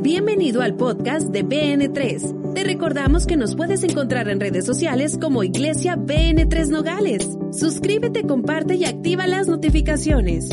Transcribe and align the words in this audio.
Bienvenido 0.00 0.62
al 0.62 0.76
podcast 0.76 1.28
de 1.30 1.44
BN3. 1.44 2.54
Te 2.54 2.62
recordamos 2.62 3.26
que 3.26 3.36
nos 3.36 3.56
puedes 3.56 3.82
encontrar 3.82 4.28
en 4.28 4.38
redes 4.38 4.64
sociales 4.64 5.18
como 5.20 5.42
Iglesia 5.42 5.96
BN3 5.96 6.68
Nogales. 6.68 7.28
Suscríbete, 7.50 8.22
comparte 8.22 8.76
y 8.76 8.84
activa 8.84 9.26
las 9.26 9.48
notificaciones. 9.48 10.48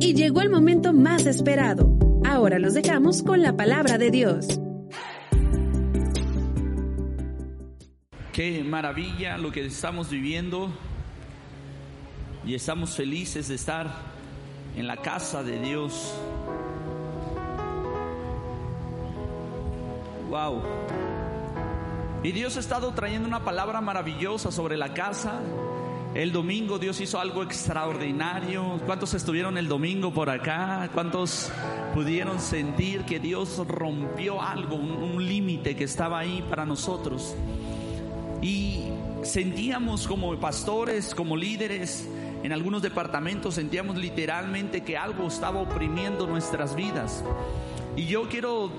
Y 0.00 0.12
llegó 0.12 0.42
el 0.42 0.50
momento 0.50 0.92
más 0.92 1.24
esperado. 1.24 1.98
Ahora 2.26 2.58
los 2.58 2.74
dejamos 2.74 3.22
con 3.22 3.40
la 3.40 3.56
palabra 3.56 3.96
de 3.96 4.10
Dios. 4.10 4.60
Qué 8.34 8.62
maravilla 8.62 9.38
lo 9.38 9.50
que 9.50 9.64
estamos 9.64 10.10
viviendo 10.10 10.70
y 12.44 12.54
estamos 12.54 12.94
felices 12.94 13.48
de 13.48 13.54
estar 13.54 13.90
en 14.76 14.86
la 14.86 14.98
casa 14.98 15.42
de 15.42 15.58
Dios. 15.58 16.14
Wow. 20.30 20.62
Y 22.22 22.30
Dios 22.30 22.56
ha 22.56 22.60
estado 22.60 22.92
trayendo 22.92 23.26
una 23.26 23.44
palabra 23.44 23.80
maravillosa 23.80 24.52
sobre 24.52 24.76
la 24.76 24.94
casa. 24.94 25.40
El 26.14 26.30
domingo 26.30 26.78
Dios 26.78 27.00
hizo 27.00 27.18
algo 27.18 27.42
extraordinario. 27.42 28.80
¿Cuántos 28.86 29.12
estuvieron 29.14 29.58
el 29.58 29.66
domingo 29.66 30.12
por 30.12 30.30
acá? 30.30 30.88
¿Cuántos 30.94 31.50
pudieron 31.94 32.38
sentir 32.38 33.04
que 33.04 33.18
Dios 33.18 33.60
rompió 33.66 34.40
algo, 34.40 34.76
un, 34.76 34.92
un 34.92 35.26
límite 35.26 35.74
que 35.74 35.82
estaba 35.82 36.20
ahí 36.20 36.44
para 36.48 36.64
nosotros? 36.64 37.34
Y 38.40 38.84
sentíamos 39.22 40.06
como 40.06 40.38
pastores, 40.38 41.12
como 41.12 41.36
líderes, 41.36 42.08
en 42.44 42.52
algunos 42.52 42.82
departamentos 42.82 43.56
sentíamos 43.56 43.96
literalmente 43.96 44.82
que 44.82 44.96
algo 44.96 45.26
estaba 45.26 45.60
oprimiendo 45.60 46.26
nuestras 46.26 46.76
vidas. 46.76 47.24
Y 47.96 48.06
yo 48.06 48.28
quiero 48.28 48.70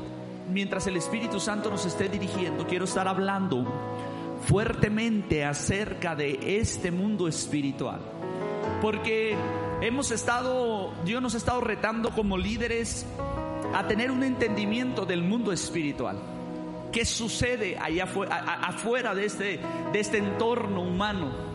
mientras 0.49 0.87
el 0.87 0.97
Espíritu 0.97 1.39
Santo 1.39 1.69
nos 1.69 1.85
esté 1.85 2.09
dirigiendo, 2.09 2.65
quiero 2.67 2.85
estar 2.85 3.07
hablando 3.07 3.65
fuertemente 4.45 5.45
acerca 5.45 6.15
de 6.15 6.59
este 6.59 6.91
mundo 6.91 7.27
espiritual. 7.27 7.99
Porque 8.81 9.35
hemos 9.81 10.11
estado, 10.11 10.93
Dios 11.05 11.21
nos 11.21 11.35
ha 11.35 11.37
estado 11.37 11.61
retando 11.61 12.11
como 12.11 12.37
líderes 12.37 13.05
a 13.73 13.87
tener 13.87 14.11
un 14.11 14.23
entendimiento 14.23 15.05
del 15.05 15.21
mundo 15.21 15.51
espiritual. 15.51 16.17
¿Qué 16.91 17.05
sucede 17.05 17.77
allá 17.77 18.03
afuera 18.03 19.15
de 19.15 19.25
este, 19.25 19.59
de 19.93 19.99
este 19.99 20.17
entorno 20.17 20.81
humano? 20.81 21.51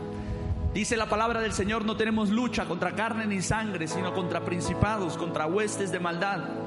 Dice 0.72 0.96
la 0.96 1.08
palabra 1.08 1.40
del 1.40 1.52
Señor, 1.52 1.84
no 1.84 1.96
tenemos 1.96 2.30
lucha 2.30 2.66
contra 2.66 2.94
carne 2.94 3.26
ni 3.26 3.42
sangre, 3.42 3.88
sino 3.88 4.14
contra 4.14 4.44
principados, 4.44 5.16
contra 5.16 5.46
huestes 5.46 5.90
de 5.90 6.00
maldad 6.00 6.65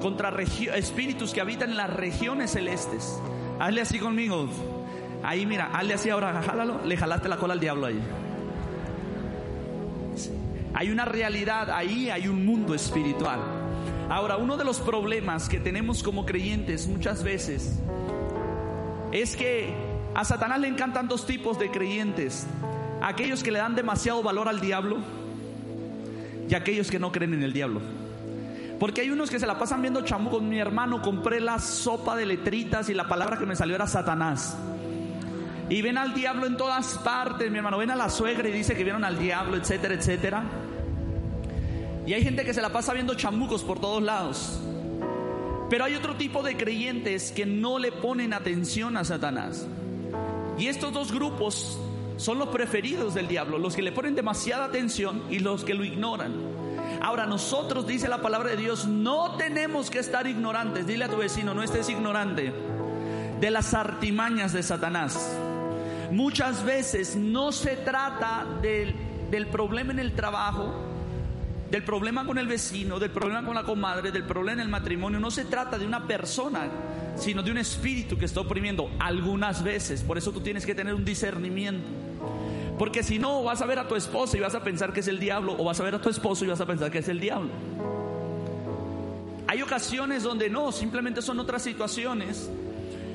contra 0.00 0.30
espíritus 0.40 1.32
que 1.32 1.40
habitan 1.40 1.70
en 1.70 1.76
las 1.76 1.90
regiones 1.90 2.52
celestes. 2.52 3.20
Hazle 3.58 3.82
así 3.82 3.98
conmigo. 3.98 4.48
Ahí 5.22 5.46
mira, 5.46 5.70
hazle 5.72 5.94
así 5.94 6.10
ahora, 6.10 6.42
jálalo, 6.42 6.80
le 6.84 6.96
jalaste 6.96 7.28
la 7.28 7.36
cola 7.36 7.54
al 7.54 7.60
diablo 7.60 7.86
ahí. 7.86 8.00
Hay 10.74 10.90
una 10.90 11.04
realidad, 11.04 11.70
ahí 11.70 12.10
hay 12.10 12.28
un 12.28 12.44
mundo 12.44 12.74
espiritual. 12.74 13.40
Ahora, 14.08 14.36
uno 14.36 14.56
de 14.56 14.64
los 14.64 14.80
problemas 14.80 15.48
que 15.48 15.60
tenemos 15.60 16.02
como 16.02 16.24
creyentes 16.26 16.88
muchas 16.88 17.22
veces 17.22 17.78
es 19.12 19.36
que 19.36 19.74
a 20.14 20.24
Satanás 20.24 20.60
le 20.60 20.68
encantan 20.68 21.08
dos 21.08 21.26
tipos 21.26 21.58
de 21.58 21.70
creyentes. 21.70 22.46
Aquellos 23.02 23.42
que 23.42 23.50
le 23.50 23.58
dan 23.58 23.74
demasiado 23.74 24.22
valor 24.22 24.48
al 24.48 24.60
diablo 24.60 24.98
y 26.48 26.54
aquellos 26.54 26.90
que 26.90 26.98
no 26.98 27.12
creen 27.12 27.34
en 27.34 27.42
el 27.42 27.52
diablo. 27.52 27.80
Porque 28.80 29.02
hay 29.02 29.10
unos 29.10 29.28
que 29.28 29.38
se 29.38 29.46
la 29.46 29.58
pasan 29.58 29.82
viendo 29.82 30.00
chamu 30.00 30.30
con 30.30 30.48
mi 30.48 30.58
hermano. 30.58 31.02
Compré 31.02 31.38
la 31.38 31.58
sopa 31.58 32.16
de 32.16 32.24
letritas 32.24 32.88
y 32.88 32.94
la 32.94 33.06
palabra 33.06 33.38
que 33.38 33.44
me 33.44 33.54
salió 33.54 33.74
era 33.74 33.86
Satanás. 33.86 34.56
Y 35.68 35.82
ven 35.82 35.98
al 35.98 36.14
diablo 36.14 36.46
en 36.46 36.56
todas 36.56 36.96
partes, 36.98 37.50
mi 37.50 37.58
hermano. 37.58 37.76
Ven 37.76 37.90
a 37.90 37.94
la 37.94 38.08
suegra 38.08 38.48
y 38.48 38.52
dice 38.52 38.74
que 38.74 38.82
vieron 38.82 39.04
al 39.04 39.18
diablo, 39.18 39.58
etcétera, 39.58 39.94
etcétera. 39.94 40.44
Y 42.06 42.14
hay 42.14 42.24
gente 42.24 42.42
que 42.42 42.54
se 42.54 42.62
la 42.62 42.70
pasa 42.70 42.94
viendo 42.94 43.14
chamucos 43.14 43.62
por 43.64 43.78
todos 43.78 44.02
lados. 44.02 44.58
Pero 45.68 45.84
hay 45.84 45.94
otro 45.94 46.16
tipo 46.16 46.42
de 46.42 46.56
creyentes 46.56 47.32
que 47.32 47.44
no 47.44 47.78
le 47.78 47.92
ponen 47.92 48.32
atención 48.32 48.96
a 48.96 49.04
Satanás. 49.04 49.66
Y 50.58 50.68
estos 50.68 50.90
dos 50.94 51.12
grupos 51.12 51.78
son 52.16 52.38
los 52.38 52.48
preferidos 52.48 53.12
del 53.12 53.28
diablo, 53.28 53.58
los 53.58 53.76
que 53.76 53.82
le 53.82 53.92
ponen 53.92 54.14
demasiada 54.14 54.64
atención 54.64 55.22
y 55.30 55.38
los 55.38 55.64
que 55.64 55.74
lo 55.74 55.84
ignoran. 55.84 56.32
Ahora 57.00 57.26
nosotros, 57.26 57.86
dice 57.86 58.08
la 58.08 58.20
palabra 58.20 58.50
de 58.50 58.56
Dios, 58.56 58.86
no 58.86 59.36
tenemos 59.36 59.90
que 59.90 59.98
estar 59.98 60.26
ignorantes. 60.26 60.86
Dile 60.86 61.04
a 61.04 61.08
tu 61.08 61.16
vecino, 61.16 61.54
no 61.54 61.62
estés 61.62 61.88
ignorante 61.88 62.52
de 63.40 63.50
las 63.50 63.72
artimañas 63.72 64.52
de 64.52 64.62
Satanás. 64.62 65.34
Muchas 66.10 66.64
veces 66.64 67.16
no 67.16 67.52
se 67.52 67.76
trata 67.76 68.44
del, 68.60 68.94
del 69.30 69.46
problema 69.46 69.92
en 69.92 69.98
el 69.98 70.12
trabajo, 70.12 70.74
del 71.70 71.84
problema 71.84 72.26
con 72.26 72.36
el 72.36 72.46
vecino, 72.46 72.98
del 72.98 73.10
problema 73.10 73.44
con 73.44 73.54
la 73.54 73.62
comadre, 73.62 74.10
del 74.10 74.24
problema 74.24 74.60
en 74.60 74.66
el 74.66 74.68
matrimonio. 74.68 75.20
No 75.20 75.30
se 75.30 75.46
trata 75.46 75.78
de 75.78 75.86
una 75.86 76.06
persona, 76.06 76.68
sino 77.16 77.42
de 77.42 77.50
un 77.50 77.58
espíritu 77.58 78.18
que 78.18 78.26
está 78.26 78.40
oprimiendo 78.40 78.90
algunas 78.98 79.62
veces. 79.62 80.02
Por 80.02 80.18
eso 80.18 80.32
tú 80.32 80.40
tienes 80.40 80.66
que 80.66 80.74
tener 80.74 80.94
un 80.94 81.04
discernimiento. 81.04 81.88
Porque 82.80 83.02
si 83.02 83.18
no, 83.18 83.42
vas 83.42 83.60
a 83.60 83.66
ver 83.66 83.78
a 83.78 83.86
tu 83.86 83.94
esposa 83.94 84.38
y 84.38 84.40
vas 84.40 84.54
a 84.54 84.64
pensar 84.64 84.94
que 84.94 85.00
es 85.00 85.08
el 85.08 85.20
diablo, 85.20 85.54
o 85.58 85.64
vas 85.64 85.78
a 85.80 85.82
ver 85.82 85.96
a 85.96 86.00
tu 86.00 86.08
esposo 86.08 86.46
y 86.46 86.48
vas 86.48 86.62
a 86.62 86.66
pensar 86.66 86.90
que 86.90 87.00
es 87.00 87.08
el 87.08 87.20
diablo. 87.20 87.50
Hay 89.46 89.60
ocasiones 89.60 90.22
donde 90.22 90.48
no, 90.48 90.72
simplemente 90.72 91.20
son 91.20 91.38
otras 91.40 91.60
situaciones. 91.60 92.48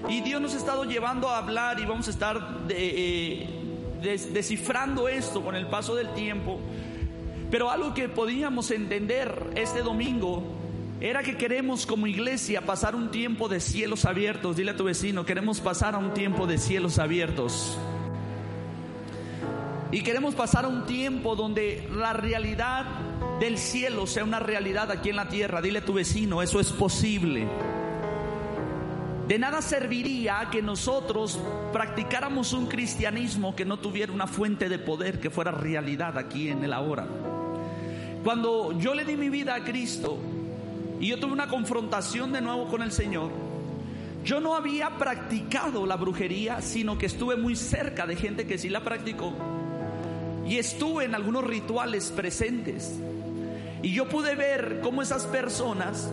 Y 0.08 0.22
Dios 0.22 0.40
nos 0.40 0.54
ha 0.54 0.58
estado 0.58 0.84
llevando 0.84 1.30
a 1.30 1.40
hablar 1.40 1.80
y 1.80 1.86
vamos 1.88 2.08
a 2.08 2.12
estar 2.12 2.60
eh, 2.70 3.50
descifrando 4.32 5.08
esto 5.08 5.42
con 5.42 5.56
el 5.56 5.66
paso 5.66 5.96
del 5.96 6.14
tiempo. 6.14 6.60
Pero 7.50 7.72
algo 7.72 7.96
que 7.96 8.08
podíamos 8.08 8.70
entender 8.70 9.50
este 9.56 9.82
domingo 9.82 10.44
era 11.02 11.24
que 11.24 11.38
queremos 11.38 11.88
como 11.88 12.06
iglesia 12.06 12.62
pasar 12.62 12.96
un 12.96 13.10
tiempo 13.10 13.50
de 13.50 13.60
cielos 13.60 14.06
abiertos. 14.06 14.58
Dile 14.58 14.70
a 14.70 14.78
tu 14.78 14.84
vecino, 14.84 15.26
queremos 15.26 15.60
pasar 15.60 15.96
a 15.96 15.98
un 15.98 16.14
tiempo 16.14 16.46
de 16.46 16.60
cielos 16.60 17.00
abiertos. 17.00 17.80
Y 19.92 20.02
queremos 20.02 20.34
pasar 20.34 20.66
un 20.66 20.86
tiempo 20.86 21.36
donde 21.36 21.88
la 21.92 22.14
realidad 22.14 22.86
del 23.40 23.58
cielo 23.58 24.08
sea 24.08 24.24
una 24.24 24.40
realidad 24.40 24.92
aquí 24.92 25.10
en 25.10 25.16
la 25.16 25.30
tierra. 25.30 25.62
Dile 25.62 25.80
a 25.80 25.86
tu 25.86 25.94
vecino, 25.94 26.42
eso 26.42 26.60
es 26.60 26.72
posible. 26.72 27.48
De 29.28 29.40
nada 29.40 29.62
serviría 29.62 30.50
que 30.52 30.62
nosotros 30.62 31.40
practicáramos 31.72 32.54
un 32.54 32.68
cristianismo 32.68 33.56
que 33.56 33.66
no 33.66 33.78
tuviera 33.78 34.12
una 34.12 34.28
fuente 34.28 34.70
de 34.70 34.80
poder 34.80 35.20
que 35.20 35.30
fuera 35.30 35.52
realidad 35.52 36.18
aquí 36.18 36.50
en 36.50 36.64
el 36.64 36.74
ahora. 36.74 37.08
Cuando 38.24 38.78
yo 38.80 38.94
le 38.96 39.06
di 39.06 39.16
mi 39.16 39.30
vida 39.30 39.56
a 39.56 39.64
Cristo 39.64 40.18
y 41.00 41.08
yo 41.08 41.20
tuve 41.20 41.34
una 41.34 41.48
confrontación 41.48 42.32
de 42.34 42.42
nuevo 42.42 42.68
con 42.68 42.82
el 42.82 42.92
Señor, 42.92 43.32
yo 44.24 44.40
no 44.40 44.56
había 44.56 44.98
practicado 44.98 45.86
la 45.86 45.96
brujería, 45.96 46.62
sino 46.62 46.98
que 46.98 47.06
estuve 47.06 47.36
muy 47.36 47.56
cerca 47.56 48.08
de 48.08 48.16
gente 48.16 48.48
que 48.48 48.58
sí 48.58 48.70
la 48.70 48.84
practicó 48.84 49.34
y 50.46 50.58
estuve 50.58 51.06
en 51.06 51.16
algunos 51.16 51.44
rituales 51.44 52.12
presentes. 52.12 52.94
Y 53.82 53.94
yo 53.94 54.08
pude 54.08 54.36
ver 54.36 54.80
cómo 54.82 55.02
esas 55.02 55.26
personas 55.26 56.10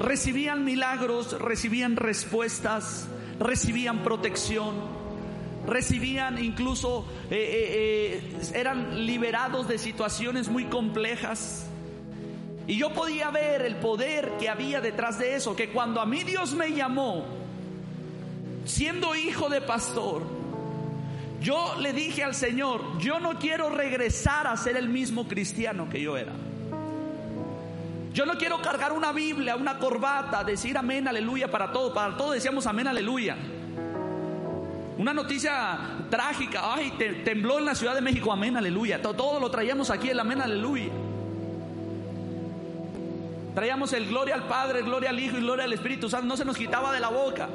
recibían 0.00 0.64
milagros, 0.64 1.40
recibían 1.40 1.96
respuestas, 1.96 3.08
recibían 3.40 4.02
protección, 4.02 4.74
recibían 5.66 6.42
incluso, 6.42 7.06
eh, 7.30 7.36
eh, 7.36 8.32
eh, 8.32 8.50
eran 8.54 9.06
liberados 9.06 9.68
de 9.68 9.78
situaciones 9.78 10.48
muy 10.48 10.64
complejas. 10.64 11.66
Y 12.66 12.76
yo 12.76 12.92
podía 12.92 13.30
ver 13.30 13.62
el 13.62 13.76
poder 13.76 14.32
que 14.38 14.48
había 14.48 14.80
detrás 14.80 15.18
de 15.18 15.34
eso, 15.34 15.56
que 15.56 15.70
cuando 15.70 16.00
a 16.00 16.06
mí 16.06 16.22
Dios 16.22 16.54
me 16.54 16.72
llamó, 16.72 17.24
siendo 18.66 19.16
hijo 19.16 19.48
de 19.48 19.62
pastor, 19.62 20.37
yo 21.40 21.76
le 21.78 21.92
dije 21.92 22.24
al 22.24 22.34
Señor, 22.34 22.98
yo 22.98 23.20
no 23.20 23.38
quiero 23.38 23.70
regresar 23.70 24.46
a 24.46 24.56
ser 24.56 24.76
el 24.76 24.88
mismo 24.88 25.28
cristiano 25.28 25.88
que 25.88 26.00
yo 26.00 26.16
era. 26.16 26.32
Yo 28.12 28.26
no 28.26 28.36
quiero 28.36 28.60
cargar 28.60 28.92
una 28.92 29.12
Biblia, 29.12 29.54
una 29.54 29.78
corbata, 29.78 30.42
decir 30.42 30.76
amén, 30.76 31.06
aleluya 31.06 31.48
para 31.50 31.70
todo. 31.70 31.94
Para 31.94 32.16
todo 32.16 32.32
decíamos 32.32 32.66
amén, 32.66 32.88
aleluya. 32.88 33.36
Una 34.98 35.14
noticia 35.14 35.78
trágica, 36.10 36.74
ay, 36.74 36.92
tembló 37.24 37.60
en 37.60 37.66
la 37.66 37.76
Ciudad 37.76 37.94
de 37.94 38.00
México, 38.00 38.32
amén, 38.32 38.56
aleluya. 38.56 39.00
Todo, 39.00 39.38
lo 39.38 39.48
traíamos 39.48 39.90
aquí, 39.90 40.10
el 40.10 40.18
amén, 40.18 40.40
aleluya. 40.40 40.90
Traíamos 43.54 43.92
el 43.92 44.08
gloria 44.08 44.34
al 44.34 44.48
Padre, 44.48 44.82
gloria 44.82 45.10
al 45.10 45.20
Hijo 45.20 45.38
y 45.38 45.40
gloria 45.40 45.66
al 45.66 45.72
Espíritu 45.72 46.08
Santo. 46.08 46.26
No 46.26 46.36
se 46.36 46.44
nos 46.44 46.56
quitaba 46.56 46.92
de 46.92 46.98
la 46.98 47.10
boca. 47.10 47.48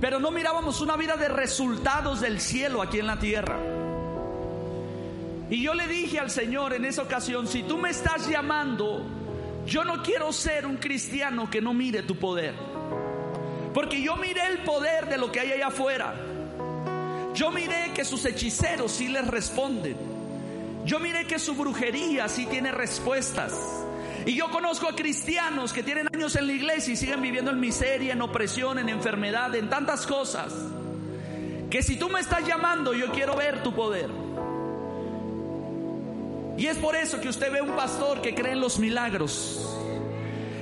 Pero 0.00 0.20
no 0.20 0.30
mirábamos 0.30 0.80
una 0.80 0.96
vida 0.96 1.16
de 1.16 1.28
resultados 1.28 2.20
del 2.20 2.40
cielo 2.40 2.82
aquí 2.82 3.00
en 3.00 3.06
la 3.06 3.18
tierra. 3.18 3.58
Y 5.50 5.62
yo 5.62 5.74
le 5.74 5.88
dije 5.88 6.20
al 6.20 6.30
Señor 6.30 6.74
en 6.74 6.84
esa 6.84 7.02
ocasión, 7.02 7.46
si 7.46 7.62
tú 7.62 7.78
me 7.78 7.90
estás 7.90 8.28
llamando, 8.28 9.04
yo 9.66 9.84
no 9.84 10.02
quiero 10.02 10.32
ser 10.32 10.66
un 10.66 10.76
cristiano 10.76 11.50
que 11.50 11.60
no 11.60 11.74
mire 11.74 12.02
tu 12.02 12.16
poder. 12.16 12.54
Porque 13.74 14.02
yo 14.02 14.16
miré 14.16 14.46
el 14.46 14.58
poder 14.64 15.08
de 15.08 15.18
lo 15.18 15.32
que 15.32 15.40
hay 15.40 15.52
allá 15.52 15.68
afuera. 15.68 16.14
Yo 17.34 17.50
miré 17.50 17.92
que 17.94 18.04
sus 18.04 18.24
hechiceros 18.24 18.92
sí 18.92 19.08
les 19.08 19.26
responden. 19.26 19.96
Yo 20.84 21.00
miré 21.00 21.26
que 21.26 21.38
su 21.38 21.54
brujería 21.54 22.28
sí 22.28 22.46
tiene 22.46 22.72
respuestas. 22.72 23.77
Y 24.28 24.34
yo 24.34 24.50
conozco 24.50 24.86
a 24.86 24.94
cristianos 24.94 25.72
que 25.72 25.82
tienen 25.82 26.06
años 26.14 26.36
en 26.36 26.46
la 26.46 26.52
iglesia 26.52 26.92
y 26.92 26.96
siguen 26.96 27.22
viviendo 27.22 27.50
en 27.50 27.58
miseria, 27.58 28.12
en 28.12 28.20
opresión, 28.20 28.78
en 28.78 28.90
enfermedad, 28.90 29.54
en 29.54 29.70
tantas 29.70 30.06
cosas. 30.06 30.52
Que 31.70 31.82
si 31.82 31.96
tú 31.96 32.10
me 32.10 32.20
estás 32.20 32.46
llamando, 32.46 32.92
yo 32.92 33.10
quiero 33.10 33.34
ver 33.36 33.62
tu 33.62 33.72
poder. 33.72 34.10
Y 36.58 36.66
es 36.66 36.76
por 36.76 36.94
eso 36.94 37.18
que 37.22 37.30
usted 37.30 37.50
ve 37.50 37.62
un 37.62 37.74
pastor 37.74 38.20
que 38.20 38.34
cree 38.34 38.52
en 38.52 38.60
los 38.60 38.78
milagros. 38.78 39.66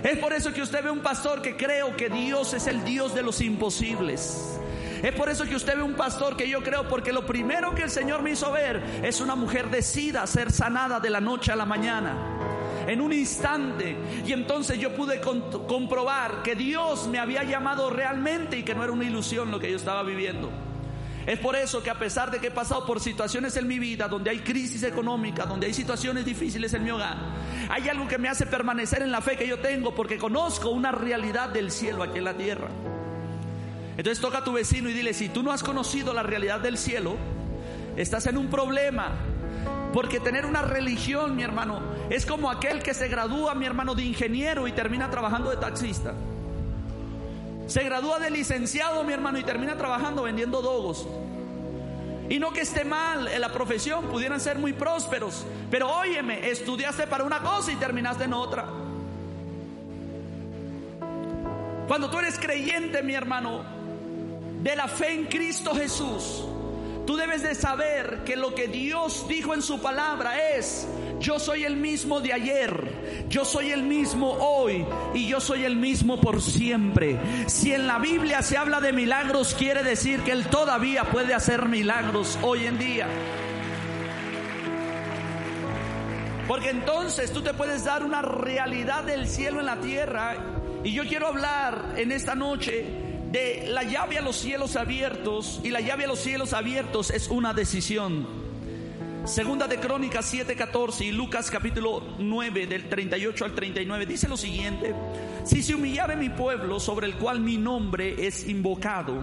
Es 0.04 0.16
por 0.18 0.32
eso 0.32 0.52
que 0.52 0.62
usted 0.62 0.84
ve 0.84 0.92
un 0.92 1.00
pastor 1.00 1.42
que 1.42 1.56
creo 1.56 1.96
que 1.96 2.08
Dios 2.08 2.54
es 2.54 2.68
el 2.68 2.84
Dios 2.84 3.16
de 3.16 3.24
los 3.24 3.40
imposibles. 3.40 4.60
Es 5.02 5.12
por 5.12 5.28
eso 5.28 5.44
que 5.44 5.56
usted 5.56 5.76
ve 5.76 5.82
un 5.82 5.94
pastor 5.94 6.36
que 6.36 6.48
yo 6.48 6.62
creo, 6.62 6.86
porque 6.86 7.12
lo 7.12 7.26
primero 7.26 7.74
que 7.74 7.82
el 7.82 7.90
Señor 7.90 8.22
me 8.22 8.30
hizo 8.30 8.52
ver 8.52 8.80
es 9.02 9.20
una 9.20 9.34
mujer 9.34 9.70
decida 9.70 10.24
ser 10.28 10.52
sanada 10.52 11.00
de 11.00 11.10
la 11.10 11.20
noche 11.20 11.50
a 11.50 11.56
la 11.56 11.66
mañana. 11.66 12.55
En 12.86 13.00
un 13.00 13.12
instante. 13.12 13.96
Y 14.26 14.32
entonces 14.32 14.78
yo 14.78 14.94
pude 14.94 15.20
comprobar 15.20 16.42
que 16.42 16.54
Dios 16.54 17.08
me 17.08 17.18
había 17.18 17.42
llamado 17.42 17.90
realmente 17.90 18.58
y 18.58 18.62
que 18.62 18.74
no 18.74 18.84
era 18.84 18.92
una 18.92 19.04
ilusión 19.04 19.50
lo 19.50 19.58
que 19.58 19.70
yo 19.70 19.76
estaba 19.76 20.02
viviendo. 20.02 20.50
Es 21.26 21.40
por 21.40 21.56
eso 21.56 21.82
que 21.82 21.90
a 21.90 21.98
pesar 21.98 22.30
de 22.30 22.38
que 22.38 22.46
he 22.46 22.50
pasado 22.52 22.86
por 22.86 23.00
situaciones 23.00 23.56
en 23.56 23.66
mi 23.66 23.80
vida 23.80 24.06
donde 24.06 24.30
hay 24.30 24.38
crisis 24.38 24.84
económica, 24.84 25.44
donde 25.44 25.66
hay 25.66 25.74
situaciones 25.74 26.24
difíciles 26.24 26.72
en 26.74 26.84
mi 26.84 26.90
hogar, 26.90 27.16
hay 27.68 27.88
algo 27.88 28.06
que 28.06 28.16
me 28.16 28.28
hace 28.28 28.46
permanecer 28.46 29.02
en 29.02 29.10
la 29.10 29.20
fe 29.20 29.36
que 29.36 29.48
yo 29.48 29.58
tengo 29.58 29.92
porque 29.92 30.18
conozco 30.18 30.70
una 30.70 30.92
realidad 30.92 31.48
del 31.48 31.72
cielo 31.72 32.04
aquí 32.04 32.18
en 32.18 32.24
la 32.24 32.34
tierra. 32.34 32.68
Entonces 33.96 34.20
toca 34.20 34.38
a 34.38 34.44
tu 34.44 34.52
vecino 34.52 34.88
y 34.88 34.92
dile, 34.92 35.14
si 35.14 35.28
tú 35.28 35.42
no 35.42 35.50
has 35.50 35.64
conocido 35.64 36.14
la 36.14 36.22
realidad 36.22 36.60
del 36.60 36.78
cielo, 36.78 37.16
estás 37.96 38.26
en 38.26 38.36
un 38.36 38.46
problema. 38.46 39.12
Porque 39.96 40.20
tener 40.20 40.44
una 40.44 40.60
religión, 40.60 41.34
mi 41.34 41.42
hermano, 41.42 41.80
es 42.10 42.26
como 42.26 42.50
aquel 42.50 42.82
que 42.82 42.92
se 42.92 43.08
gradúa, 43.08 43.54
mi 43.54 43.64
hermano, 43.64 43.94
de 43.94 44.02
ingeniero 44.02 44.68
y 44.68 44.72
termina 44.72 45.10
trabajando 45.10 45.48
de 45.48 45.56
taxista. 45.56 46.12
Se 47.66 47.82
gradúa 47.82 48.18
de 48.18 48.30
licenciado, 48.30 49.02
mi 49.04 49.14
hermano, 49.14 49.38
y 49.38 49.42
termina 49.42 49.74
trabajando 49.78 50.24
vendiendo 50.24 50.60
dogos. 50.60 51.08
Y 52.28 52.38
no 52.38 52.50
que 52.52 52.60
esté 52.60 52.84
mal 52.84 53.26
en 53.26 53.40
la 53.40 53.50
profesión, 53.50 54.04
pudieran 54.08 54.38
ser 54.38 54.58
muy 54.58 54.74
prósperos. 54.74 55.46
Pero 55.70 55.90
óyeme, 55.90 56.50
estudiaste 56.50 57.06
para 57.06 57.24
una 57.24 57.40
cosa 57.40 57.72
y 57.72 57.76
terminaste 57.76 58.24
en 58.24 58.34
otra. 58.34 58.66
Cuando 61.88 62.10
tú 62.10 62.18
eres 62.18 62.38
creyente, 62.38 63.02
mi 63.02 63.14
hermano, 63.14 63.64
de 64.62 64.76
la 64.76 64.88
fe 64.88 65.14
en 65.14 65.24
Cristo 65.24 65.74
Jesús, 65.74 66.44
Tú 67.06 67.16
debes 67.16 67.42
de 67.42 67.54
saber 67.54 68.24
que 68.24 68.34
lo 68.34 68.54
que 68.54 68.66
Dios 68.66 69.26
dijo 69.28 69.54
en 69.54 69.62
su 69.62 69.80
palabra 69.80 70.50
es, 70.56 70.88
yo 71.20 71.38
soy 71.38 71.64
el 71.64 71.76
mismo 71.76 72.20
de 72.20 72.32
ayer, 72.32 73.26
yo 73.28 73.44
soy 73.44 73.70
el 73.70 73.84
mismo 73.84 74.32
hoy 74.32 74.84
y 75.14 75.28
yo 75.28 75.40
soy 75.40 75.64
el 75.64 75.76
mismo 75.76 76.20
por 76.20 76.42
siempre. 76.42 77.16
Si 77.46 77.72
en 77.72 77.86
la 77.86 78.00
Biblia 78.00 78.42
se 78.42 78.56
habla 78.56 78.80
de 78.80 78.92
milagros, 78.92 79.54
quiere 79.54 79.84
decir 79.84 80.20
que 80.22 80.32
Él 80.32 80.46
todavía 80.48 81.04
puede 81.04 81.32
hacer 81.32 81.68
milagros 81.68 82.38
hoy 82.42 82.66
en 82.66 82.78
día. 82.78 83.06
Porque 86.48 86.70
entonces 86.70 87.32
tú 87.32 87.40
te 87.40 87.54
puedes 87.54 87.84
dar 87.84 88.02
una 88.02 88.22
realidad 88.22 89.04
del 89.04 89.28
cielo 89.28 89.60
en 89.60 89.66
la 89.66 89.76
tierra. 89.76 90.36
Y 90.82 90.92
yo 90.92 91.04
quiero 91.04 91.28
hablar 91.28 91.94
en 91.96 92.10
esta 92.10 92.34
noche 92.34 93.05
de 93.36 93.66
la 93.68 93.82
llave 93.82 94.16
a 94.16 94.22
los 94.22 94.34
cielos 94.34 94.76
abiertos 94.76 95.60
y 95.62 95.68
la 95.68 95.82
llave 95.82 96.04
a 96.04 96.06
los 96.06 96.20
cielos 96.20 96.54
abiertos 96.54 97.10
es 97.10 97.28
una 97.28 97.52
decisión. 97.52 98.26
Segunda 99.26 99.68
de 99.68 99.78
Crónicas 99.78 100.32
7:14 100.32 101.04
y 101.04 101.12
Lucas 101.12 101.50
capítulo 101.50 102.02
9 102.18 102.66
del 102.66 102.88
38 102.88 103.44
al 103.44 103.54
39 103.54 104.06
dice 104.06 104.26
lo 104.26 104.38
siguiente, 104.38 104.94
si 105.44 105.62
se 105.62 105.74
humillare 105.74 106.16
mi 106.16 106.30
pueblo 106.30 106.80
sobre 106.80 107.08
el 107.08 107.16
cual 107.16 107.40
mi 107.40 107.58
nombre 107.58 108.26
es 108.26 108.48
invocado, 108.48 109.22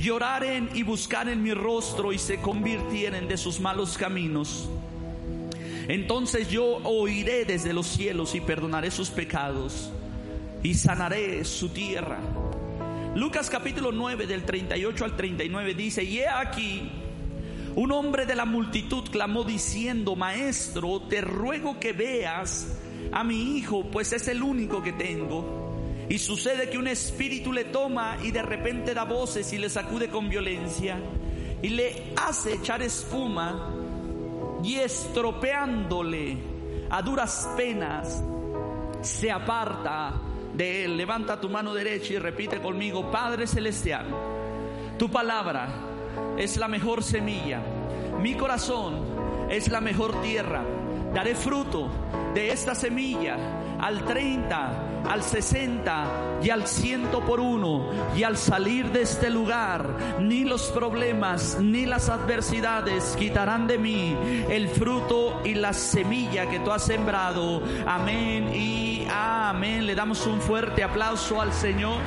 lloraren 0.00 0.70
y 0.74 0.82
buscaren 0.82 1.40
mi 1.44 1.54
rostro 1.54 2.12
y 2.12 2.18
se 2.18 2.40
convirtieren 2.40 3.28
de 3.28 3.36
sus 3.36 3.60
malos 3.60 3.96
caminos, 3.96 4.68
entonces 5.86 6.48
yo 6.48 6.78
oiré 6.82 7.44
desde 7.44 7.72
los 7.72 7.86
cielos 7.86 8.34
y 8.34 8.40
perdonaré 8.40 8.90
sus 8.90 9.10
pecados 9.10 9.92
y 10.64 10.74
sanaré 10.74 11.44
su 11.44 11.68
tierra. 11.68 12.18
Lucas 13.14 13.50
capítulo 13.50 13.92
9 13.92 14.26
del 14.26 14.44
38 14.44 15.04
al 15.04 15.16
39 15.16 15.74
dice, 15.74 16.02
y 16.02 16.20
he 16.20 16.28
aquí, 16.28 16.90
un 17.74 17.92
hombre 17.92 18.24
de 18.24 18.34
la 18.34 18.46
multitud 18.46 19.04
clamó 19.10 19.44
diciendo, 19.44 20.16
Maestro, 20.16 21.02
te 21.02 21.20
ruego 21.20 21.78
que 21.78 21.92
veas 21.92 22.78
a 23.12 23.22
mi 23.22 23.58
hijo, 23.58 23.84
pues 23.90 24.14
es 24.14 24.28
el 24.28 24.42
único 24.42 24.82
que 24.82 24.94
tengo. 24.94 26.06
Y 26.08 26.18
sucede 26.18 26.70
que 26.70 26.78
un 26.78 26.88
espíritu 26.88 27.52
le 27.52 27.64
toma 27.64 28.16
y 28.22 28.30
de 28.30 28.40
repente 28.40 28.94
da 28.94 29.04
voces 29.04 29.52
y 29.52 29.58
le 29.58 29.68
sacude 29.68 30.08
con 30.08 30.30
violencia 30.30 30.98
y 31.60 31.68
le 31.68 32.14
hace 32.16 32.54
echar 32.54 32.80
espuma 32.80 33.74
y 34.64 34.76
estropeándole 34.76 36.38
a 36.88 37.02
duras 37.02 37.48
penas 37.56 38.22
se 39.02 39.30
aparta 39.30 40.31
de 40.54 40.84
Él. 40.84 40.96
Levanta 40.96 41.40
tu 41.40 41.48
mano 41.48 41.74
derecha 41.74 42.14
y 42.14 42.18
repite 42.18 42.60
conmigo, 42.60 43.10
Padre 43.10 43.46
Celestial, 43.46 44.06
tu 44.98 45.10
palabra 45.10 45.68
es 46.36 46.56
la 46.56 46.68
mejor 46.68 47.02
semilla, 47.02 47.60
mi 48.20 48.34
corazón 48.34 49.48
es 49.50 49.68
la 49.68 49.80
mejor 49.80 50.20
tierra. 50.22 50.62
Daré 51.14 51.34
fruto 51.34 51.90
de 52.34 52.52
esta 52.52 52.74
semilla 52.74 53.36
al 53.82 54.04
30, 54.04 55.02
al 55.10 55.22
60 55.22 56.40
y 56.42 56.50
al 56.50 56.66
100 56.66 57.10
por 57.26 57.40
uno. 57.40 57.90
Y 58.16 58.22
al 58.22 58.36
salir 58.36 58.90
de 58.92 59.02
este 59.02 59.28
lugar, 59.28 60.18
ni 60.20 60.44
los 60.44 60.70
problemas 60.70 61.58
ni 61.60 61.84
las 61.84 62.08
adversidades 62.08 63.16
quitarán 63.18 63.66
de 63.66 63.78
mí 63.78 64.16
el 64.48 64.68
fruto 64.68 65.42
y 65.44 65.54
la 65.54 65.72
semilla 65.72 66.48
que 66.48 66.60
tú 66.60 66.70
has 66.70 66.84
sembrado. 66.84 67.60
Amén 67.84 68.54
y 68.54 69.06
amén. 69.10 69.84
Le 69.84 69.96
damos 69.96 70.26
un 70.26 70.40
fuerte 70.40 70.84
aplauso 70.84 71.40
al 71.40 71.52
Señor. 71.52 72.00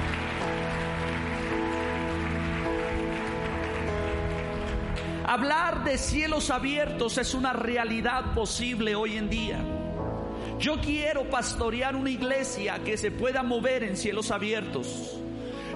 Hablar 5.27 5.83
de 5.83 5.97
cielos 5.97 6.49
abiertos 6.51 7.17
es 7.17 7.33
una 7.33 7.51
realidad 7.51 8.33
posible 8.33 8.95
hoy 8.95 9.17
en 9.17 9.29
día. 9.29 9.84
Yo 10.59 10.79
quiero 10.79 11.29
pastorear 11.29 11.95
una 11.95 12.09
iglesia 12.09 12.79
que 12.83 12.97
se 12.97 13.11
pueda 13.11 13.43
mover 13.43 13.83
en 13.83 13.97
cielos 13.97 14.31
abiertos. 14.31 15.19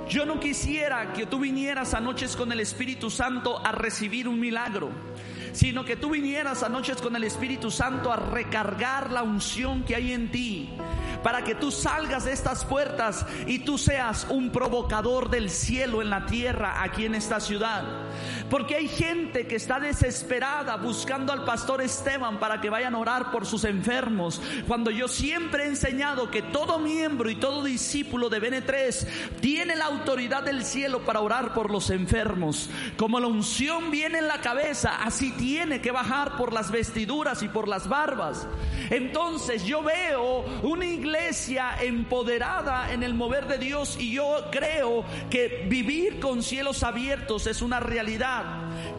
Yo 0.07 0.25
no 0.25 0.39
quisiera 0.39 1.13
que 1.13 1.25
tú 1.25 1.39
vinieras 1.39 1.93
a 1.93 1.99
noches 1.99 2.35
con 2.35 2.51
el 2.51 2.61
Espíritu 2.61 3.09
Santo 3.09 3.63
a 3.63 3.71
recibir 3.71 4.27
un 4.27 4.39
milagro, 4.39 4.89
sino 5.51 5.83
que 5.83 5.97
tú 5.97 6.09
vinieras 6.09 6.63
a 6.63 6.69
noches 6.69 7.01
con 7.01 7.15
el 7.15 7.25
Espíritu 7.25 7.69
Santo 7.69 8.11
a 8.11 8.15
recargar 8.15 9.11
la 9.11 9.21
unción 9.21 9.83
que 9.83 9.95
hay 9.95 10.13
en 10.13 10.31
ti, 10.31 10.69
para 11.23 11.43
que 11.43 11.53
tú 11.53 11.71
salgas 11.71 12.25
de 12.25 12.31
estas 12.31 12.65
puertas 12.65 13.25
y 13.45 13.59
tú 13.59 13.77
seas 13.77 14.25
un 14.29 14.49
provocador 14.49 15.29
del 15.29 15.49
cielo 15.49 16.01
en 16.01 16.09
la 16.09 16.25
tierra 16.25 16.81
aquí 16.81 17.05
en 17.05 17.15
esta 17.15 17.39
ciudad. 17.39 18.08
Porque 18.49 18.75
hay 18.75 18.87
gente 18.87 19.47
que 19.47 19.55
está 19.55 19.79
desesperada 19.79 20.75
buscando 20.77 21.33
al 21.33 21.45
pastor 21.45 21.81
Esteban 21.81 22.39
para 22.39 22.61
que 22.61 22.69
vayan 22.69 22.95
a 22.95 22.99
orar 22.99 23.31
por 23.31 23.45
sus 23.45 23.63
enfermos. 23.63 24.41
Cuando 24.67 24.91
yo 24.91 25.07
siempre 25.07 25.63
he 25.63 25.67
enseñado 25.67 26.31
que 26.31 26.41
todo 26.41 26.79
miembro 26.79 27.29
y 27.29 27.35
todo 27.35 27.63
discípulo 27.63 28.29
de 28.29 28.41
BN3 28.41 29.07
tiene 29.41 29.75
la 29.75 29.85
autoridad 29.85 30.43
del 30.43 30.63
cielo 30.63 31.01
para 31.01 31.21
orar 31.21 31.53
por 31.53 31.71
los 31.71 31.89
enfermos. 31.89 32.69
Como 32.97 33.19
la 33.19 33.27
unción 33.27 33.91
viene 33.91 34.19
en 34.19 34.27
la 34.27 34.41
cabeza, 34.41 35.03
así 35.03 35.31
tiene 35.31 35.81
que 35.81 35.91
bajar 35.91 36.37
por 36.37 36.53
las 36.53 36.71
vestiduras 36.71 37.43
y 37.43 37.47
por 37.47 37.67
las 37.67 37.87
barbas. 37.87 38.47
Entonces 38.89 39.65
yo 39.65 39.83
veo 39.83 40.45
una 40.63 40.85
iglesia 40.85 41.75
empoderada 41.81 42.91
en 42.91 43.03
el 43.03 43.13
mover 43.13 43.47
de 43.47 43.57
Dios 43.57 43.97
y 43.99 44.11
yo 44.11 44.45
creo 44.51 45.03
que 45.29 45.65
vivir 45.67 46.19
con 46.19 46.43
cielos 46.43 46.83
abiertos 46.83 47.47
es 47.47 47.61
una 47.61 47.79
realidad. 47.79 47.98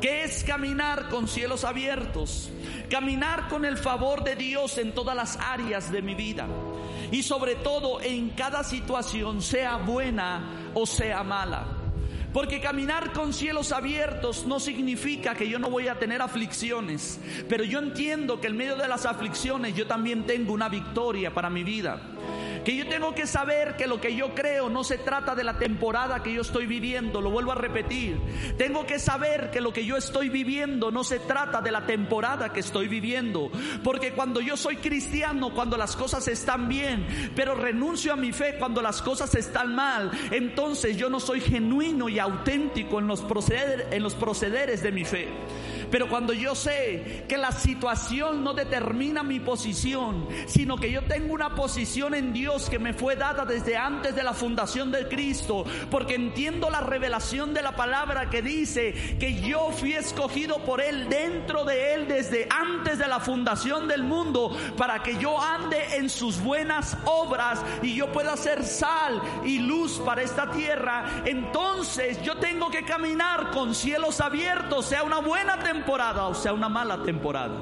Que 0.01 0.25
es 0.25 0.45
caminar 0.45 1.09
con 1.09 1.27
cielos 1.27 1.65
abiertos? 1.65 2.51
Caminar 2.91 3.49
con 3.49 3.65
el 3.65 3.79
favor 3.79 4.23
de 4.25 4.37
Dios 4.37 4.77
en 4.79 4.93
todas 4.93 5.17
las 5.17 5.37
áreas 5.39 5.91
de 5.91 6.03
mi 6.03 6.15
vida. 6.15 6.47
Y 7.11 7.23
sobre 7.23 7.57
todo 7.57 8.01
en 8.01 8.31
cada 8.31 8.63
situación, 8.63 9.41
sea 9.41 9.77
buena 9.77 10.71
o 10.75 10.87
sea 10.87 11.25
mala. 11.25 11.67
Porque 12.33 12.61
caminar 12.61 13.13
con 13.13 13.33
cielos 13.33 13.73
abiertos 13.73 14.47
no 14.47 14.61
significa 14.61 15.35
que 15.35 15.49
yo 15.49 15.59
no 15.59 15.71
voy 15.71 15.89
a 15.89 15.99
tener 15.99 16.23
aflicciones, 16.23 17.19
pero 17.49 17.65
yo 17.65 17.81
entiendo 17.81 18.41
que 18.41 18.47
en 18.47 18.57
medio 18.57 18.77
de 18.77 18.87
las 18.87 19.05
aflicciones 19.05 19.75
yo 19.75 19.87
también 19.87 20.27
tengo 20.27 20.53
una 20.53 20.69
victoria 20.69 21.35
para 21.35 21.51
mi 21.51 21.65
vida 21.65 22.01
que 22.65 22.77
yo 22.77 22.89
tengo 22.89 23.15
que 23.15 23.27
saber 23.27 23.77
que 23.77 23.87
lo 23.87 24.01
que 24.01 24.15
yo 24.15 24.35
creo 24.35 24.69
no 24.69 24.85
se 24.85 24.99
trata 24.99 25.35
de 25.35 25.45
la 25.45 25.59
temporada 25.59 26.23
que 26.23 26.33
yo 26.33 26.43
estoy 26.43 26.67
viviendo, 26.67 27.21
lo 27.21 27.31
vuelvo 27.31 27.53
a 27.53 27.57
repetir. 27.57 28.19
Tengo 28.57 28.87
que 28.87 28.99
saber 28.99 29.51
que 29.51 29.61
lo 29.61 29.73
que 29.73 29.85
yo 29.85 29.97
estoy 29.97 30.29
viviendo 30.29 30.91
no 30.91 31.05
se 31.05 31.19
trata 31.19 31.61
de 31.61 31.71
la 31.71 31.87
temporada 31.87 32.53
que 32.53 32.61
estoy 32.61 32.89
viviendo, 32.89 33.51
porque 33.83 34.13
cuando 34.13 34.41
yo 34.41 34.57
soy 34.57 34.77
cristiano, 34.77 35.55
cuando 35.55 35.77
las 35.77 35.97
cosas 35.97 36.29
están 36.29 36.69
bien, 36.69 37.07
pero 37.35 37.55
renuncio 37.55 38.13
a 38.13 38.17
mi 38.17 38.33
fe 38.33 38.57
cuando 38.59 38.83
las 38.83 39.03
cosas 39.03 39.35
están 39.35 39.75
mal, 39.75 40.11
entonces 40.31 40.97
yo 40.97 41.09
no 41.09 41.21
soy 41.21 41.41
genuino 41.41 42.09
y 42.09 42.19
auténtico 42.19 42.99
en 42.99 43.07
los, 43.07 43.25
en 43.91 44.03
los 44.03 44.15
procederes 44.15 44.83
de 44.83 44.93
mi 44.93 45.05
fe. 45.05 45.29
Pero 45.91 46.09
cuando 46.09 46.33
yo 46.33 46.55
sé 46.55 47.25
que 47.29 47.37
la 47.37 47.53
situación 47.53 48.45
no 48.45 48.55
determina 48.55 49.23
mi 49.23 49.41
posición, 49.41 50.29
sino 50.47 50.77
que 50.77 50.91
yo 50.91 51.03
tengo 51.03 51.35
una 51.35 51.55
posición 51.55 52.15
en 52.15 52.33
Dios 52.33 52.71
que 52.71 52.79
me 52.79 52.93
fue 52.93 53.17
dada 53.17 53.45
desde 53.45 53.77
antes 53.77 54.15
de 54.15 54.23
la 54.23 54.33
fundación 54.33 54.93
de 54.93 55.09
Cristo, 55.09 55.65
porque 55.91 56.15
entiendo 56.15 56.71
la 56.71 56.81
revelación 56.81 57.53
de 57.55 57.63
la 57.63 57.75
palabra 57.75 58.31
que 58.31 58.43
dice 58.43 59.17
que 59.19 59.41
yo 59.41 59.71
fui 59.73 59.95
escogido 59.95 60.59
por 60.65 60.81
Él 60.81 61.09
dentro 61.09 61.65
de 61.65 61.95
Él 61.95 62.09
desde 62.09 62.47
antes 62.51 62.99
de 62.99 63.09
la 63.09 63.19
fundación 63.19 63.89
del 63.89 64.05
mundo, 64.05 64.57
para 64.77 65.03
que 65.03 65.17
yo 65.19 65.41
ande 65.41 65.97
en 65.97 66.09
sus 66.09 66.41
buenas 66.41 66.97
obras 67.05 67.61
y 67.83 67.95
yo 67.95 68.13
pueda 68.13 68.37
ser 68.37 68.65
sal 68.65 69.21
y 69.45 69.59
luz 69.59 70.01
para 70.05 70.23
esta 70.23 70.51
tierra, 70.51 71.23
entonces 71.25 72.23
yo 72.23 72.37
tengo 72.37 72.71
que 72.71 72.85
caminar 72.85 73.51
con 73.51 73.75
cielos 73.75 74.21
abiertos, 74.21 74.87
sea 74.87 75.03
una 75.03 75.19
buena 75.19 75.59
temporada 75.59 75.80
temporada 75.81 76.27
o 76.27 76.35
sea 76.35 76.53
una 76.53 76.69
mala 76.69 77.03
temporada. 77.03 77.57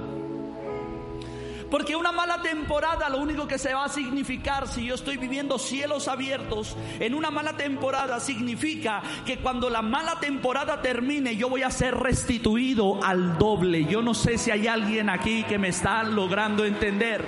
Porque 1.71 1.95
una 1.95 2.13
mala 2.13 2.41
temporada 2.43 3.09
lo 3.11 3.19
único 3.19 3.47
que 3.47 3.59
se 3.59 3.75
va 3.75 3.85
a 3.85 3.89
significar 3.89 4.67
si 4.67 4.87
yo 4.87 4.95
estoy 4.95 5.19
viviendo 5.19 5.59
cielos 5.59 6.09
abiertos 6.09 6.77
en 6.99 7.15
una 7.15 7.31
mala 7.31 7.57
temporada 7.57 8.19
significa 8.21 9.03
que 9.27 9.39
cuando 9.39 9.69
la 9.71 9.83
mala 9.83 10.19
temporada 10.19 10.81
termine 10.81 11.37
yo 11.37 11.49
voy 11.49 11.63
a 11.63 11.71
ser 11.71 11.95
restituido 11.95 13.05
al 13.05 13.39
doble. 13.39 13.85
Yo 13.85 14.03
no 14.03 14.15
sé 14.15 14.37
si 14.37 14.51
hay 14.51 14.67
alguien 14.67 15.11
aquí 15.11 15.45
que 15.45 15.59
me 15.59 15.69
está 15.69 16.03
logrando 16.03 16.65
entender. 16.65 17.25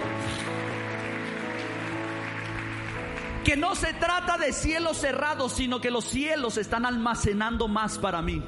Que 3.44 3.56
no 3.56 3.74
se 3.74 3.92
trata 3.94 4.38
de 4.38 4.52
cielos 4.52 4.96
cerrados, 4.98 5.52
sino 5.52 5.80
que 5.80 5.90
los 5.90 6.04
cielos 6.04 6.56
están 6.56 6.84
almacenando 6.84 7.68
más 7.68 7.98
para 7.98 8.22
mí. 8.22 8.42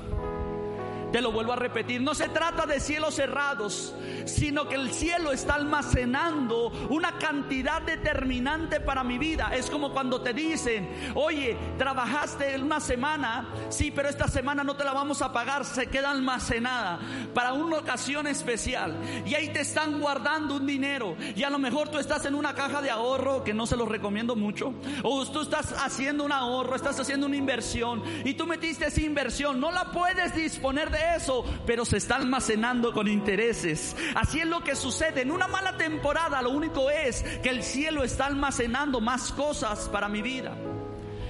Te 1.12 1.20
lo 1.20 1.30
vuelvo 1.30 1.52
a 1.52 1.56
repetir, 1.56 2.00
no 2.00 2.14
se 2.14 2.28
trata 2.30 2.64
de 2.64 2.80
cielos 2.80 3.16
cerrados, 3.16 3.94
sino 4.24 4.66
que 4.66 4.76
el 4.76 4.90
cielo 4.92 5.30
está 5.30 5.54
almacenando 5.54 6.68
una 6.88 7.18
cantidad 7.18 7.82
determinante 7.82 8.80
para 8.80 9.04
mi 9.04 9.18
vida. 9.18 9.50
Es 9.54 9.68
como 9.68 9.92
cuando 9.92 10.22
te 10.22 10.32
dicen, 10.32 10.88
oye, 11.14 11.56
trabajaste 11.76 12.58
una 12.60 12.80
semana, 12.80 13.48
sí, 13.68 13.90
pero 13.90 14.08
esta 14.08 14.26
semana 14.26 14.64
no 14.64 14.74
te 14.74 14.84
la 14.84 14.94
vamos 14.94 15.20
a 15.20 15.32
pagar, 15.32 15.66
se 15.66 15.86
queda 15.88 16.10
almacenada 16.10 16.98
para 17.34 17.52
una 17.52 17.78
ocasión 17.78 18.26
especial. 18.26 18.96
Y 19.26 19.34
ahí 19.34 19.48
te 19.48 19.60
están 19.60 20.00
guardando 20.00 20.56
un 20.56 20.66
dinero. 20.66 21.14
Y 21.36 21.42
a 21.42 21.50
lo 21.50 21.58
mejor 21.58 21.90
tú 21.90 21.98
estás 21.98 22.24
en 22.24 22.34
una 22.34 22.54
caja 22.54 22.80
de 22.80 22.90
ahorro, 22.90 23.44
que 23.44 23.52
no 23.52 23.66
se 23.66 23.76
lo 23.76 23.84
recomiendo 23.84 24.34
mucho, 24.34 24.72
o 25.02 25.26
tú 25.26 25.42
estás 25.42 25.72
haciendo 25.72 26.24
un 26.24 26.32
ahorro, 26.32 26.74
estás 26.74 26.98
haciendo 26.98 27.26
una 27.26 27.36
inversión, 27.36 28.02
y 28.24 28.34
tú 28.34 28.46
metiste 28.46 28.86
esa 28.86 29.00
inversión, 29.02 29.60
no 29.60 29.70
la 29.70 29.90
puedes 29.90 30.34
disponer 30.34 30.90
de 30.90 31.01
eso, 31.16 31.44
pero 31.66 31.84
se 31.84 31.98
está 31.98 32.16
almacenando 32.16 32.92
con 32.92 33.08
intereses. 33.08 33.96
Así 34.14 34.40
es 34.40 34.46
lo 34.46 34.62
que 34.62 34.76
sucede. 34.76 35.22
En 35.22 35.30
una 35.30 35.48
mala 35.48 35.76
temporada 35.76 36.42
lo 36.42 36.50
único 36.50 36.90
es 36.90 37.22
que 37.42 37.50
el 37.50 37.62
cielo 37.62 38.04
está 38.04 38.26
almacenando 38.26 39.00
más 39.00 39.32
cosas 39.32 39.88
para 39.88 40.08
mi 40.08 40.22
vida. 40.22 40.56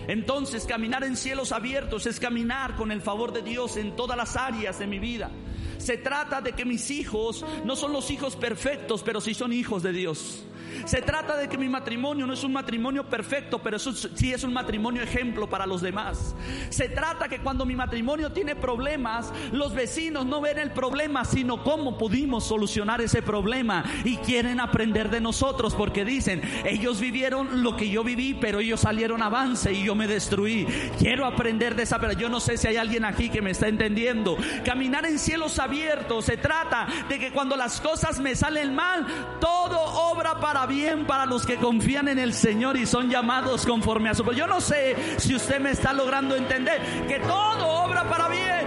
Entonces 0.09 0.67
caminar 0.67 1.05
en 1.05 1.17
cielos 1.17 1.53
abiertos 1.53 2.07
es 2.07 2.19
caminar 2.19 2.77
con 2.77 2.91
el 2.91 3.01
favor 3.01 3.33
de 3.33 3.43
Dios 3.43 3.77
en 3.77 3.95
todas 3.95 4.17
las 4.17 4.37
áreas 4.37 4.79
de 4.79 4.87
mi 4.87 4.99
vida. 4.99 5.31
Se 5.79 5.97
trata 5.97 6.41
de 6.41 6.53
que 6.53 6.65
mis 6.65 6.91
hijos 6.91 7.45
no 7.65 7.75
son 7.77 7.93
los 7.93 8.11
hijos 8.11 8.37
perfectos, 8.37 9.03
pero 9.03 9.21
sí 9.21 9.35
son 9.35 9.53
hijos 9.53 9.83
de 9.83 9.93
Dios. 9.93 10.45
Se 10.85 11.03
trata 11.03 11.37
de 11.37 11.49
que 11.49 11.59
mi 11.59 11.69
matrimonio 11.69 12.27
no 12.27 12.33
es 12.33 12.45
un 12.45 12.53
matrimonio 12.53 13.09
perfecto, 13.09 13.61
pero 13.61 13.79
sí 13.79 14.33
es 14.33 14.45
un 14.45 14.53
matrimonio 14.53 15.03
ejemplo 15.03 15.49
para 15.49 15.67
los 15.67 15.81
demás. 15.81 16.35
Se 16.71 16.89
trata 16.89 17.29
que 17.29 17.41
cuando 17.41 17.65
mi 17.65 17.77
matrimonio 17.77 18.33
tiene 18.33 18.57
problemas, 18.57 19.33
los 19.53 19.75
vecinos 19.75 20.27
no 20.27 20.41
ven 20.41 20.59
el 20.59 20.73
problema, 20.73 21.25
sino 21.25 21.63
cómo 21.63 21.99
pudimos 21.99 22.45
solucionar 22.45 23.01
ese 23.01 23.23
problema 23.23 23.85
y 24.05 24.17
quieren 24.19 24.61
aprender 24.61 25.11
de 25.11 25.21
nosotros 25.21 25.75
porque 25.75 26.05
dicen, 26.05 26.43
ellos 26.65 27.01
vivieron 27.01 27.63
lo 27.63 27.77
que 27.77 27.89
yo 27.89 28.05
viví, 28.05 28.35
pero 28.35 28.61
ellos 28.61 28.81
salieron 28.81 29.23
avance 29.23 29.73
y 29.73 29.85
yo 29.85 29.95
me 29.95 30.07
destruí. 30.07 30.67
Quiero 30.99 31.27
aprender 31.27 31.75
de 31.75 31.85
esa, 31.85 31.99
pero 31.99 32.13
yo 32.13 32.29
no 32.29 32.41
sé 32.41 32.57
si 32.57 32.69
hay 32.69 32.77
alguien 32.77 33.05
aquí 33.05 33.31
que 33.31 33.43
me 33.43 33.51
está 33.51 33.69
entendiendo. 33.69 34.37
Caminar 34.65 35.07
en 35.07 35.19
cielos 35.19 35.59
abiertos 35.59 36.25
se 36.25 36.37
trata 36.37 36.87
de 37.09 37.19
que 37.19 37.33
cuando 37.33 37.57
las 37.57 37.81
cosas 37.81 38.21
me 38.21 38.35
salen 38.35 38.75
mal, 38.75 39.07
todo 39.41 39.79
obra 40.11 40.41
para 40.41 40.62
bien 40.67 41.07
para 41.07 41.27
los 41.27 41.47
que 41.47 41.57
confían 41.57 42.09
en 42.09 42.19
el 42.19 42.35
Señor 42.35 42.77
y 42.77 42.87
son 42.87 43.11
llamados 43.11 43.67
conforme 43.67 44.09
a 44.09 44.15
su... 44.15 44.25
Yo 44.33 44.47
no 44.47 44.61
sé 44.61 44.97
si 45.19 45.35
usted 45.35 45.61
me 45.61 45.71
está 45.71 45.93
logrando 45.93 46.37
entender 46.37 46.81
que 47.07 47.19
todo 47.21 47.69
obra 47.85 48.09
para 48.09 48.29
bien. 48.29 48.67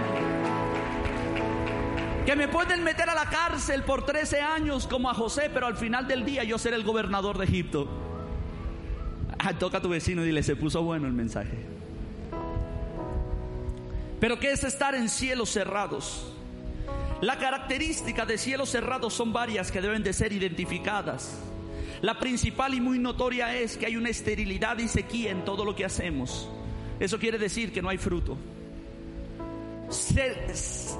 Que 2.24 2.34
me 2.34 2.48
pueden 2.48 2.82
meter 2.82 3.08
a 3.08 3.14
la 3.14 3.26
cárcel 3.26 3.82
por 3.82 4.04
13 4.04 4.40
años 4.40 4.86
como 4.86 5.08
a 5.08 5.14
José, 5.14 5.50
pero 5.52 5.66
al 5.66 5.76
final 5.76 6.08
del 6.08 6.24
día 6.24 6.44
yo 6.44 6.58
seré 6.58 6.76
el 6.76 6.84
gobernador 6.84 7.38
de 7.38 7.44
Egipto. 7.44 7.88
Ah, 9.38 9.52
toca 9.54 9.78
a 9.78 9.82
tu 9.82 9.88
vecino 9.88 10.22
y 10.22 10.26
dile, 10.26 10.42
se 10.42 10.56
puso 10.56 10.82
bueno 10.82 11.06
el 11.06 11.12
mensaje. 11.12 11.56
Pero 14.18 14.38
¿qué 14.38 14.50
es 14.50 14.64
estar 14.64 14.94
en 14.94 15.08
cielos 15.08 15.50
cerrados? 15.50 16.32
La 17.20 17.38
característica 17.38 18.26
de 18.26 18.38
cielos 18.38 18.70
cerrados 18.70 19.14
son 19.14 19.32
varias 19.32 19.70
que 19.70 19.80
deben 19.80 20.02
de 20.02 20.12
ser 20.12 20.32
identificadas. 20.32 21.38
La 22.02 22.18
principal 22.18 22.74
y 22.74 22.80
muy 22.80 22.98
notoria 22.98 23.56
es 23.56 23.76
que 23.76 23.86
hay 23.86 23.96
una 23.96 24.10
esterilidad 24.10 24.78
y 24.78 24.88
sequía 24.88 25.30
en 25.30 25.44
todo 25.44 25.64
lo 25.64 25.74
que 25.74 25.84
hacemos. 25.84 26.48
Eso 27.00 27.18
quiere 27.18 27.38
decir 27.38 27.72
que 27.72 27.82
no 27.82 27.88
hay 27.88 27.98
fruto. 27.98 28.36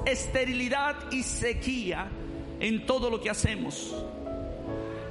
Esterilidad 0.05 1.11
y 1.11 1.23
sequía 1.23 2.07
en 2.59 2.85
todo 2.85 3.09
lo 3.09 3.21
que 3.21 3.29
hacemos. 3.29 3.95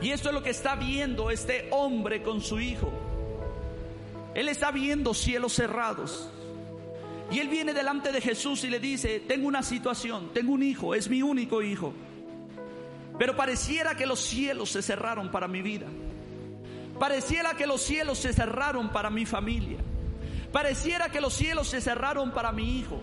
Y 0.01 0.11
esto 0.11 0.29
es 0.29 0.35
lo 0.35 0.43
que 0.43 0.51
está 0.51 0.77
viendo 0.77 1.31
este 1.31 1.69
hombre 1.71 2.23
con 2.23 2.41
su 2.41 2.61
hijo. 2.61 2.91
Él 4.35 4.49
está 4.49 4.71
viendo 4.71 5.15
cielos 5.15 5.55
cerrados. 5.55 6.31
Y 7.31 7.39
él 7.39 7.49
viene 7.49 7.75
delante 7.75 8.13
de 8.13 8.21
Jesús 8.21 8.63
y 8.65 8.71
le 8.71 8.79
dice, 8.79 9.21
tengo 9.21 9.49
una 9.49 9.63
situación, 9.63 10.31
tengo 10.33 10.53
un 10.53 10.63
hijo, 10.63 10.95
es 10.95 11.09
mi 11.09 11.23
único 11.23 11.63
hijo. 11.63 11.93
Pero 13.19 13.37
pareciera 13.37 13.95
que 13.95 14.07
los 14.07 14.21
cielos 14.21 14.71
se 14.71 14.83
cerraron 14.83 15.31
para 15.31 15.49
mi 15.49 15.63
vida. 15.63 15.87
Pareciera 16.99 17.55
que 17.55 17.67
los 17.67 17.83
cielos 17.83 18.19
se 18.19 18.33
cerraron 18.33 18.91
para 18.91 19.11
mi 19.11 19.27
familia. 19.27 19.79
Pareciera 20.53 21.09
que 21.09 21.21
los 21.21 21.35
cielos 21.35 21.69
se 21.69 21.81
cerraron 21.81 22.33
para 22.33 22.53
mi 22.53 22.79
hijo. 22.79 23.01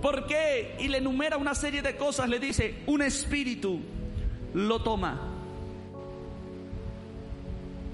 ¿Por 0.00 0.26
qué? 0.26 0.76
Y 0.80 0.88
le 0.88 0.98
enumera 0.98 1.36
una 1.36 1.54
serie 1.54 1.82
de 1.82 1.96
cosas. 1.96 2.28
Le 2.28 2.38
dice, 2.38 2.82
un 2.86 3.02
espíritu 3.02 3.80
lo 4.54 4.82
toma. 4.82 5.30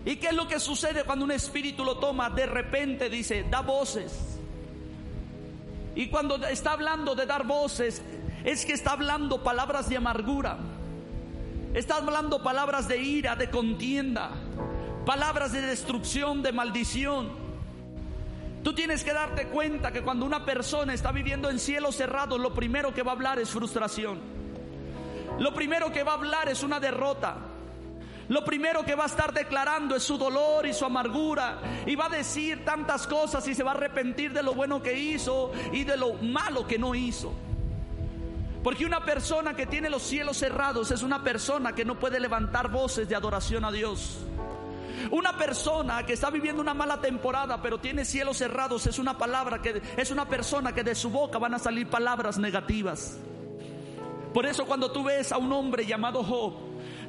¿Y 0.05 0.17
qué 0.17 0.29
es 0.29 0.35
lo 0.35 0.49
que 0.49 0.59
sucede 0.59 1.05
cuando 1.05 1.27
un 1.27 1.33
espíritu 1.33 1.85
lo 1.85 1.99
toma? 1.99 2.31
De 2.31 2.47
repente 2.47 3.11
dice, 3.11 3.45
da 3.51 3.61
voces. 3.61 4.39
Y 5.95 6.09
cuando 6.09 6.37
está 6.47 6.73
hablando 6.73 7.15
de 7.15 7.27
dar 7.27 7.47
voces, 7.47 8.03
es 8.45 8.65
que 8.65 8.73
está 8.73 8.93
hablando 8.93 9.43
palabras 9.43 9.89
de 9.91 9.99
amargura 9.99 10.59
Estás 11.75 11.99
hablando 11.99 12.43
palabras 12.43 12.89
de 12.89 12.99
ira, 12.99 13.37
de 13.37 13.49
contienda, 13.49 14.31
palabras 15.07 15.53
de 15.53 15.61
destrucción, 15.61 16.43
de 16.43 16.51
maldición. 16.51 17.31
Tú 18.65 18.75
tienes 18.75 19.05
que 19.05 19.13
darte 19.13 19.47
cuenta 19.47 19.93
que 19.93 20.03
cuando 20.03 20.27
una 20.27 20.45
persona 20.45 20.93
está 20.93 21.13
viviendo 21.13 21.49
en 21.49 21.61
cielos 21.61 21.95
cerrados, 21.95 22.41
lo 22.41 22.53
primero 22.53 22.93
que 22.93 23.05
va 23.05 23.13
a 23.13 23.15
hablar 23.15 23.39
es 23.39 23.51
frustración. 23.51 24.19
lo 25.39 25.55
primero 25.55 25.93
que 25.93 26.03
va 26.03 26.13
a 26.13 26.17
hablar 26.17 26.49
es 26.49 26.65
una 26.65 26.81
derrota. 26.81 27.37
Lo 28.29 28.45
primero 28.45 28.85
que 28.85 28.97
va 28.97 29.05
a 29.05 29.07
estar 29.07 29.33
declarando 29.33 29.95
es 29.95 30.03
su 30.03 30.19
dolor 30.19 30.67
y 30.67 30.73
su 30.73 30.85
amargura. 30.85 31.61
Y 31.87 31.95
va 31.95 32.07
a 32.07 32.09
decir 32.11 32.65
tantas 32.65 33.07
cosas 33.07 33.47
y 33.47 33.55
se 33.55 33.63
va 33.63 33.71
a 33.71 33.75
arrepentir 33.75 34.33
de 34.33 34.43
lo 34.43 34.55
bueno 34.55 34.83
que 34.83 34.99
hizo 34.99 35.53
y 35.73 35.85
de 35.85 35.97
lo 35.97 36.15
malo 36.15 36.67
que 36.67 36.79
no 36.79 36.97
hizo. 36.97 37.33
Porque 38.63 38.85
una 38.85 39.05
persona 39.05 39.55
que 39.55 39.67
tiene 39.67 39.89
los 39.89 40.03
cielos 40.03 40.37
cerrados 40.37 40.91
es 40.91 41.03
una 41.03 41.23
persona 41.23 41.75
que 41.75 41.85
no 41.85 41.99
puede 41.99 42.21
levantar 42.21 42.71
voces 42.71 43.09
de 43.09 43.17
adoración 43.17 43.65
a 43.65 43.73
Dios. 43.73 44.19
Una 45.11 45.37
persona 45.39 46.05
que 46.05 46.13
está 46.13 46.29
viviendo 46.29 46.61
una 46.61 46.75
mala 46.75 47.01
temporada 47.01 47.63
pero 47.63 47.79
tiene 47.79 48.05
cielos 48.05 48.37
cerrados 48.37 48.87
es 48.87 48.99
una 48.99 49.17
palabra 49.17 49.63
que 49.63 49.81
es 49.97 50.11
una 50.11 50.29
persona 50.29 50.75
que 50.75 50.85
de 50.85 50.95
su 50.95 51.09
boca 51.09 51.39
van 51.39 51.55
a 51.55 51.59
salir 51.59 51.89
palabras 51.89 52.37
negativas. 52.39 53.19
Por 54.35 54.45
eso 54.45 54.67
cuando 54.67 54.93
tú 54.93 55.05
ves 55.05 55.33
a 55.33 55.39
un 55.39 55.53
hombre 55.53 55.87
llamado 55.87 56.23
Job, 56.23 56.53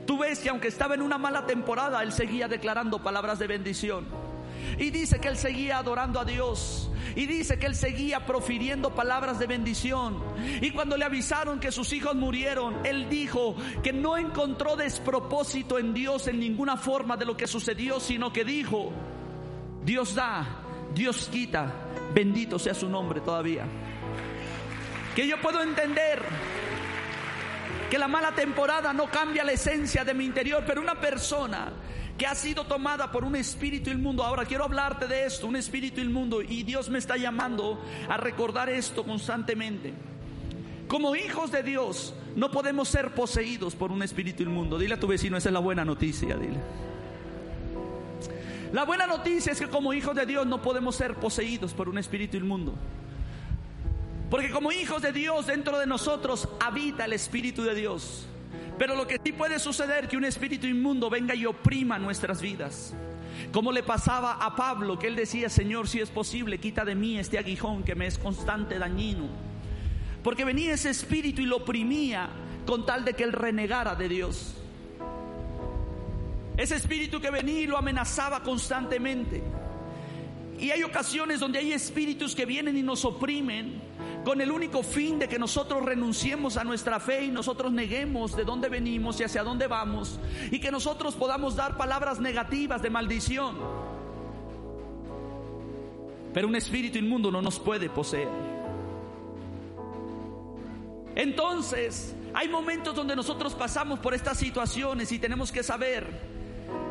tú 0.08 0.20
ves 0.20 0.40
que 0.40 0.50
aunque 0.50 0.70
estaba 0.70 0.96
en 0.96 1.02
una 1.02 1.18
mala 1.18 1.46
temporada, 1.46 2.02
él 2.02 2.14
seguía 2.14 2.48
declarando 2.48 3.04
palabras 3.04 3.40
de 3.40 3.48
bendición. 3.48 4.31
Y 4.78 4.90
dice 4.90 5.20
que 5.20 5.28
él 5.28 5.38
seguía 5.38 5.78
adorando 5.78 6.20
a 6.20 6.26
Dios. 6.26 6.90
Y 7.16 7.26
dice 7.26 7.60
que 7.60 7.66
él 7.66 7.76
seguía 7.76 8.26
profiriendo 8.26 8.96
palabras 8.96 9.40
de 9.40 9.48
bendición. 9.48 10.24
Y 10.62 10.72
cuando 10.72 10.98
le 10.98 11.06
avisaron 11.06 11.60
que 11.60 11.72
sus 11.72 11.92
hijos 11.94 12.16
murieron, 12.16 12.86
él 12.86 13.10
dijo 13.10 13.56
que 13.84 13.92
no 13.92 14.18
encontró 14.18 14.76
despropósito 14.76 15.78
en 15.78 15.94
Dios 15.94 16.28
en 16.28 16.40
ninguna 16.40 16.78
forma 16.78 17.18
de 17.18 17.26
lo 17.26 17.36
que 17.36 17.48
sucedió, 17.48 18.00
sino 18.00 18.32
que 18.32 18.44
dijo, 18.44 18.92
Dios 19.84 20.16
da, 20.16 20.62
Dios 20.94 21.30
quita, 21.32 21.72
bendito 22.14 22.60
sea 22.60 22.74
su 22.74 22.88
nombre 22.90 23.22
todavía. 23.22 23.66
Que 25.16 25.28
yo 25.28 25.42
puedo 25.42 25.62
entender 25.62 26.22
que 27.90 27.98
la 27.98 28.08
mala 28.08 28.32
temporada 28.32 28.94
no 28.94 29.12
cambia 29.12 29.44
la 29.44 29.52
esencia 29.52 30.06
de 30.06 30.14
mi 30.14 30.24
interior, 30.24 30.64
pero 30.66 30.82
una 30.82 30.96
persona 30.96 31.74
que 32.22 32.28
ha 32.28 32.36
sido 32.36 32.66
tomada 32.66 33.12
por 33.12 33.26
un 33.26 33.36
espíritu 33.36 33.90
inmundo. 33.90 34.24
Ahora 34.24 34.46
quiero 34.46 34.64
hablarte 34.64 35.08
de 35.08 35.26
esto, 35.26 35.48
un 35.48 35.56
espíritu 35.56 36.02
inmundo, 36.02 36.44
y 36.44 36.62
Dios 36.62 36.88
me 36.88 37.00
está 37.00 37.18
llamando 37.18 37.84
a 38.08 38.16
recordar 38.16 38.70
esto 38.70 39.04
constantemente. 39.04 39.92
Como 40.88 41.16
hijos 41.16 41.52
de 41.52 41.64
Dios, 41.64 42.14
no 42.36 42.52
podemos 42.52 42.90
ser 42.90 43.16
poseídos 43.16 43.76
por 43.76 43.92
un 43.92 44.04
espíritu 44.04 44.44
inmundo. 44.44 44.78
Dile 44.78 44.94
a 44.94 45.00
tu 45.00 45.08
vecino, 45.08 45.36
esa 45.36 45.50
es 45.50 45.54
la 45.54 45.62
buena 45.62 45.84
noticia, 45.84 46.38
dile. 46.38 46.60
La 48.72 48.84
buena 48.84 49.08
noticia 49.08 49.54
es 49.54 49.60
que 49.60 49.68
como 49.68 49.92
hijos 49.92 50.16
de 50.16 50.28
Dios 50.28 50.46
no 50.46 50.62
podemos 50.62 50.96
ser 50.96 51.16
poseídos 51.16 51.74
por 51.74 51.90
un 51.90 51.98
espíritu 51.98 52.38
inmundo. 52.38 52.76
Porque 54.30 54.52
como 54.52 54.72
hijos 54.72 55.02
de 55.02 55.12
Dios 55.12 55.48
dentro 55.48 55.80
de 55.80 55.88
nosotros 55.88 56.48
habita 56.60 57.06
el 57.06 57.14
Espíritu 57.14 57.64
de 57.64 57.74
Dios. 57.74 58.28
Pero 58.82 58.96
lo 58.96 59.06
que 59.06 59.20
sí 59.24 59.32
puede 59.32 59.60
suceder 59.60 60.08
que 60.08 60.18
un 60.18 60.26
espíritu 60.26 60.66
inmundo 60.66 61.08
venga 61.08 61.36
y 61.36 61.46
oprima 61.46 62.00
nuestras 62.00 62.42
vidas. 62.42 62.96
Como 63.54 63.72
le 63.72 63.84
pasaba 63.84 64.44
a 64.44 64.56
Pablo, 64.56 64.98
que 64.98 65.06
él 65.06 65.16
decía, 65.16 65.50
Señor, 65.50 65.88
si 65.88 66.00
es 66.00 66.10
posible, 66.10 66.58
quita 66.58 66.84
de 66.84 66.96
mí 66.96 67.20
este 67.20 67.38
aguijón 67.38 67.84
que 67.84 67.94
me 67.94 68.08
es 68.08 68.18
constante 68.18 68.80
dañino. 68.80 69.30
Porque 70.24 70.46
venía 70.46 70.74
ese 70.74 70.90
espíritu 70.90 71.44
y 71.44 71.46
lo 71.46 71.58
oprimía 71.58 72.32
con 72.66 72.84
tal 72.84 73.06
de 73.06 73.14
que 73.14 73.24
él 73.24 73.34
renegara 73.34 73.94
de 73.94 74.10
Dios. 74.10 74.56
Ese 76.58 76.76
espíritu 76.76 77.22
que 77.22 77.30
venía 77.30 77.62
y 77.62 77.68
lo 77.68 77.78
amenazaba 77.78 78.42
constantemente. 78.42 79.44
Y 80.60 80.72
hay 80.72 80.82
ocasiones 80.82 81.40
donde 81.40 81.60
hay 81.60 81.72
espíritus 81.72 82.34
que 82.34 82.48
vienen 82.48 82.76
y 82.76 82.82
nos 82.82 83.06
oprimen 83.06 83.80
con 84.24 84.40
el 84.40 84.52
único 84.52 84.84
fin 84.84 85.18
de 85.20 85.28
que 85.28 85.40
nosotros 85.40 85.84
renunciemos 85.84 86.58
a 86.58 86.64
nuestra 86.64 87.00
fe 87.00 87.26
y 87.26 87.32
nosotros 87.32 87.72
neguemos 87.72 88.36
de 88.36 88.44
dónde 88.44 88.70
venimos 88.70 89.20
y 89.20 89.24
hacia 89.24 89.44
dónde 89.44 89.68
vamos 89.68 90.20
y 90.52 90.60
que 90.60 90.72
nosotros 90.72 91.16
podamos 91.16 91.56
dar 91.56 91.76
palabras 91.76 92.20
negativas 92.20 92.82
de 92.82 92.90
maldición. 92.90 93.58
Pero 96.34 96.48
un 96.48 96.56
espíritu 96.56 96.98
inmundo 96.98 97.32
no 97.32 97.42
nos 97.42 97.60
puede 97.60 97.90
poseer. 97.90 98.30
Entonces, 101.16 102.16
hay 102.34 102.48
momentos 102.48 102.96
donde 102.96 103.16
nosotros 103.16 103.54
pasamos 103.54 104.00
por 104.00 104.14
estas 104.14 104.38
situaciones 104.38 105.12
y 105.12 105.20
tenemos 105.20 105.52
que 105.52 105.64
saber 105.64 106.08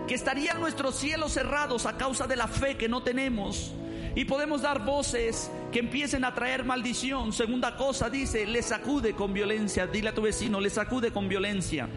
que 0.06 0.14
estarían 0.14 0.60
nuestros 0.60 0.96
cielos 0.96 1.32
cerrados 1.32 1.86
a 1.86 1.96
causa 1.96 2.26
de 2.26 2.36
la 2.36 2.48
fe 2.48 2.76
que 2.76 2.88
no 2.88 3.02
tenemos 3.02 3.72
y 4.14 4.24
podemos 4.24 4.62
dar 4.62 4.84
voces 4.84 5.50
que 5.72 5.78
empiecen 5.78 6.24
a 6.24 6.34
traer 6.34 6.64
maldición. 6.64 7.32
Segunda 7.32 7.76
cosa 7.76 8.10
dice, 8.10 8.46
le 8.46 8.62
sacude 8.62 9.14
con 9.14 9.32
violencia. 9.32 9.86
Dile 9.86 10.08
a 10.08 10.14
tu 10.14 10.22
vecino, 10.22 10.60
le 10.60 10.70
sacude 10.70 11.12
con 11.12 11.28
violencia. 11.28 11.88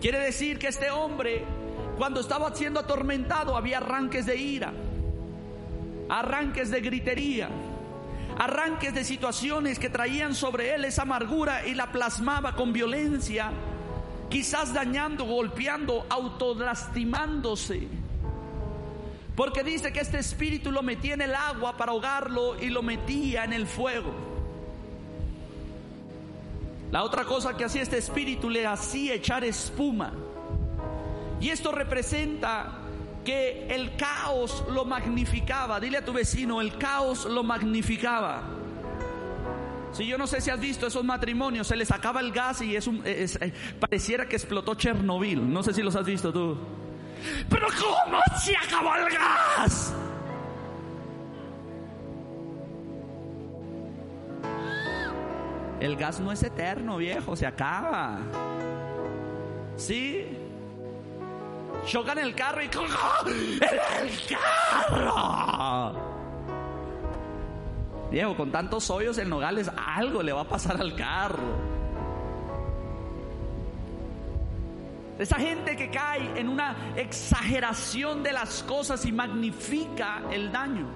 Quiere 0.00 0.20
decir 0.20 0.58
que 0.58 0.68
este 0.68 0.90
hombre, 0.90 1.44
cuando 1.98 2.20
estaba 2.20 2.54
siendo 2.54 2.80
atormentado, 2.80 3.56
había 3.56 3.78
arranques 3.78 4.24
de 4.24 4.36
ira, 4.36 4.72
arranques 6.08 6.70
de 6.70 6.80
gritería, 6.80 7.50
arranques 8.38 8.94
de 8.94 9.04
situaciones 9.04 9.78
que 9.78 9.90
traían 9.90 10.34
sobre 10.34 10.74
él 10.74 10.86
esa 10.86 11.02
amargura 11.02 11.66
y 11.66 11.74
la 11.74 11.92
plasmaba 11.92 12.54
con 12.54 12.72
violencia, 12.72 13.52
quizás 14.30 14.72
dañando, 14.72 15.26
golpeando, 15.26 16.06
autolastimándose. 16.08 17.99
Porque 19.36 19.62
dice 19.62 19.92
que 19.92 20.00
este 20.00 20.18
espíritu 20.18 20.70
lo 20.70 20.82
metía 20.82 21.14
en 21.14 21.22
el 21.22 21.34
agua 21.34 21.76
para 21.76 21.92
ahogarlo 21.92 22.60
y 22.60 22.68
lo 22.68 22.82
metía 22.82 23.44
en 23.44 23.52
el 23.52 23.66
fuego. 23.66 24.12
La 26.90 27.04
otra 27.04 27.24
cosa 27.24 27.56
que 27.56 27.64
hacía 27.64 27.82
este 27.82 27.98
espíritu 27.98 28.50
le 28.50 28.66
hacía 28.66 29.14
echar 29.14 29.44
espuma. 29.44 30.12
Y 31.40 31.48
esto 31.48 31.72
representa 31.72 32.80
que 33.24 33.66
el 33.68 33.96
caos 33.96 34.64
lo 34.70 34.84
magnificaba. 34.84 35.78
Dile 35.78 35.98
a 35.98 36.04
tu 36.04 36.12
vecino, 36.12 36.60
el 36.60 36.76
caos 36.76 37.24
lo 37.26 37.42
magnificaba. 37.42 38.42
Si 39.92 40.06
yo 40.06 40.18
no 40.18 40.26
sé 40.26 40.40
si 40.40 40.50
has 40.50 40.60
visto 40.60 40.86
esos 40.86 41.04
matrimonios, 41.04 41.66
se 41.66 41.76
les 41.76 41.90
acaba 41.90 42.20
el 42.20 42.32
gas 42.32 42.62
y 42.62 42.76
es 42.76 42.88
pareciera 43.78 44.26
que 44.26 44.36
explotó 44.36 44.74
Chernobyl. 44.74 45.52
No 45.52 45.62
sé 45.62 45.72
si 45.72 45.82
los 45.82 45.96
has 45.96 46.04
visto 46.04 46.32
tú. 46.32 46.58
Pero 47.48 47.66
¿cómo 47.78 48.20
se 48.42 48.56
acabó 48.56 48.94
el 48.96 49.12
gas? 49.12 49.94
El 55.80 55.96
gas 55.96 56.20
no 56.20 56.30
es 56.30 56.42
eterno, 56.42 56.98
viejo, 56.98 57.34
se 57.34 57.46
acaba. 57.46 58.18
¿Sí? 59.76 60.26
Chocan 61.86 62.18
el 62.18 62.34
carro 62.34 62.62
y 62.62 62.66
el 62.66 62.70
carro. 64.90 65.94
Viejo, 68.10 68.36
con 68.36 68.50
tantos 68.50 68.90
hoyos 68.90 69.16
en 69.18 69.30
Nogales, 69.30 69.70
algo 69.74 70.22
le 70.22 70.32
va 70.32 70.42
a 70.42 70.48
pasar 70.48 70.78
al 70.78 70.94
carro. 70.94 71.79
Esa 75.20 75.36
gente 75.36 75.76
que 75.76 75.90
cae 75.90 76.40
en 76.40 76.48
una 76.48 76.94
exageración 76.96 78.22
de 78.22 78.32
las 78.32 78.62
cosas 78.62 79.04
y 79.04 79.12
magnifica 79.12 80.22
el 80.30 80.50
daño. 80.50 80.86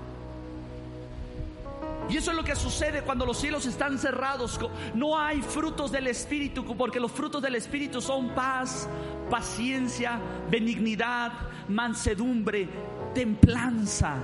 Y 2.09 2.17
eso 2.17 2.31
es 2.31 2.37
lo 2.37 2.43
que 2.43 2.57
sucede 2.57 3.03
cuando 3.03 3.27
los 3.27 3.37
cielos 3.39 3.67
están 3.67 3.99
cerrados. 3.99 4.59
No 4.95 5.19
hay 5.19 5.43
frutos 5.43 5.93
del 5.93 6.07
Espíritu, 6.07 6.65
porque 6.75 6.99
los 6.99 7.13
frutos 7.13 7.43
del 7.43 7.55
Espíritu 7.55 8.01
son 8.01 8.31
paz, 8.31 8.89
paciencia, 9.29 10.19
benignidad, 10.51 11.33
mansedumbre, 11.69 12.67
templanza, 13.15 14.17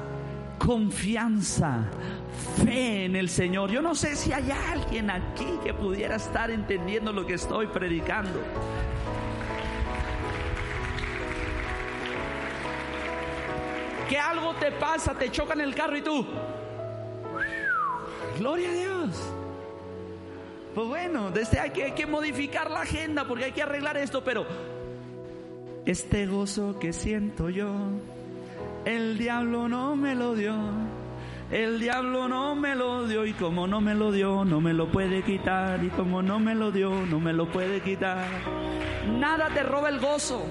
confianza, 0.59 1.85
fe 2.65 3.05
en 3.05 3.17
el 3.17 3.29
Señor. 3.29 3.71
Yo 3.71 3.83
no 3.83 3.95
sé 3.95 4.17
si 4.17 4.33
hay 4.33 4.51
alguien 4.51 5.11
aquí 5.11 5.59
que 5.63 5.75
pudiera 5.75 6.17
estar 6.17 6.51
entendiendo 6.51 7.13
lo 7.13 7.27
que 7.27 7.35
estoy 7.35 7.67
predicando. 7.67 8.41
Que 14.11 14.19
algo 14.19 14.55
te 14.55 14.73
pasa, 14.73 15.15
te 15.15 15.31
choca 15.31 15.55
en 15.55 15.61
el 15.61 15.73
carro 15.73 15.97
y 15.97 16.03
tú, 16.03 16.27
gloria 18.41 18.69
a 18.69 18.73
Dios. 18.73 19.33
Pues 20.75 20.89
bueno, 20.89 21.31
desde 21.31 21.61
hay 21.61 21.71
que, 21.71 21.85
hay 21.85 21.93
que 21.93 22.07
modificar 22.07 22.73
la 22.73 22.81
agenda 22.81 23.25
porque 23.29 23.45
hay 23.45 23.53
que 23.53 23.63
arreglar 23.63 23.97
esto, 23.97 24.25
pero 24.25 24.47
este 25.87 26.27
gozo 26.27 26.77
que 26.81 26.93
siento 26.93 27.51
yo, 27.51 27.73
el 28.85 29.17
diablo 29.17 29.69
no 29.69 29.95
me 29.95 30.17
lo 30.17 30.35
dio. 30.35 30.57
El 31.53 31.79
diablo 31.79 32.29
no 32.29 32.57
me 32.57 32.75
lo 32.75 33.07
dio 33.07 33.27
y 33.27 33.33
como 33.33 33.69
no 33.69 33.81
me 33.81 33.95
lo 33.95 34.11
dio, 34.11 34.45
no 34.45 34.61
me 34.61 34.73
lo 34.73 34.91
puede 34.91 35.23
quitar. 35.23 35.83
Y 35.85 35.89
como 35.91 36.21
no 36.23 36.39
me 36.39 36.55
lo 36.57 36.73
dio, 36.73 36.91
no 37.07 37.21
me 37.21 37.33
lo 37.33 37.51
puede 37.51 37.81
quitar. 37.81 38.29
Nada 39.19 39.49
te 39.53 39.63
roba 39.63 39.89
el 39.89 40.01
gozo, 40.01 40.43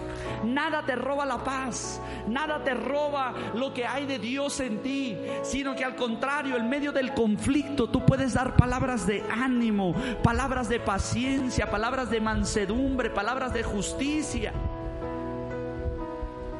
nada 0.43 0.85
te 0.85 0.95
roba 0.95 1.25
la 1.25 1.43
paz, 1.43 2.01
nada 2.27 2.63
te 2.63 2.73
roba 2.73 3.33
lo 3.55 3.73
que 3.73 3.85
hay 3.85 4.05
de 4.05 4.19
Dios 4.19 4.59
en 4.59 4.81
ti, 4.81 5.17
sino 5.43 5.75
que 5.75 5.83
al 5.83 5.95
contrario, 5.95 6.57
en 6.57 6.69
medio 6.69 6.91
del 6.91 7.13
conflicto 7.13 7.89
tú 7.89 8.05
puedes 8.05 8.33
dar 8.33 8.55
palabras 8.55 9.07
de 9.07 9.23
ánimo, 9.31 9.95
palabras 10.23 10.69
de 10.69 10.79
paciencia, 10.79 11.69
palabras 11.69 12.09
de 12.09 12.21
mansedumbre, 12.21 13.09
palabras 13.09 13.53
de 13.53 13.63
justicia. 13.63 14.53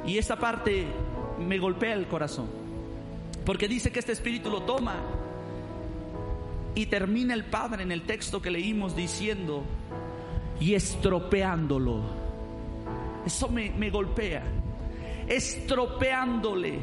Y 0.06 0.18
esta 0.18 0.38
parte 0.38 0.88
me 1.38 1.60
golpea 1.60 1.94
el 1.94 2.08
corazón, 2.08 2.48
porque 3.46 3.68
dice 3.68 3.92
que 3.92 4.00
este 4.00 4.12
espíritu 4.12 4.50
lo 4.50 4.64
toma 4.64 4.96
y 6.76 6.86
termina 6.88 7.34
el 7.34 7.46
Padre 7.46 7.84
en 7.84 7.92
el 7.92 8.04
texto 8.04 8.42
que 8.42 8.52
leímos 8.52 8.96
diciendo, 8.96 9.64
y 10.60 10.74
estropeándolo. 10.74 12.02
Eso 13.26 13.50
me, 13.50 13.72
me 13.72 13.90
golpea. 13.90 14.44
Estropeándole. 15.28 16.80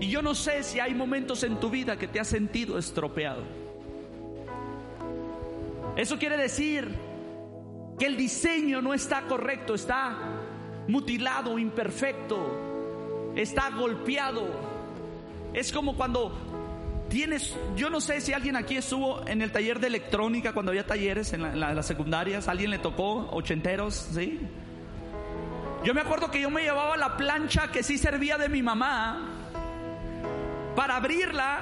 Y 0.00 0.08
yo 0.08 0.22
no 0.22 0.34
sé 0.34 0.62
si 0.62 0.78
hay 0.78 0.94
momentos 0.94 1.42
en 1.42 1.58
tu 1.58 1.70
vida 1.70 1.96
que 1.96 2.06
te 2.06 2.20
has 2.20 2.28
sentido 2.28 2.78
estropeado. 2.78 3.42
Eso 5.96 6.18
quiere 6.18 6.36
decir 6.36 6.88
que 7.98 8.06
el 8.06 8.16
diseño 8.16 8.80
no 8.80 8.94
está 8.94 9.22
correcto, 9.22 9.74
está 9.74 10.16
mutilado, 10.86 11.58
imperfecto, 11.58 13.32
está 13.34 13.70
golpeado. 13.70 14.46
Es 15.52 15.72
como 15.72 15.96
cuando 15.96 16.32
Tienes, 17.08 17.56
yo 17.74 17.88
no 17.88 18.00
sé 18.02 18.20
si 18.20 18.34
alguien 18.34 18.54
aquí 18.54 18.76
estuvo 18.76 19.26
en 19.26 19.40
el 19.40 19.50
taller 19.50 19.80
de 19.80 19.86
electrónica 19.86 20.52
cuando 20.52 20.72
había 20.72 20.86
talleres 20.86 21.32
en, 21.32 21.58
las 21.58 21.86
secundarias, 21.86 22.48
alguien 22.48 22.70
le 22.70 22.78
tocó, 22.78 23.30
ochenteros, 23.30 23.94
¿sí? 24.12 24.38
Yo 25.84 25.94
me 25.94 26.02
acuerdo 26.02 26.30
que 26.30 26.40
yo 26.40 26.50
me 26.50 26.62
llevaba 26.62 26.96
la 26.98 27.16
plancha 27.16 27.70
que 27.70 27.82
sí 27.82 27.96
servía 27.96 28.36
de 28.36 28.50
mi 28.50 28.62
mamá 28.62 29.26
para 30.76 30.96
abrirla, 30.96 31.60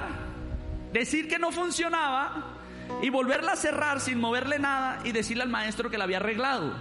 decir 0.91 1.29
que 1.29 1.39
no 1.39 1.51
funcionaba 1.51 2.57
y 3.01 3.09
volverla 3.09 3.53
a 3.53 3.55
cerrar 3.55 4.01
sin 4.01 4.19
moverle 4.19 4.59
nada 4.59 4.99
y 5.05 5.13
decirle 5.13 5.43
al 5.43 5.49
maestro 5.49 5.89
que 5.89 5.97
la 5.97 6.03
había 6.03 6.17
arreglado. 6.17 6.73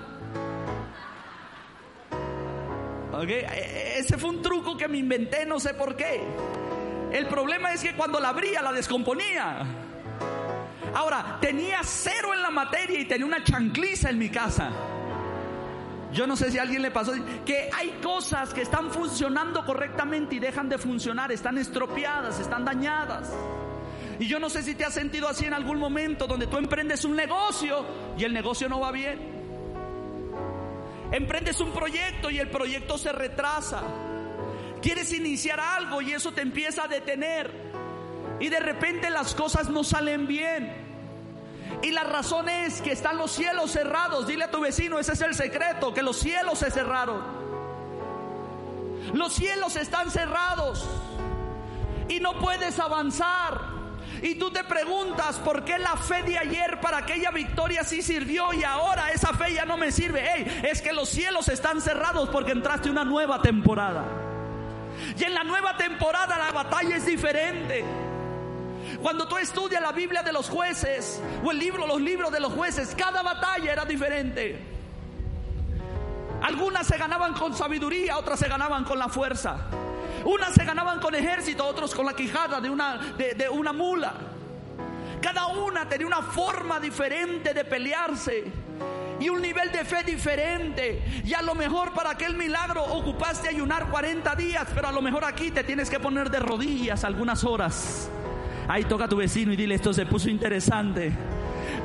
Okay. 3.13 3.39
E, 3.39 3.47
e, 3.47 3.99
ese 4.01 4.19
fue 4.19 4.31
un 4.31 4.43
truco 4.43 4.77
que 4.77 4.89
me 4.89 4.99
inventé, 4.99 5.47
no 5.47 5.61
sé 5.61 5.73
por 5.73 5.95
qué. 5.95 6.21
El 7.17 7.29
problema 7.29 7.73
es 7.73 7.83
que 7.83 7.95
cuando 7.95 8.21
la 8.21 8.29
abría 8.29 8.61
la 8.61 8.73
descomponía. 8.73 9.65
Ahora, 10.93 11.39
tenía 11.41 11.81
cero 11.83 12.35
en 12.35 12.43
la 12.43 12.51
materia 12.51 13.01
y 13.01 13.07
tenía 13.07 13.25
una 13.25 13.43
chancliza 13.43 14.11
en 14.11 14.19
mi 14.19 14.29
casa. 14.29 14.71
Yo 16.13 16.27
no 16.27 16.37
sé 16.37 16.51
si 16.51 16.59
a 16.59 16.63
alguien 16.63 16.83
le 16.83 16.91
pasó 16.91 17.13
que 17.47 17.71
hay 17.75 17.93
cosas 18.03 18.53
que 18.53 18.61
están 18.61 18.91
funcionando 18.91 19.65
correctamente 19.65 20.35
y 20.35 20.41
dejan 20.41 20.69
de 20.69 20.77
funcionar, 20.77 21.33
están 21.33 21.57
estropeadas, 21.57 22.39
están 22.39 22.67
dañadas. 22.67 23.33
Y 24.19 24.27
yo 24.27 24.39
no 24.39 24.51
sé 24.51 24.63
si 24.63 24.75
te 24.75 24.85
has 24.85 24.93
sentido 24.93 25.27
así 25.27 25.47
en 25.47 25.55
algún 25.55 25.79
momento 25.79 26.27
donde 26.27 26.47
tú 26.47 26.59
emprendes 26.59 27.07
un 27.07 27.17
negocio 27.17 27.87
y 28.19 28.25
el 28.25 28.35
negocio 28.35 28.69
no 28.69 28.79
va 28.79 28.93
bien. 28.93 29.19
Emprendes 31.13 31.61
un 31.61 31.73
proyecto 31.73 32.31
y 32.31 32.41
el 32.41 32.51
proyecto 32.51 32.99
se 32.99 33.11
retrasa. 33.11 33.83
Quieres 34.87 35.13
iniciar 35.13 35.59
algo 35.59 36.01
y 36.01 36.13
eso 36.13 36.31
te 36.31 36.43
empieza 36.43 36.85
a 36.85 36.87
detener. 36.87 37.51
Y 38.39 38.49
de 38.49 38.61
repente 38.61 39.11
las 39.11 39.35
cosas 39.35 39.69
no 39.69 39.83
salen 39.83 40.29
bien. 40.29 40.73
Y 41.83 41.91
la 41.91 42.05
razón 42.05 42.49
es 42.49 42.81
que 42.83 42.93
están 42.93 43.19
los 43.19 43.33
cielos 43.33 43.73
cerrados. 43.73 44.29
Dile 44.29 44.45
a 44.45 44.51
tu 44.53 44.61
vecino, 44.61 45.01
ese 45.01 45.15
es 45.15 45.23
el 45.23 45.35
secreto, 45.35 45.93
que 45.93 46.05
los 46.05 46.17
cielos 46.17 46.61
se 46.61 46.71
cerraron. 46.71 47.21
Los 49.13 49.33
cielos 49.33 49.75
están 49.75 50.09
cerrados 50.13 50.87
y 52.09 52.21
no 52.21 52.39
puedes 52.39 52.79
avanzar. 52.79 53.63
Y 54.23 54.37
tú 54.37 54.53
te 54.53 54.63
preguntas 54.63 55.41
por 55.41 55.65
qué 55.65 55.81
la 55.81 55.97
fe 55.97 56.23
de 56.23 56.39
ayer 56.39 56.81
para 56.81 56.99
aquella 56.99 57.33
victoria 57.33 57.83
sí 57.83 58.03
sirvió 58.03 58.53
y 58.53 58.63
ahora 58.63 59.11
esa 59.11 59.33
fe 59.33 59.53
ya 59.53 59.65
no 59.65 59.77
me 59.77 59.91
sirve. 59.91 60.25
Hey, 60.33 60.61
es 60.63 60.81
que 60.81 60.93
los 60.93 61.09
cielos 61.09 61.49
están 61.49 61.81
cerrados 61.81 62.29
porque 62.29 62.53
entraste 62.53 62.89
una 62.89 63.05
nueva 63.05 63.43
temporada. 63.43 64.26
Y 65.19 65.25
en 65.25 65.35
la 65.35 65.45
nueva 65.45 65.77
temporada 65.77 66.39
la 66.39 66.53
batalla 66.53 66.97
es 66.97 67.07
diferente. 67.07 67.85
Cuando 69.03 69.27
tú 69.29 69.37
estudias 69.37 69.83
la 69.83 69.93
Biblia 69.93 70.23
de 70.23 70.33
los 70.33 70.49
jueces 70.49 71.21
o 71.45 71.51
el 71.51 71.59
libro, 71.59 71.87
los 71.87 72.01
libros 72.01 72.33
de 72.33 72.41
los 72.41 72.53
jueces, 72.53 72.95
cada 72.97 73.23
batalla 73.23 73.73
era 73.73 73.85
diferente. 73.85 74.59
Algunas 76.43 76.87
se 76.87 76.97
ganaban 76.97 77.35
con 77.35 77.55
sabiduría, 77.55 78.19
otras 78.19 78.39
se 78.39 78.49
ganaban 78.49 78.85
con 78.85 78.99
la 78.99 79.09
fuerza. 79.09 79.59
Unas 80.25 80.55
se 80.55 80.65
ganaban 80.65 81.01
con 81.01 81.15
ejército, 81.15 81.65
otros 81.67 81.95
con 81.95 82.07
la 82.07 82.15
quijada 82.15 82.61
de 82.61 82.71
una, 82.71 82.97
de, 83.17 83.35
de 83.35 83.49
una 83.49 83.73
mula. 83.73 84.15
Cada 85.21 85.47
una 85.47 85.89
tenía 85.89 86.07
una 86.07 86.23
forma 86.23 86.79
diferente 86.79 87.55
de 87.55 87.65
pelearse 87.65 88.45
y 89.21 89.29
un 89.29 89.41
nivel 89.41 89.73
de 89.73 89.85
fe 89.85 90.03
diferente. 90.05 91.03
Y 91.25 91.35
a 91.35 91.43
lo 91.43 91.55
mejor 91.55 91.93
para 91.93 92.11
aquel 92.11 92.37
milagro 92.37 92.83
ocupaste 92.85 93.49
ayunar 93.49 93.89
40 93.89 94.35
días, 94.37 94.67
pero 94.75 94.89
a 94.89 94.93
lo 94.93 95.03
mejor 95.03 95.25
aquí 95.25 95.51
te 95.51 95.65
tienes 95.65 95.91
que 95.91 96.01
poner 96.01 96.31
de 96.31 96.41
rodillas 96.41 97.05
algunas 97.05 97.45
horas. 97.45 98.11
Ahí 98.69 98.85
toca 98.85 99.05
a 99.05 99.09
tu 99.09 99.17
vecino 99.17 99.53
y 99.53 99.57
dile, 99.57 99.77
esto 99.77 99.93
se 99.93 100.07
puso 100.07 100.29
interesante. 100.29 101.13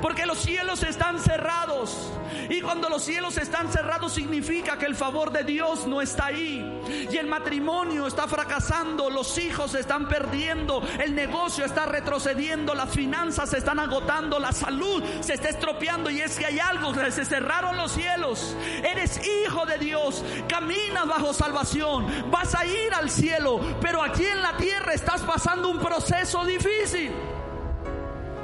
Porque 0.02 0.26
los 0.26 0.40
cielos 0.40 0.84
están 0.84 1.20
cerrados. 1.20 2.12
Y 2.50 2.62
cuando 2.62 2.90
los 2.90 3.04
cielos 3.04 3.38
están 3.38 3.72
cerrados 3.72 4.14
significa 4.14 4.78
que 4.78 4.86
el 4.86 4.96
favor 4.96 5.32
de 5.32 5.44
Dios 5.44 5.88
no 5.88 6.02
está 6.02 6.28
ahí. 6.28 7.08
Y 7.12 7.18
el 7.18 7.28
matrimonio 7.28 8.08
está 8.08 8.28
fracasando, 8.28 9.10
los 9.10 9.38
hijos 9.38 9.72
se 9.72 9.80
están 9.80 10.08
perdiendo, 10.08 10.82
el 11.00 11.16
negocio 11.16 11.66
está 11.66 11.86
retrocediendo, 11.86 12.74
las 12.74 12.90
finanzas 12.90 13.50
se 13.50 13.58
están 13.58 13.80
agotando, 13.80 14.40
la 14.40 14.52
salud 14.52 15.04
se 15.22 15.34
está 15.34 15.50
estropeando. 15.50 16.10
Y 16.10 16.22
es 16.22 16.38
que 16.38 16.46
hay 16.46 16.60
algo, 16.60 16.94
se 17.12 17.26
cerraron 17.26 17.78
los 17.78 17.92
cielos. 17.92 18.56
Eres 18.84 19.22
hijo 19.26 19.66
de 19.66 19.78
Dios, 19.78 20.24
caminas 20.48 21.08
bajo 21.08 21.34
salvación, 21.34 22.08
vas 22.30 22.56
a 22.56 22.66
ir 22.66 22.94
al 22.94 23.10
cielo, 23.10 23.60
pero 23.82 24.02
aquí 24.02 24.26
en 24.26 24.42
la 24.42 24.58
tierra 24.58 24.94
estás 24.94 25.22
pasando 25.22 25.70
un 25.70 25.80
proceso 25.80 26.46
difícil. 26.46 27.12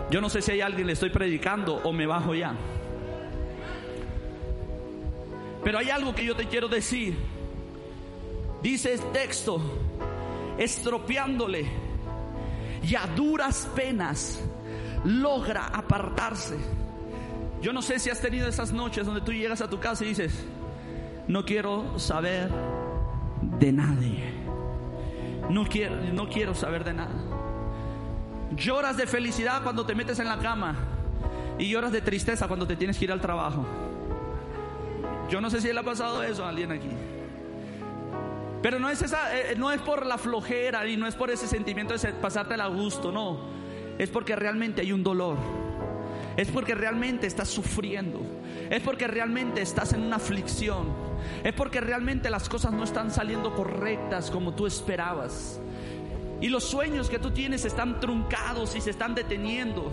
Yo 0.09 0.21
no 0.21 0.29
sé 0.29 0.41
si 0.41 0.51
hay 0.51 0.61
alguien 0.61 0.87
le 0.87 0.93
estoy 0.93 1.09
predicando 1.09 1.81
o 1.83 1.91
me 1.91 2.05
bajo 2.05 2.33
ya. 2.33 2.55
Pero 5.63 5.79
hay 5.79 5.89
algo 5.89 6.15
que 6.15 6.23
yo 6.23 6.35
te 6.35 6.45
quiero 6.45 6.67
decir. 6.67 7.17
Dice 8.61 8.93
el 8.93 9.01
texto, 9.11 9.61
estropeándole 10.57 11.67
y 12.83 12.95
a 12.95 13.05
duras 13.07 13.69
penas 13.75 14.41
logra 15.03 15.67
apartarse. 15.67 16.57
Yo 17.61 17.73
no 17.73 17.81
sé 17.81 17.99
si 17.99 18.09
has 18.09 18.21
tenido 18.21 18.47
esas 18.47 18.71
noches 18.71 19.05
donde 19.05 19.21
tú 19.21 19.33
llegas 19.33 19.61
a 19.61 19.69
tu 19.69 19.79
casa 19.79 20.05
y 20.05 20.09
dices, 20.09 20.45
no 21.27 21.43
quiero 21.43 21.99
saber 21.99 22.49
de 23.59 23.71
nadie. 23.71 24.23
No 25.49 25.65
quiero, 25.65 25.95
no 26.13 26.29
quiero 26.29 26.53
saber 26.53 26.83
de 26.83 26.93
nada. 26.93 27.26
Lloras 28.55 28.97
de 28.97 29.07
felicidad 29.07 29.63
cuando 29.63 29.85
te 29.85 29.93
metes 29.93 30.19
en 30.19 30.27
la 30.27 30.37
cama 30.37 30.75
y 31.59 31.69
lloras 31.69 31.91
de 31.91 32.01
tristeza 32.01 32.47
cuando 32.47 32.65
te 32.67 32.75
tienes 32.75 32.97
que 32.97 33.05
ir 33.05 33.11
al 33.11 33.21
trabajo. 33.21 33.65
Yo 35.29 35.41
no 35.41 35.49
sé 35.49 35.59
si 35.61 35.71
le 35.71 35.79
ha 35.79 35.83
pasado 35.83 36.23
eso 36.23 36.45
a 36.45 36.49
alguien 36.49 36.71
aquí. 36.71 36.89
Pero 38.61 38.79
no 38.79 38.89
es, 38.89 39.01
esa, 39.01 39.37
eh, 39.37 39.55
no 39.57 39.71
es 39.71 39.81
por 39.81 40.05
la 40.05 40.17
flojera 40.17 40.87
y 40.87 40.97
no 40.97 41.07
es 41.07 41.15
por 41.15 41.29
ese 41.29 41.47
sentimiento 41.47 41.95
de 41.95 42.13
pasarte 42.13 42.55
a 42.55 42.67
gusto, 42.67 43.11
no. 43.11 43.39
Es 43.97 44.09
porque 44.09 44.35
realmente 44.35 44.81
hay 44.81 44.91
un 44.91 45.03
dolor. 45.03 45.37
Es 46.37 46.49
porque 46.49 46.75
realmente 46.75 47.27
estás 47.27 47.49
sufriendo. 47.49 48.21
Es 48.69 48.81
porque 48.81 49.07
realmente 49.07 49.61
estás 49.61 49.93
en 49.93 50.03
una 50.03 50.17
aflicción. 50.17 50.87
Es 51.43 51.53
porque 51.53 51.81
realmente 51.81 52.29
las 52.29 52.47
cosas 52.47 52.73
no 52.73 52.83
están 52.83 53.11
saliendo 53.11 53.53
correctas 53.55 54.31
como 54.31 54.53
tú 54.53 54.65
esperabas. 54.65 55.59
Y 56.39 56.49
los 56.49 56.63
sueños 56.63 57.09
que 57.09 57.19
tú 57.19 57.31
tienes 57.31 57.65
están 57.65 57.99
truncados 57.99 58.75
y 58.75 58.81
se 58.81 58.91
están 58.91 59.15
deteniendo. 59.15 59.91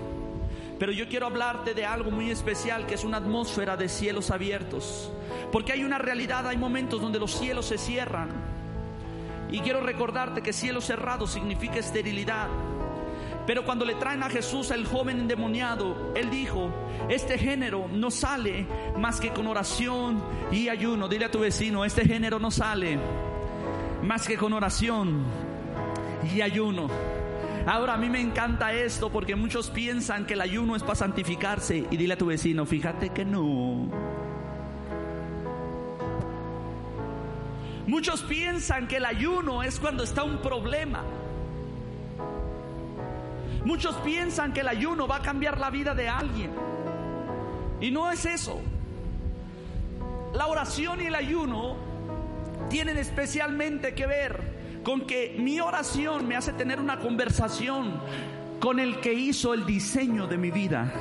Pero 0.78 0.92
yo 0.92 1.08
quiero 1.08 1.26
hablarte 1.26 1.72
de 1.72 1.86
algo 1.86 2.10
muy 2.10 2.30
especial 2.30 2.86
que 2.86 2.94
es 2.94 3.04
una 3.04 3.18
atmósfera 3.18 3.76
de 3.76 3.88
cielos 3.88 4.30
abiertos. 4.30 5.10
Porque 5.52 5.72
hay 5.72 5.84
una 5.84 5.98
realidad, 5.98 6.46
hay 6.46 6.56
momentos 6.56 7.00
donde 7.00 7.18
los 7.18 7.32
cielos 7.32 7.66
se 7.66 7.78
cierran. 7.78 8.28
Y 9.50 9.60
quiero 9.60 9.80
recordarte 9.80 10.42
que 10.42 10.52
cielo 10.52 10.80
cerrado 10.80 11.26
significa 11.26 11.78
esterilidad. 11.78 12.48
Pero 13.46 13.64
cuando 13.64 13.84
le 13.84 13.94
traen 13.94 14.22
a 14.22 14.30
Jesús 14.30 14.70
el 14.70 14.86
joven 14.86 15.20
endemoniado, 15.20 16.12
él 16.14 16.30
dijo, 16.30 16.70
este 17.08 17.38
género 17.38 17.88
no 17.92 18.10
sale 18.10 18.66
más 18.98 19.20
que 19.20 19.30
con 19.30 19.46
oración 19.46 20.22
y 20.50 20.68
ayuno. 20.68 21.08
Dile 21.08 21.26
a 21.26 21.30
tu 21.30 21.40
vecino, 21.40 21.84
este 21.84 22.04
género 22.04 22.38
no 22.38 22.50
sale 22.50 22.98
más 24.02 24.26
que 24.26 24.36
con 24.36 24.52
oración 24.52 25.24
y 26.32 26.40
ayuno. 26.40 26.88
Ahora 27.66 27.94
a 27.94 27.96
mí 27.96 28.10
me 28.10 28.20
encanta 28.20 28.72
esto 28.74 29.10
porque 29.10 29.36
muchos 29.36 29.70
piensan 29.70 30.26
que 30.26 30.34
el 30.34 30.42
ayuno 30.42 30.76
es 30.76 30.82
para 30.82 30.96
santificarse 30.96 31.86
y 31.90 31.96
dile 31.96 32.14
a 32.14 32.18
tu 32.18 32.26
vecino, 32.26 32.66
fíjate 32.66 33.08
que 33.08 33.24
no. 33.24 33.88
Muchos 37.86 38.22
piensan 38.22 38.86
que 38.86 38.96
el 38.96 39.04
ayuno 39.06 39.62
es 39.62 39.78
cuando 39.78 40.04
está 40.04 40.24
un 40.24 40.38
problema. 40.38 41.04
Muchos 43.64 43.94
piensan 43.96 44.52
que 44.52 44.60
el 44.60 44.68
ayuno 44.68 45.08
va 45.08 45.16
a 45.16 45.22
cambiar 45.22 45.58
la 45.58 45.70
vida 45.70 45.94
de 45.94 46.08
alguien. 46.08 46.50
Y 47.80 47.90
no 47.90 48.10
es 48.10 48.26
eso. 48.26 48.60
La 50.34 50.46
oración 50.48 51.00
y 51.00 51.06
el 51.06 51.14
ayuno 51.14 51.76
tienen 52.68 52.98
especialmente 52.98 53.94
que 53.94 54.06
ver 54.06 54.53
con 54.84 55.00
que 55.00 55.34
mi 55.38 55.58
oración 55.58 56.28
me 56.28 56.36
hace 56.36 56.52
tener 56.52 56.78
una 56.78 57.00
conversación 57.00 58.00
con 58.60 58.78
el 58.78 59.00
que 59.00 59.12
hizo 59.12 59.52
el 59.52 59.66
diseño 59.66 60.26
de 60.28 60.38
mi 60.38 60.50
vida. 60.50 60.92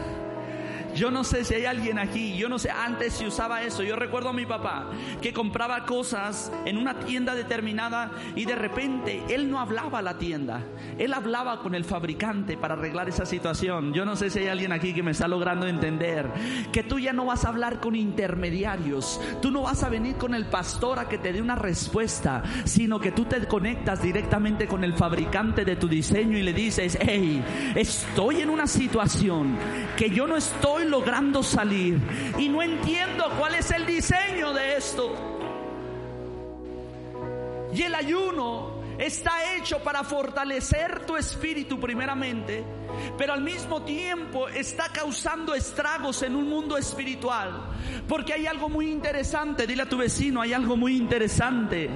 Yo 0.96 1.10
no 1.10 1.24
sé 1.24 1.44
si 1.44 1.56
hay 1.56 1.66
alguien 1.66 1.98
aquí, 1.98 2.36
yo 2.38 2.50
no 2.50 2.60
sé, 2.60 2.70
antes 2.70 3.14
se 3.14 3.28
usaba 3.28 3.64
eso. 3.64 3.84
Yo 3.84 3.96
recuerdo 3.96 4.30
a 4.30 4.34
mi 4.34 4.46
papá 4.46 4.90
que 5.22 5.34
compraba 5.34 5.86
cosas 5.86 6.52
en 6.66 6.78
una 6.78 7.00
tienda 7.00 7.36
determinada 7.36 8.12
y 8.36 8.46
de 8.46 8.56
repente 8.56 9.24
él 9.30 9.50
no 9.50 9.60
hablaba 9.60 10.00
a 10.00 10.02
la 10.02 10.18
tienda, 10.18 10.62
él 10.98 11.14
hablaba 11.14 11.60
con 11.60 11.76
el 11.76 11.84
fabricante 11.84 12.58
para 12.58 12.76
arreglar 12.76 13.10
esa 13.10 13.26
situación. 13.26 13.94
Yo 13.94 14.06
no 14.06 14.16
sé 14.16 14.30
si 14.30 14.40
hay 14.40 14.48
alguien 14.48 14.72
aquí 14.72 14.94
que 14.94 15.04
me 15.04 15.12
está 15.12 15.28
logrando 15.28 15.68
entender 15.68 16.30
que 16.72 16.84
tú 16.84 17.00
ya 17.00 17.14
no 17.14 17.26
vas 17.26 17.46
a 17.46 17.50
hablar 17.50 17.80
con 17.80 17.96
intermediarios, 17.96 19.20
tú 19.42 19.52
no 19.52 19.64
vas 19.64 19.84
a 19.84 19.90
venir 19.90 20.16
con 20.18 20.36
el 20.36 20.46
pastor 20.46 21.00
a 21.00 21.10
que 21.10 21.18
te 21.18 21.34
dé 21.34 21.42
una 21.42 21.56
respuesta, 21.56 22.44
sino 22.66 23.00
que 23.00 23.12
tú 23.12 23.26
te 23.26 23.46
conectas 23.48 24.02
directamente 24.02 24.68
con 24.68 24.84
el 24.84 24.94
fabricante 24.94 25.66
de 25.66 25.76
tu 25.76 25.88
diseño 25.88 26.38
y 26.38 26.44
le 26.44 26.54
dices, 26.54 26.98
hey, 27.02 27.44
estoy 27.76 28.42
en 28.42 28.50
una 28.50 28.68
situación 28.68 29.58
que 29.98 30.10
yo 30.10 30.28
no 30.28 30.38
estoy 30.38 30.83
logrando 30.86 31.44
salir 31.44 32.00
y 32.38 32.50
no 32.50 32.62
entiendo 32.62 33.30
cuál 33.40 33.56
es 33.56 33.72
el 33.72 33.86
diseño 33.86 34.54
de 34.54 34.78
esto. 34.78 35.34
Y 37.74 37.82
el 37.82 37.96
ayuno 37.96 38.84
está 38.98 39.56
hecho 39.56 39.80
para 39.80 40.04
fortalecer 40.04 41.06
tu 41.06 41.18
espíritu 41.18 41.80
primeramente, 41.80 42.64
pero 43.18 43.34
al 43.34 43.42
mismo 43.42 43.82
tiempo 43.82 44.48
está 44.48 44.90
causando 44.90 45.56
estragos 45.56 46.22
en 46.22 46.36
un 46.36 46.48
mundo 46.48 46.78
espiritual. 46.78 47.70
Porque 48.08 48.34
hay 48.34 48.48
algo 48.48 48.70
muy 48.70 48.92
interesante, 48.92 49.66
dile 49.66 49.84
a 49.84 49.90
tu 49.90 49.98
vecino, 49.98 50.42
hay 50.42 50.54
algo 50.54 50.78
muy 50.78 50.96
interesante. 50.96 51.90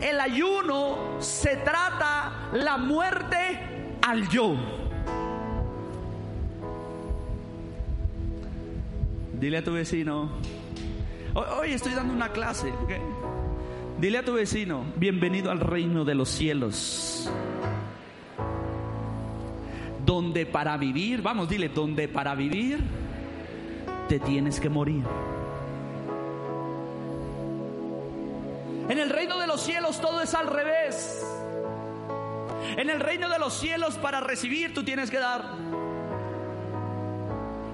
El 0.00 0.20
ayuno 0.20 1.20
se 1.20 1.56
trata 1.56 2.50
la 2.52 2.76
muerte 2.76 3.96
al 4.02 4.28
yo. 4.28 4.87
Dile 9.38 9.58
a 9.58 9.62
tu 9.62 9.72
vecino, 9.72 10.30
hoy 11.34 11.72
estoy 11.72 11.94
dando 11.94 12.12
una 12.12 12.30
clase. 12.30 12.72
Dile 14.00 14.18
a 14.18 14.24
tu 14.24 14.32
vecino, 14.32 14.84
bienvenido 14.96 15.52
al 15.52 15.60
reino 15.60 16.04
de 16.04 16.16
los 16.16 16.28
cielos. 16.28 17.30
Donde 20.04 20.44
para 20.44 20.76
vivir, 20.76 21.22
vamos, 21.22 21.48
dile, 21.48 21.68
donde 21.68 22.08
para 22.08 22.34
vivir 22.34 22.80
te 24.08 24.18
tienes 24.18 24.58
que 24.58 24.68
morir. 24.68 25.04
En 28.88 28.98
el 28.98 29.08
reino 29.08 29.38
de 29.38 29.46
los 29.46 29.60
cielos 29.62 30.00
todo 30.00 30.20
es 30.20 30.34
al 30.34 30.48
revés. 30.48 31.24
En 32.76 32.90
el 32.90 32.98
reino 32.98 33.28
de 33.28 33.38
los 33.38 33.54
cielos 33.54 33.98
para 33.98 34.18
recibir 34.18 34.74
tú 34.74 34.82
tienes 34.82 35.12
que 35.12 35.18
dar. 35.18 35.87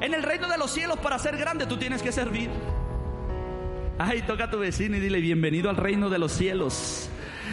En 0.00 0.14
el 0.14 0.22
reino 0.22 0.48
de 0.48 0.58
los 0.58 0.72
cielos, 0.72 0.98
para 0.98 1.18
ser 1.18 1.36
grande, 1.36 1.66
tú 1.66 1.76
tienes 1.76 2.02
que 2.02 2.12
servir. 2.12 2.50
Ay, 3.98 4.22
toca 4.22 4.44
a 4.44 4.50
tu 4.50 4.58
vecino 4.58 4.96
y 4.96 5.00
dile, 5.00 5.20
bienvenido 5.20 5.70
al 5.70 5.76
reino 5.76 6.10
de 6.10 6.18
los 6.18 6.32
cielos. 6.32 7.08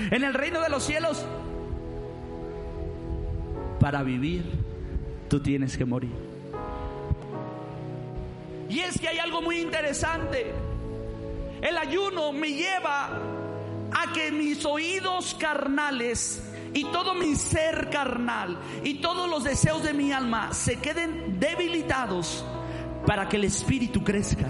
En 0.10 0.24
el 0.24 0.34
reino 0.34 0.62
de 0.62 0.70
los 0.70 0.84
cielos, 0.84 1.26
para 3.80 4.04
vivir, 4.04 4.44
tú 5.30 5.40
tienes 5.40 5.78
que 5.78 5.86
morir. 5.86 6.12
Y 8.70 8.80
es 8.80 9.00
que 9.00 9.08
hay 9.10 9.20
algo 9.20 9.42
muy 9.42 9.60
interesante. 9.60 10.54
El 11.62 11.78
ayuno 11.78 12.32
me 12.32 12.54
lleva 12.54 13.10
a 13.92 14.14
que 14.14 14.32
mis 14.32 14.66
oídos 14.66 15.36
carnales 15.40 16.51
y 16.74 16.86
todo 16.86 17.14
mi 17.14 17.36
ser 17.36 17.90
carnal 17.90 18.58
y 18.84 18.96
todos 18.96 19.30
los 19.30 19.44
deseos 19.44 19.84
de 19.84 19.94
mi 19.94 20.12
alma 20.12 20.54
se 20.54 20.78
queden 20.78 21.40
debilitados 21.40 22.46
para 23.06 23.28
que 23.28 23.38
el 23.38 23.46
espíritu 23.46 24.04
crezca. 24.04 24.48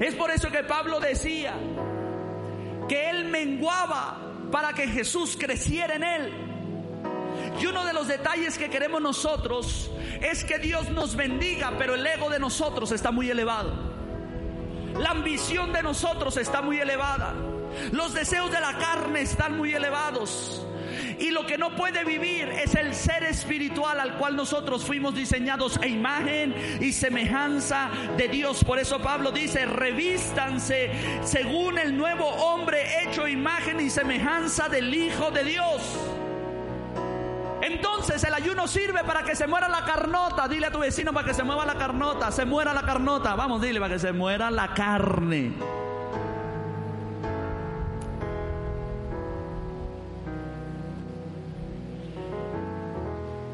Es 0.00 0.14
por 0.14 0.30
eso 0.30 0.50
que 0.50 0.64
Pablo 0.64 1.00
decía 1.00 1.54
que 2.88 3.10
él 3.10 3.26
menguaba 3.26 4.18
para 4.50 4.72
que 4.72 4.88
Jesús 4.88 5.36
creciera 5.38 5.94
en 5.94 6.02
él. 6.02 6.32
Y 7.60 7.66
uno 7.66 7.84
de 7.84 7.92
los 7.92 8.08
detalles 8.08 8.58
que 8.58 8.68
queremos 8.68 9.00
nosotros 9.00 9.90
es 10.20 10.44
que 10.44 10.58
Dios 10.58 10.90
nos 10.90 11.16
bendiga, 11.16 11.72
pero 11.78 11.94
el 11.94 12.06
ego 12.06 12.28
de 12.28 12.38
nosotros 12.38 12.92
está 12.92 13.10
muy 13.10 13.30
elevado. 13.30 13.92
La 14.98 15.10
ambición 15.10 15.72
de 15.72 15.82
nosotros 15.82 16.36
está 16.36 16.60
muy 16.62 16.78
elevada. 16.78 17.34
Los 17.92 18.14
deseos 18.14 18.50
de 18.50 18.60
la 18.60 18.78
carne 18.78 19.22
están 19.22 19.56
muy 19.56 19.72
elevados. 19.74 20.66
Y 21.18 21.30
lo 21.30 21.46
que 21.46 21.58
no 21.58 21.74
puede 21.74 22.04
vivir 22.04 22.48
es 22.48 22.74
el 22.74 22.94
ser 22.94 23.22
espiritual 23.24 24.00
al 24.00 24.16
cual 24.16 24.36
nosotros 24.36 24.84
fuimos 24.84 25.14
diseñados 25.14 25.78
a 25.78 25.86
imagen 25.86 26.54
y 26.80 26.92
semejanza 26.92 27.90
de 28.16 28.28
Dios. 28.28 28.64
Por 28.64 28.78
eso 28.78 29.00
Pablo 29.00 29.30
dice, 29.30 29.64
revístanse 29.66 30.90
según 31.22 31.78
el 31.78 31.96
nuevo 31.96 32.26
hombre 32.26 33.02
hecho 33.02 33.28
imagen 33.28 33.80
y 33.80 33.90
semejanza 33.90 34.68
del 34.68 34.92
Hijo 34.92 35.30
de 35.30 35.44
Dios. 35.44 35.98
Entonces 37.62 38.24
el 38.24 38.34
ayuno 38.34 38.66
sirve 38.66 39.04
para 39.04 39.22
que 39.22 39.36
se 39.36 39.46
muera 39.46 39.68
la 39.68 39.84
carnota. 39.84 40.48
Dile 40.48 40.66
a 40.66 40.72
tu 40.72 40.80
vecino 40.80 41.12
para 41.12 41.26
que 41.26 41.34
se 41.34 41.44
mueva 41.44 41.64
la 41.64 41.76
carnota. 41.76 42.32
Se 42.32 42.44
muera 42.44 42.74
la 42.74 42.82
carnota. 42.82 43.36
Vamos, 43.36 43.62
dile 43.62 43.78
para 43.78 43.94
que 43.94 44.00
se 44.00 44.12
muera 44.12 44.50
la 44.50 44.74
carne. 44.74 45.52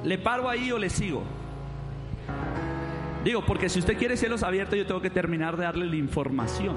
¿Le 0.05 0.19
paro 0.19 0.49
ahí 0.49 0.71
o 0.71 0.79
le 0.79 0.91
sigo? 0.91 1.23
Digo, 3.25 3.45
porque 3.45 3.69
si 3.69 3.81
usted 3.81 3.99
quiere 3.99 4.17
cielos 4.17 4.43
abiertos, 4.43 4.79
yo 4.79 4.87
tengo 4.87 5.01
que 5.01 5.11
terminar 5.11 5.57
de 5.57 5.65
darle 5.65 5.87
la 5.87 5.97
información. 5.97 6.77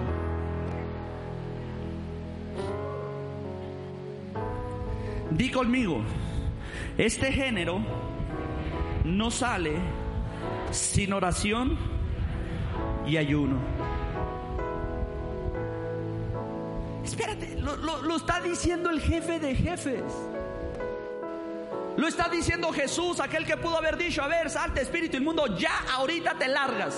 Di 5.30 5.50
conmigo, 5.50 6.02
este 6.98 7.32
género 7.32 7.80
no 9.06 9.32
sale 9.32 9.74
sin 10.72 11.14
oración 11.14 11.78
y 13.08 13.18
ayuno. 13.18 13.58
Espérate, 17.04 17.60
lo, 17.60 17.76
lo 17.78 18.16
está 18.16 18.42
diciendo 18.42 18.90
el 18.90 19.00
jefe 19.00 19.40
de 19.40 19.56
jefes. 19.56 20.31
Lo 21.98 22.08
está 22.08 22.30
diciendo 22.30 22.72
Jesús, 22.72 23.20
aquel 23.20 23.46
que 23.46 23.58
pudo 23.58 23.78
haber 23.78 23.98
dicho, 23.98 24.24
a 24.24 24.28
ver, 24.28 24.50
salte 24.50 24.82
espíritu 24.82 25.18
inmundo, 25.18 25.58
ya 25.58 25.72
ahorita 25.94 26.36
te 26.36 26.48
largas. 26.48 26.96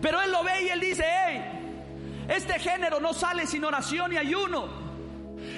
Pero 0.00 0.20
él 0.22 0.30
lo 0.30 0.42
ve 0.42 0.62
y 0.62 0.68
él 0.68 0.80
dice, 0.80 1.04
hey, 1.04 2.26
este 2.28 2.58
género 2.58 3.00
no 3.00 3.12
sale 3.12 3.46
sin 3.46 3.64
oración 3.64 4.12
y 4.12 4.16
ayuno. 4.16 4.68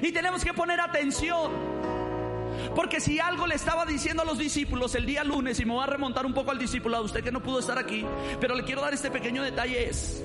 Y 0.02 0.12
tenemos 0.12 0.44
que 0.44 0.52
poner 0.52 0.80
atención. 0.80 1.52
Porque 2.74 3.00
si 3.00 3.20
algo 3.20 3.46
le 3.46 3.54
estaba 3.54 3.86
diciendo 3.86 4.22
a 4.22 4.26
los 4.26 4.38
discípulos 4.38 4.94
el 4.94 5.06
día 5.06 5.24
lunes, 5.24 5.58
y 5.60 5.64
me 5.64 5.72
voy 5.72 5.82
a 5.82 5.86
remontar 5.86 6.26
un 6.26 6.34
poco 6.34 6.50
al 6.50 6.58
discípulo, 6.58 6.96
a 6.96 7.00
usted 7.00 7.22
que 7.22 7.32
no 7.32 7.42
pudo 7.42 7.60
estar 7.60 7.78
aquí, 7.78 8.04
pero 8.40 8.54
le 8.54 8.64
quiero 8.64 8.80
dar 8.80 8.92
este 8.92 9.10
pequeño 9.10 9.42
detalle, 9.42 9.88
es 9.88 10.22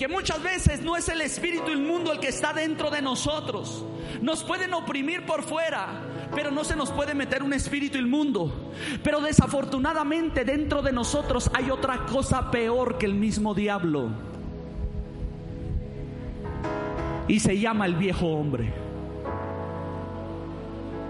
que 0.00 0.08
muchas 0.08 0.42
veces 0.42 0.80
no 0.80 0.96
es 0.96 1.10
el 1.10 1.20
espíritu 1.20 1.70
inmundo 1.70 2.10
el 2.10 2.20
que 2.20 2.28
está 2.28 2.54
dentro 2.54 2.88
de 2.88 3.02
nosotros. 3.02 3.84
Nos 4.22 4.42
pueden 4.42 4.72
oprimir 4.72 5.26
por 5.26 5.42
fuera, 5.42 5.88
pero 6.34 6.50
no 6.50 6.64
se 6.64 6.74
nos 6.74 6.90
puede 6.90 7.12
meter 7.12 7.42
un 7.42 7.52
espíritu 7.52 7.98
inmundo. 7.98 8.72
Pero 9.04 9.20
desafortunadamente 9.20 10.46
dentro 10.46 10.80
de 10.80 10.92
nosotros 10.92 11.50
hay 11.52 11.70
otra 11.70 12.06
cosa 12.06 12.50
peor 12.50 12.96
que 12.96 13.04
el 13.04 13.12
mismo 13.12 13.52
diablo. 13.52 14.08
Y 17.28 17.38
se 17.40 17.58
llama 17.58 17.84
el 17.84 17.96
viejo 17.96 18.26
hombre. 18.26 18.72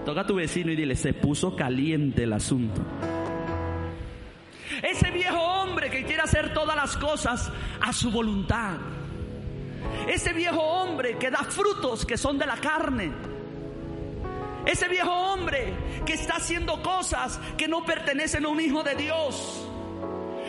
Toca 0.03 0.19
a 0.19 0.27
tu 0.27 0.35
vecino 0.35 0.69
y 0.69 0.75
dile, 0.75 0.97
se 0.97 1.13
puso 1.13 1.55
caliente 1.55 2.23
el 2.23 2.33
asunto. 2.33 2.81
Ese 4.81 5.11
viejo 5.11 5.39
hombre 5.39 5.89
que 5.89 6.03
quiere 6.03 6.23
hacer 6.23 6.53
todas 6.53 6.75
las 6.75 6.97
cosas 6.97 7.51
a 7.81 7.93
su 7.93 8.11
voluntad. 8.11 8.77
Ese 10.07 10.33
viejo 10.33 10.61
hombre 10.61 11.17
que 11.17 11.31
da 11.31 11.43
frutos 11.43 12.05
que 12.05 12.17
son 12.17 12.37
de 12.37 12.45
la 12.45 12.57
carne. 12.57 13.11
Ese 14.65 14.87
viejo 14.87 15.11
hombre 15.11 15.73
que 16.05 16.13
está 16.13 16.35
haciendo 16.35 16.81
cosas 16.83 17.39
que 17.57 17.67
no 17.67 17.83
pertenecen 17.83 18.45
a 18.45 18.49
un 18.49 18.59
hijo 18.59 18.83
de 18.83 18.95
Dios. 18.95 19.67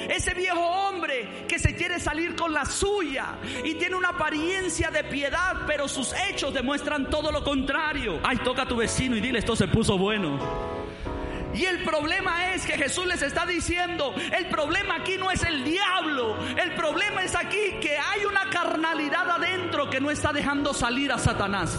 Ese 0.09 0.35
viejo 0.35 0.61
hombre 0.61 1.47
que 1.49 1.59
se 1.59 1.75
quiere 1.77 2.01
salir 2.01 2.35
con 2.35 2.53
la 2.53 2.65
suya 2.65 3.39
y 3.65 3.75
tiene 3.75 3.95
una 3.95 4.11
apariencia 4.11 4.91
de 4.91 5.05
piedad, 5.05 5.63
pero 5.67 5.89
sus 5.89 6.13
hechos 6.29 6.53
demuestran 6.53 7.09
todo 7.09 7.31
lo 7.31 7.45
contrario. 7.45 8.19
Ay, 8.23 8.39
toca 8.39 8.63
a 8.63 8.69
tu 8.69 8.77
vecino 8.77 9.17
y 9.17 9.21
dile, 9.21 9.39
esto 9.39 9.55
se 9.55 9.69
puso 9.69 9.97
bueno. 9.97 10.82
Y 11.55 11.65
el 11.65 11.83
problema 11.83 12.55
es 12.55 12.65
que 12.65 12.73
Jesús 12.75 13.07
les 13.07 13.23
está 13.23 13.45
diciendo, 13.45 14.15
el 14.37 14.47
problema 14.47 14.97
aquí 14.97 15.17
no 15.19 15.31
es 15.31 15.43
el 15.43 15.65
diablo, 15.65 16.37
el 16.57 16.75
problema 16.75 17.23
es 17.23 17.35
aquí 17.35 17.79
que 17.81 17.97
hay 17.99 18.25
una 18.25 18.49
carnalidad 18.49 19.31
adentro 19.31 19.91
que 19.91 20.01
no 20.01 20.11
está 20.11 20.33
dejando 20.33 20.73
salir 20.73 21.13
a 21.13 21.19
Satanás. 21.19 21.79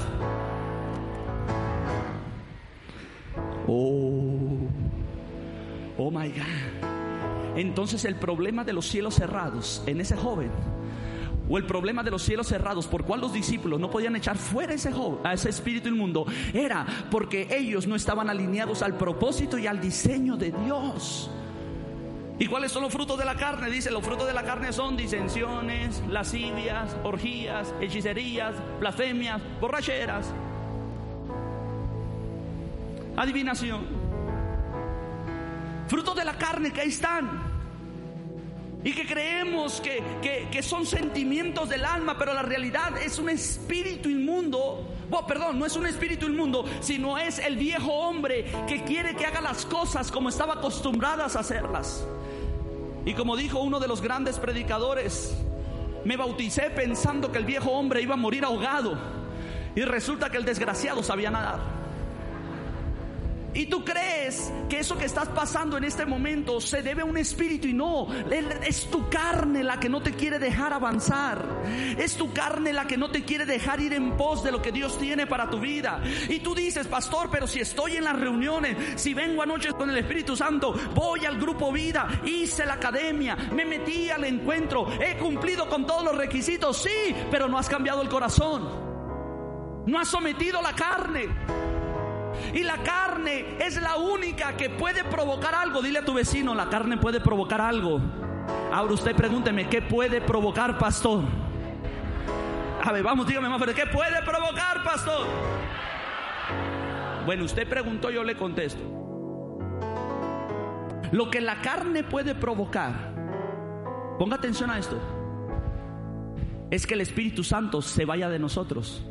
Oh, 3.67 4.67
oh 5.97 6.11
my 6.11 6.29
God. 6.29 7.57
Entonces 7.57 8.05
el 8.05 8.15
problema 8.15 8.63
de 8.63 8.73
los 8.73 8.87
cielos 8.87 9.15
cerrados 9.15 9.83
en 9.85 10.01
ese 10.01 10.15
joven 10.15 10.51
o 11.49 11.57
el 11.57 11.65
problema 11.65 12.03
de 12.03 12.11
los 12.11 12.21
cielos 12.21 12.47
cerrados, 12.47 12.87
por 12.87 13.03
cual 13.03 13.21
los 13.21 13.33
discípulos 13.33 13.79
no 13.79 13.89
podían 13.89 14.15
echar 14.15 14.37
fuera 14.37 14.73
ese, 14.73 14.91
a 15.23 15.33
ese 15.33 15.49
espíritu 15.49 15.89
inmundo, 15.89 16.25
era 16.53 16.85
porque 17.11 17.47
ellos 17.51 17.87
no 17.87 17.95
estaban 17.95 18.29
alineados 18.29 18.81
al 18.81 18.97
propósito 18.97 19.57
y 19.57 19.67
al 19.67 19.81
diseño 19.81 20.37
de 20.37 20.51
Dios. 20.51 21.29
¿Y 22.39 22.47
cuáles 22.47 22.71
son 22.71 22.83
los 22.83 22.91
frutos 22.91 23.17
de 23.17 23.25
la 23.25 23.35
carne? 23.35 23.69
Dice, 23.69 23.91
los 23.91 24.03
frutos 24.03 24.25
de 24.25 24.33
la 24.33 24.43
carne 24.43 24.73
son 24.73 24.97
disensiones, 24.97 26.01
lascivias, 26.09 26.95
orgías, 27.03 27.73
hechicerías, 27.79 28.55
blasfemias, 28.79 29.41
borracheras, 29.61 30.33
adivinación. 33.15 33.85
Frutos 35.87 36.15
de 36.15 36.25
la 36.25 36.33
carne 36.37 36.71
que 36.71 36.81
ahí 36.81 36.89
están. 36.89 37.52
Y 38.83 38.91
que 38.91 39.05
creemos 39.05 39.81
que, 39.81 40.61
son 40.61 40.85
sentimientos 40.85 41.69
del 41.69 41.85
alma, 41.85 42.17
pero 42.17 42.33
la 42.33 42.41
realidad 42.41 42.97
es 43.01 43.17
un 43.17 43.29
espíritu 43.29 44.09
inmundo. 44.09 44.87
Oh, 45.09 45.25
perdón, 45.25 45.59
no 45.59 45.65
es 45.65 45.75
un 45.75 45.85
espíritu 45.85 46.25
inmundo, 46.25 46.65
sino 46.81 47.17
es 47.17 47.39
el 47.39 47.57
viejo 47.57 47.91
hombre 47.93 48.45
que 48.67 48.83
quiere 48.83 49.15
que 49.15 49.25
haga 49.25 49.41
las 49.41 49.65
cosas 49.65 50.11
como 50.11 50.29
estaba 50.29 50.55
acostumbradas 50.55 51.35
a 51.35 51.39
hacerlas. 51.39 52.05
Y 53.05 53.13
como 53.13 53.35
dijo 53.37 53.59
uno 53.59 53.79
de 53.79 53.87
los 53.87 54.01
grandes 54.01 54.39
predicadores, 54.39 55.35
me 56.03 56.17
bauticé 56.17 56.69
pensando 56.69 57.31
que 57.31 57.37
el 57.37 57.45
viejo 57.45 57.71
hombre 57.71 58.01
iba 58.01 58.15
a 58.15 58.17
morir 58.17 58.43
ahogado. 58.43 58.97
Y 59.75 59.81
resulta 59.81 60.29
que 60.29 60.37
el 60.37 60.45
desgraciado 60.45 61.03
sabía 61.03 61.31
nadar. 61.31 61.82
Y 63.53 63.67
tú 63.67 63.85
crees 63.85 64.51
que 64.67 64.79
eso 64.79 64.97
que 64.97 65.05
estás 65.05 65.29
pasando 65.29 65.77
en 65.77 65.83
este 65.83 66.05
momento 66.05 66.59
se 66.59 66.81
debe 66.81 67.03
a 67.03 67.05
un 67.05 67.17
espíritu 67.17 67.67
y 67.67 67.73
no, 67.73 68.07
es 68.65 68.89
tu 68.89 69.09
carne 69.09 69.63
la 69.63 69.79
que 69.79 69.89
no 69.89 70.01
te 70.01 70.13
quiere 70.13 70.39
dejar 70.39 70.73
avanzar. 70.73 71.45
Es 71.97 72.15
tu 72.15 72.33
carne 72.33 72.73
la 72.73 72.87
que 72.87 72.97
no 72.97 73.11
te 73.11 73.23
quiere 73.23 73.45
dejar 73.45 73.79
ir 73.79 73.93
en 73.93 74.17
pos 74.17 74.43
de 74.43 74.51
lo 74.51 74.61
que 74.61 74.71
Dios 74.71 74.97
tiene 74.97 75.27
para 75.27 75.49
tu 75.49 75.59
vida. 75.59 76.01
Y 76.29 76.39
tú 76.39 76.55
dices, 76.55 76.87
pastor, 76.87 77.29
pero 77.31 77.45
si 77.47 77.59
estoy 77.59 77.97
en 77.97 78.05
las 78.05 78.19
reuniones, 78.19 79.01
si 79.01 79.13
vengo 79.13 79.43
anoche 79.43 79.71
con 79.73 79.89
el 79.89 79.97
Espíritu 79.97 80.35
Santo, 80.35 80.73
voy 80.95 81.25
al 81.25 81.39
grupo 81.39 81.71
vida, 81.71 82.21
hice 82.25 82.65
la 82.65 82.73
academia, 82.73 83.35
me 83.35 83.65
metí 83.65 84.09
al 84.09 84.23
encuentro, 84.25 84.87
he 84.99 85.17
cumplido 85.17 85.69
con 85.69 85.85
todos 85.85 86.03
los 86.03 86.17
requisitos, 86.17 86.81
sí, 86.81 87.15
pero 87.29 87.47
no 87.47 87.57
has 87.57 87.69
cambiado 87.69 88.01
el 88.01 88.09
corazón. 88.09 88.93
No 89.85 89.99
has 89.99 90.07
sometido 90.07 90.61
la 90.61 90.73
carne. 90.73 91.62
Y 92.53 92.61
la 92.61 92.77
carne 92.83 93.57
es 93.59 93.81
la 93.81 93.97
única 93.97 94.55
que 94.55 94.69
puede 94.69 95.03
provocar 95.03 95.55
algo. 95.55 95.81
Dile 95.81 95.99
a 95.99 96.05
tu 96.05 96.13
vecino, 96.13 96.53
la 96.53 96.69
carne 96.69 96.97
puede 96.97 97.19
provocar 97.19 97.59
algo. 97.59 97.99
Ahora 98.71 98.93
usted 98.93 99.15
pregúnteme, 99.15 99.67
¿qué 99.69 99.81
puede 99.81 100.21
provocar, 100.21 100.77
pastor? 100.77 101.23
A 102.83 102.91
ver, 102.91 103.01
vamos, 103.01 103.25
dígame 103.25 103.49
más 103.49 103.57
fuerte, 103.57 103.81
¿qué 103.81 103.89
puede 103.89 104.21
provocar, 104.23 104.83
pastor? 104.83 105.25
Bueno, 107.25 107.45
usted 107.45 107.67
preguntó, 107.67 108.11
yo 108.11 108.23
le 108.23 108.35
contesto. 108.35 108.81
Lo 111.11 111.29
que 111.29 111.39
la 111.39 111.61
carne 111.61 112.03
puede 112.03 112.35
provocar, 112.35 113.13
ponga 114.19 114.35
atención 114.35 114.69
a 114.69 114.79
esto, 114.79 114.99
es 116.71 116.85
que 116.85 116.95
el 116.95 117.01
Espíritu 117.01 117.43
Santo 117.43 117.81
se 117.81 118.03
vaya 118.03 118.29
de 118.29 118.39
nosotros 118.39 119.05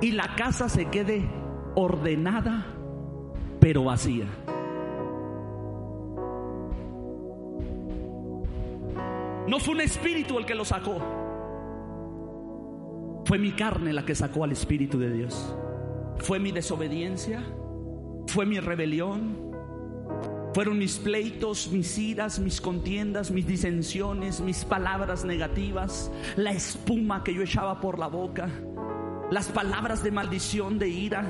y 0.00 0.12
la 0.12 0.34
casa 0.34 0.68
se 0.68 0.88
quede 0.88 1.28
ordenada, 1.80 2.66
pero 3.60 3.84
vacía. 3.84 4.26
No 9.46 9.60
fue 9.60 9.74
un 9.74 9.80
espíritu 9.80 10.38
el 10.38 10.44
que 10.44 10.56
lo 10.56 10.64
sacó. 10.64 10.96
Fue 13.24 13.38
mi 13.38 13.52
carne 13.52 13.92
la 13.92 14.04
que 14.04 14.16
sacó 14.16 14.42
al 14.42 14.52
Espíritu 14.52 14.98
de 14.98 15.12
Dios. 15.12 15.54
Fue 16.16 16.40
mi 16.40 16.50
desobediencia. 16.50 17.44
Fue 18.26 18.44
mi 18.44 18.58
rebelión. 18.58 19.36
Fueron 20.54 20.78
mis 20.78 20.98
pleitos, 20.98 21.68
mis 21.70 21.96
iras, 21.96 22.40
mis 22.40 22.60
contiendas, 22.60 23.30
mis 23.30 23.46
disensiones, 23.46 24.40
mis 24.40 24.64
palabras 24.64 25.24
negativas, 25.24 26.10
la 26.36 26.50
espuma 26.50 27.22
que 27.22 27.34
yo 27.34 27.42
echaba 27.42 27.80
por 27.80 27.98
la 27.98 28.08
boca, 28.08 28.48
las 29.30 29.48
palabras 29.48 30.02
de 30.02 30.10
maldición, 30.10 30.78
de 30.78 30.88
ira, 30.88 31.24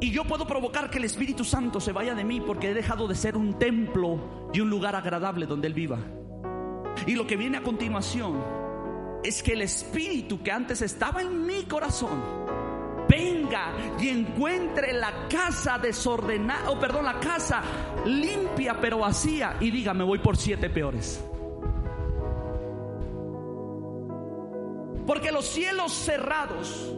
y 0.00 0.10
yo 0.10 0.24
puedo 0.24 0.46
provocar 0.46 0.88
que 0.90 0.98
el 0.98 1.04
Espíritu 1.04 1.44
Santo 1.44 1.78
se 1.78 1.92
vaya 1.92 2.14
de 2.14 2.24
mí 2.24 2.40
porque 2.40 2.70
he 2.70 2.74
dejado 2.74 3.06
de 3.06 3.14
ser 3.14 3.36
un 3.36 3.58
templo 3.58 4.48
y 4.52 4.60
un 4.60 4.70
lugar 4.70 4.96
agradable 4.96 5.46
donde 5.46 5.66
Él 5.66 5.74
viva. 5.74 5.98
Y 7.06 7.14
lo 7.14 7.26
que 7.26 7.36
viene 7.36 7.58
a 7.58 7.62
continuación 7.62 8.42
es 9.22 9.42
que 9.42 9.52
el 9.52 9.62
Espíritu 9.62 10.42
que 10.42 10.52
antes 10.52 10.80
estaba 10.80 11.20
en 11.20 11.44
mi 11.44 11.64
corazón 11.64 12.18
venga 13.08 13.72
y 13.98 14.08
encuentre 14.08 14.92
la 14.92 15.28
casa 15.28 15.76
desordenada, 15.78 16.70
o 16.70 16.78
perdón, 16.78 17.04
la 17.04 17.20
casa 17.20 17.60
limpia 18.06 18.80
pero 18.80 18.98
vacía 18.98 19.56
y 19.60 19.70
diga, 19.70 19.92
me 19.92 20.04
voy 20.04 20.20
por 20.20 20.36
siete 20.36 20.70
peores. 20.70 21.22
Porque 25.06 25.32
los 25.32 25.44
cielos 25.44 25.92
cerrados 25.92 26.94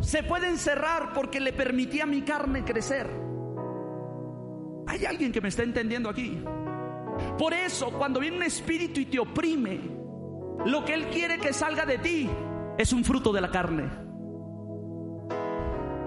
se 0.00 0.22
pueden 0.22 0.58
cerrar 0.58 1.12
porque 1.12 1.40
le 1.40 1.52
permití 1.52 2.00
a 2.00 2.06
mi 2.06 2.22
carne 2.22 2.64
crecer. 2.64 3.08
Hay 4.86 5.04
alguien 5.04 5.30
que 5.30 5.40
me 5.40 5.48
está 5.48 5.62
entendiendo 5.62 6.08
aquí. 6.08 6.42
Por 7.38 7.54
eso, 7.54 7.92
cuando 7.92 8.20
viene 8.20 8.38
un 8.38 8.42
espíritu 8.42 9.00
y 9.00 9.06
te 9.06 9.18
oprime, 9.18 9.80
lo 10.66 10.84
que 10.84 10.94
él 10.94 11.06
quiere 11.08 11.38
que 11.38 11.52
salga 11.52 11.86
de 11.86 11.98
ti 11.98 12.28
es 12.78 12.92
un 12.92 13.04
fruto 13.04 13.32
de 13.32 13.40
la 13.40 13.50
carne. 13.50 13.99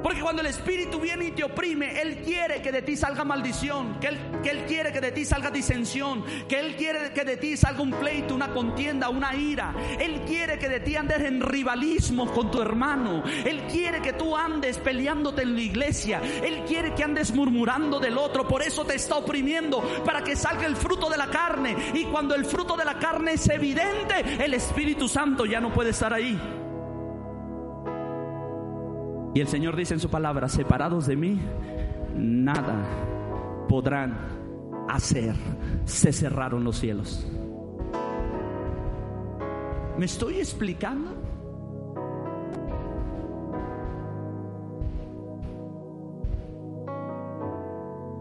Porque 0.03 0.21
cuando 0.21 0.41
el 0.41 0.47
Espíritu 0.49 0.99
viene 0.99 1.25
y 1.25 1.31
te 1.31 1.45
oprime, 1.45 2.01
Él 2.01 2.17
quiere 2.17 2.61
que 2.61 2.73
de 2.73 2.81
ti 2.81 2.97
salga 2.97 3.23
maldición, 3.23 3.99
que 4.01 4.07
él, 4.07 4.65
quiere 4.67 4.91
que 4.91 4.99
de 4.99 5.11
ti 5.11 5.23
salga 5.23 5.49
disensión, 5.49 6.23
que 6.47 6.59
Él 6.59 6.75
quiere 6.75 7.13
que 7.13 7.23
de 7.23 7.37
ti 7.37 7.55
salga 7.55 7.81
un 7.81 7.91
pleito, 7.91 8.35
una 8.35 8.49
contienda, 8.49 9.09
una 9.09 9.33
ira. 9.33 9.73
Él 9.99 10.21
quiere 10.27 10.59
que 10.59 10.67
de 10.67 10.81
ti 10.81 10.97
andes 10.97 11.21
en 11.21 11.41
rivalismo 11.41 12.29
con 12.31 12.51
tu 12.51 12.61
hermano. 12.61 13.23
Él 13.45 13.63
quiere 13.71 14.01
que 14.01 14.13
tú 14.13 14.35
andes 14.35 14.77
peleándote 14.77 15.43
en 15.43 15.55
la 15.55 15.61
iglesia. 15.61 16.21
Él 16.43 16.63
quiere 16.67 16.93
que 16.93 17.03
andes 17.03 17.33
murmurando 17.33 17.99
del 17.99 18.17
otro. 18.17 18.47
Por 18.47 18.61
eso 18.61 18.83
te 18.85 18.95
está 18.95 19.15
oprimiendo, 19.15 19.81
para 20.03 20.23
que 20.23 20.35
salga 20.35 20.65
el 20.65 20.75
fruto 20.75 21.09
de 21.09 21.17
la 21.17 21.27
carne. 21.27 21.75
Y 21.93 22.03
cuando 22.05 22.35
el 22.35 22.43
fruto 22.43 22.75
de 22.75 22.85
la 22.85 22.99
carne 22.99 23.33
es 23.33 23.49
evidente, 23.49 24.43
el 24.43 24.53
Espíritu 24.53 25.07
Santo 25.07 25.45
ya 25.45 25.61
no 25.61 25.71
puede 25.71 25.91
estar 25.91 26.13
ahí. 26.13 26.37
Y 29.33 29.41
el 29.41 29.47
Señor 29.47 29.75
dice 29.75 29.95
en 29.95 29.99
su 29.99 30.09
palabra, 30.09 30.47
separados 30.47 31.07
de 31.07 31.15
mí, 31.15 31.39
nada 32.15 32.85
podrán 33.67 34.15
hacer. 34.87 35.35
Se 35.85 36.13
cerraron 36.13 36.63
los 36.63 36.77
cielos. 36.77 37.25
¿Me 39.97 40.05
estoy 40.05 40.35
explicando? 40.35 41.11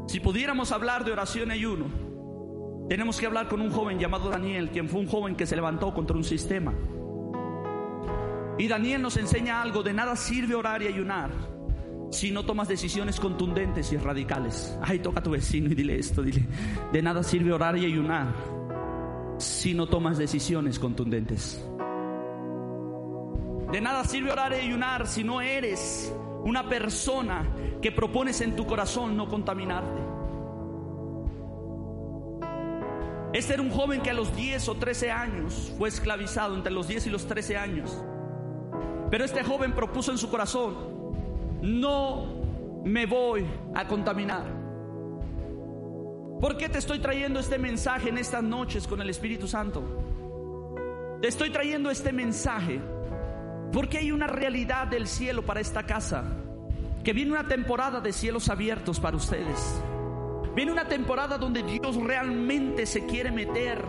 Si 0.07 0.21
pudiéramos 0.21 0.73
hablar 0.73 1.05
de 1.05 1.13
oración 1.13 1.51
y 1.51 1.53
ayuno, 1.53 1.87
tenemos 2.89 3.19
que 3.19 3.27
hablar 3.27 3.49
con 3.49 3.61
un 3.61 3.71
joven 3.71 3.99
llamado 3.99 4.29
Daniel, 4.29 4.71
quien 4.71 4.89
fue 4.89 5.01
un 5.01 5.07
joven 5.07 5.37
que 5.37 5.47
se 5.47 5.57
levantó 5.57 5.95
contra 5.95 6.17
un 6.17 6.25
sistema. 6.25 6.75
Y 8.59 8.69
Daniel 8.69 9.03
nos 9.03 9.17
enseña 9.17 9.63
algo, 9.63 9.83
de 9.83 9.93
nada 9.93 10.15
sirve 10.17 10.55
orar 10.55 10.83
y 10.83 10.87
ayunar 10.87 11.31
si 12.11 12.31
no 12.31 12.45
tomas 12.45 12.69
decisiones 12.69 13.19
contundentes 13.19 13.91
y 13.93 13.97
radicales. 13.97 14.77
Ay, 14.83 14.99
toca 14.99 15.21
a 15.21 15.23
tu 15.23 15.31
vecino 15.31 15.71
y 15.71 15.75
dile 15.75 15.99
esto, 15.99 16.23
dile, 16.23 16.47
de 16.93 17.03
nada 17.03 17.23
sirve 17.23 17.53
orar 17.53 17.77
y 17.79 17.87
ayunar 17.87 18.35
si 19.39 19.75
no 19.75 19.87
tomas 19.87 20.19
decisiones 20.19 20.79
contundentes. 20.79 21.67
De 23.73 23.81
nada 23.81 24.05
sirve 24.05 24.31
orar 24.31 24.53
y 24.53 24.67
ayunar 24.67 25.07
si 25.07 25.25
no 25.25 25.41
eres 25.41 26.15
una 26.45 26.69
persona 26.69 27.49
que 27.81 27.91
propones 27.91 28.43
en 28.43 28.55
tu 28.55 28.67
corazón 28.67 29.17
no 29.17 29.29
contaminarte. 29.29 30.01
Este 33.33 33.55
era 33.55 33.63
un 33.63 33.71
joven 33.71 34.03
que 34.03 34.11
a 34.11 34.15
los 34.15 34.37
10 34.37 34.69
o 34.69 34.75
13 34.75 35.11
años 35.11 35.73
fue 35.79 35.89
esclavizado, 35.89 36.55
entre 36.55 36.71
los 36.71 36.87
10 36.87 37.07
y 37.07 37.11
los 37.11 37.27
13 37.27 37.57
años. 37.57 38.05
Pero 39.13 39.27
este 39.27 39.45
joven 39.45 39.73
propuso 39.73 40.11
en 40.11 40.17
su 40.17 40.31
corazón, 40.31 40.75
no 41.61 42.81
me 42.83 43.05
voy 43.05 43.45
a 43.75 43.87
contaminar. 43.87 44.47
¿Por 46.41 46.57
qué 46.57 46.71
te 46.71 46.79
estoy 46.79 46.99
trayendo 46.99 47.39
este 47.39 47.59
mensaje 47.59 48.09
en 48.09 48.17
estas 48.17 48.43
noches 48.43 48.89
con 48.89 49.03
el 49.03 49.11
Espíritu 49.11 49.47
Santo? 49.47 49.83
Te 51.21 51.29
estoy 51.29 51.51
trayendo 51.51 51.91
este 51.91 52.11
mensaje 52.11 52.81
porque 53.71 53.99
hay 53.99 54.13
una 54.13 54.29
realidad 54.29 54.87
del 54.87 55.07
cielo 55.07 55.43
para 55.43 55.61
esta 55.61 55.83
casa. 55.83 56.25
Que 57.05 57.13
viene 57.13 57.33
una 57.33 57.47
temporada 57.47 58.01
de 58.01 58.15
cielos 58.15 58.49
abiertos 58.49 58.99
para 58.99 59.19
ustedes. 59.19 59.79
Viene 60.55 60.73
una 60.73 60.89
temporada 60.89 61.37
donde 61.37 61.63
Dios 61.63 61.97
realmente 61.97 62.87
se 62.87 63.05
quiere 63.05 63.31
meter 63.31 63.85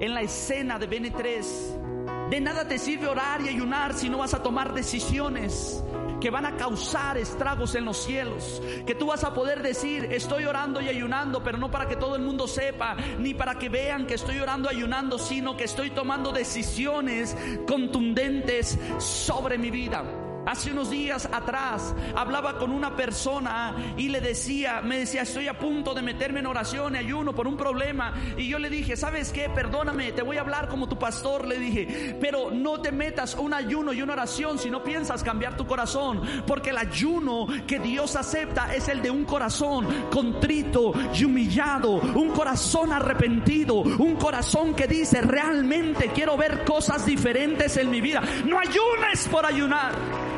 en 0.00 0.12
la 0.12 0.20
escena 0.20 0.78
de 0.78 0.86
BN3. 0.86 1.85
De 2.30 2.40
nada 2.40 2.66
te 2.66 2.78
sirve 2.78 3.06
orar 3.06 3.40
y 3.40 3.48
ayunar 3.48 3.94
si 3.94 4.08
no 4.08 4.18
vas 4.18 4.34
a 4.34 4.42
tomar 4.42 4.74
decisiones 4.74 5.82
que 6.20 6.30
van 6.30 6.46
a 6.46 6.56
causar 6.56 7.18
estragos 7.18 7.76
en 7.76 7.84
los 7.84 7.98
cielos. 7.98 8.60
Que 8.84 8.96
tú 8.96 9.06
vas 9.06 9.22
a 9.22 9.32
poder 9.32 9.62
decir, 9.62 10.08
estoy 10.10 10.44
orando 10.44 10.80
y 10.80 10.88
ayunando, 10.88 11.44
pero 11.44 11.56
no 11.56 11.70
para 11.70 11.86
que 11.86 11.94
todo 11.94 12.16
el 12.16 12.22
mundo 12.22 12.48
sepa, 12.48 12.96
ni 13.20 13.34
para 13.34 13.56
que 13.56 13.68
vean 13.68 14.06
que 14.06 14.14
estoy 14.14 14.40
orando 14.40 14.68
y 14.72 14.76
ayunando, 14.76 15.18
sino 15.18 15.56
que 15.56 15.64
estoy 15.64 15.90
tomando 15.90 16.32
decisiones 16.32 17.36
contundentes 17.66 18.78
sobre 18.98 19.56
mi 19.56 19.70
vida. 19.70 20.25
Hace 20.46 20.70
unos 20.70 20.90
días 20.90 21.28
atrás 21.32 21.92
hablaba 22.14 22.56
con 22.56 22.70
una 22.70 22.94
persona 22.94 23.74
y 23.96 24.08
le 24.10 24.20
decía, 24.20 24.80
me 24.80 24.96
decía, 25.00 25.22
estoy 25.22 25.48
a 25.48 25.58
punto 25.58 25.92
de 25.92 26.02
meterme 26.02 26.38
en 26.38 26.46
oración 26.46 26.94
y 26.94 26.98
ayuno 26.98 27.34
por 27.34 27.48
un 27.48 27.56
problema. 27.56 28.14
Y 28.36 28.46
yo 28.46 28.60
le 28.60 28.70
dije, 28.70 28.96
¿sabes 28.96 29.32
qué? 29.32 29.50
Perdóname, 29.50 30.12
te 30.12 30.22
voy 30.22 30.36
a 30.36 30.42
hablar 30.42 30.68
como 30.68 30.88
tu 30.88 30.96
pastor. 31.00 31.48
Le 31.48 31.58
dije, 31.58 32.16
pero 32.20 32.52
no 32.52 32.80
te 32.80 32.92
metas 32.92 33.34
un 33.34 33.54
ayuno 33.54 33.92
y 33.92 34.02
una 34.02 34.12
oración 34.12 34.56
si 34.60 34.70
no 34.70 34.84
piensas 34.84 35.24
cambiar 35.24 35.56
tu 35.56 35.66
corazón. 35.66 36.22
Porque 36.46 36.70
el 36.70 36.78
ayuno 36.78 37.48
que 37.66 37.80
Dios 37.80 38.14
acepta 38.14 38.72
es 38.72 38.86
el 38.86 39.02
de 39.02 39.10
un 39.10 39.24
corazón 39.24 39.88
contrito 40.12 40.92
y 41.12 41.24
humillado. 41.24 41.94
Un 41.94 42.30
corazón 42.30 42.92
arrepentido. 42.92 43.78
Un 43.78 44.14
corazón 44.14 44.74
que 44.74 44.86
dice, 44.86 45.22
realmente 45.22 46.12
quiero 46.14 46.36
ver 46.36 46.64
cosas 46.64 47.04
diferentes 47.04 47.76
en 47.78 47.90
mi 47.90 48.00
vida. 48.00 48.22
No 48.44 48.60
ayunes 48.60 49.26
por 49.28 49.44
ayunar. 49.44 50.35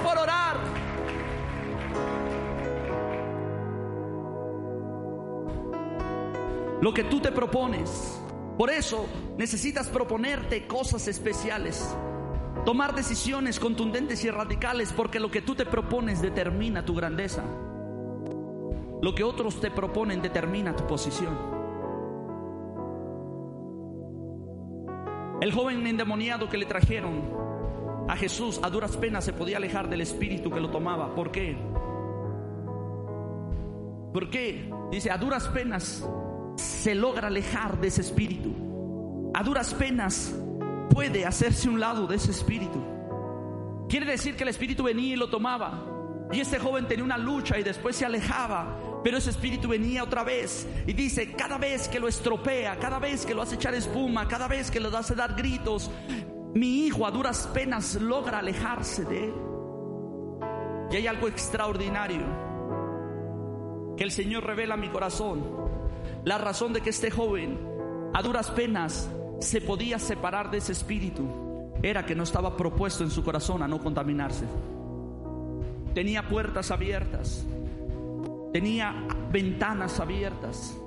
Por 0.00 0.18
orar. 0.18 0.56
Lo 6.80 6.92
que 6.92 7.04
tú 7.04 7.20
te 7.20 7.30
propones. 7.30 8.20
Por 8.56 8.70
eso 8.70 9.06
necesitas 9.36 9.88
proponerte 9.88 10.66
cosas 10.66 11.08
especiales. 11.08 11.94
Tomar 12.64 12.94
decisiones 12.94 13.58
contundentes 13.58 14.24
y 14.24 14.30
radicales 14.30 14.92
porque 14.92 15.20
lo 15.20 15.30
que 15.30 15.42
tú 15.42 15.54
te 15.54 15.66
propones 15.66 16.20
determina 16.22 16.84
tu 16.84 16.94
grandeza. 16.94 17.42
Lo 19.00 19.14
que 19.14 19.24
otros 19.24 19.60
te 19.60 19.70
proponen 19.70 20.22
determina 20.22 20.76
tu 20.76 20.86
posición. 20.86 21.36
El 25.40 25.52
joven 25.52 25.86
endemoniado 25.86 26.48
que 26.48 26.56
le 26.56 26.66
trajeron 26.66 27.51
a 28.12 28.16
Jesús 28.16 28.60
a 28.62 28.68
duras 28.68 28.94
penas 28.98 29.24
se 29.24 29.32
podía 29.32 29.56
alejar 29.56 29.88
del 29.88 30.02
espíritu 30.02 30.50
que 30.50 30.60
lo 30.60 30.68
tomaba. 30.68 31.14
¿Por 31.14 31.32
qué? 31.32 31.56
¿Por 34.12 34.28
qué? 34.28 34.70
Dice, 34.90 35.10
a 35.10 35.16
duras 35.16 35.48
penas 35.48 36.06
se 36.56 36.94
logra 36.94 37.28
alejar 37.28 37.80
de 37.80 37.88
ese 37.88 38.02
espíritu. 38.02 39.30
A 39.32 39.42
duras 39.42 39.72
penas 39.72 40.36
puede 40.90 41.24
hacerse 41.24 41.70
un 41.70 41.80
lado 41.80 42.06
de 42.06 42.16
ese 42.16 42.32
espíritu. 42.32 42.84
Quiere 43.88 44.04
decir 44.04 44.36
que 44.36 44.42
el 44.42 44.50
espíritu 44.50 44.82
venía 44.82 45.14
y 45.14 45.16
lo 45.16 45.30
tomaba. 45.30 45.82
Y 46.32 46.40
ese 46.40 46.58
joven 46.58 46.86
tenía 46.86 47.06
una 47.06 47.16
lucha 47.16 47.58
y 47.58 47.62
después 47.62 47.96
se 47.96 48.04
alejaba. 48.04 49.00
Pero 49.02 49.16
ese 49.16 49.30
espíritu 49.30 49.68
venía 49.68 50.04
otra 50.04 50.22
vez 50.22 50.68
y 50.86 50.92
dice, 50.92 51.32
cada 51.32 51.56
vez 51.56 51.88
que 51.88 51.98
lo 51.98 52.08
estropea, 52.08 52.78
cada 52.78 52.98
vez 52.98 53.24
que 53.24 53.34
lo 53.34 53.40
hace 53.40 53.54
echar 53.54 53.74
espuma, 53.74 54.28
cada 54.28 54.48
vez 54.48 54.70
que 54.70 54.80
lo 54.80 54.94
hace 54.94 55.14
dar 55.14 55.34
gritos, 55.34 55.90
mi 56.54 56.84
hijo 56.84 57.06
a 57.06 57.10
duras 57.10 57.48
penas 57.54 57.94
logra 57.94 58.38
alejarse 58.38 59.04
de 59.04 59.24
él. 59.24 59.34
Y 60.90 60.96
hay 60.96 61.06
algo 61.06 61.28
extraordinario 61.28 62.26
que 63.96 64.04
el 64.04 64.10
Señor 64.10 64.44
revela 64.44 64.74
a 64.74 64.76
mi 64.76 64.88
corazón. 64.88 65.42
La 66.24 66.38
razón 66.38 66.72
de 66.72 66.82
que 66.82 66.90
este 66.90 67.10
joven 67.10 67.58
a 68.12 68.22
duras 68.22 68.50
penas 68.50 69.10
se 69.40 69.60
podía 69.60 69.98
separar 69.98 70.50
de 70.50 70.58
ese 70.58 70.72
espíritu 70.72 71.26
era 71.82 72.04
que 72.04 72.14
no 72.14 72.22
estaba 72.22 72.56
propuesto 72.56 73.02
en 73.02 73.10
su 73.10 73.24
corazón 73.24 73.62
a 73.62 73.68
no 73.68 73.80
contaminarse. 73.80 74.44
Tenía 75.94 76.28
puertas 76.28 76.70
abiertas, 76.70 77.44
tenía 78.52 78.94
ventanas 79.30 79.98
abiertas, 80.00 80.78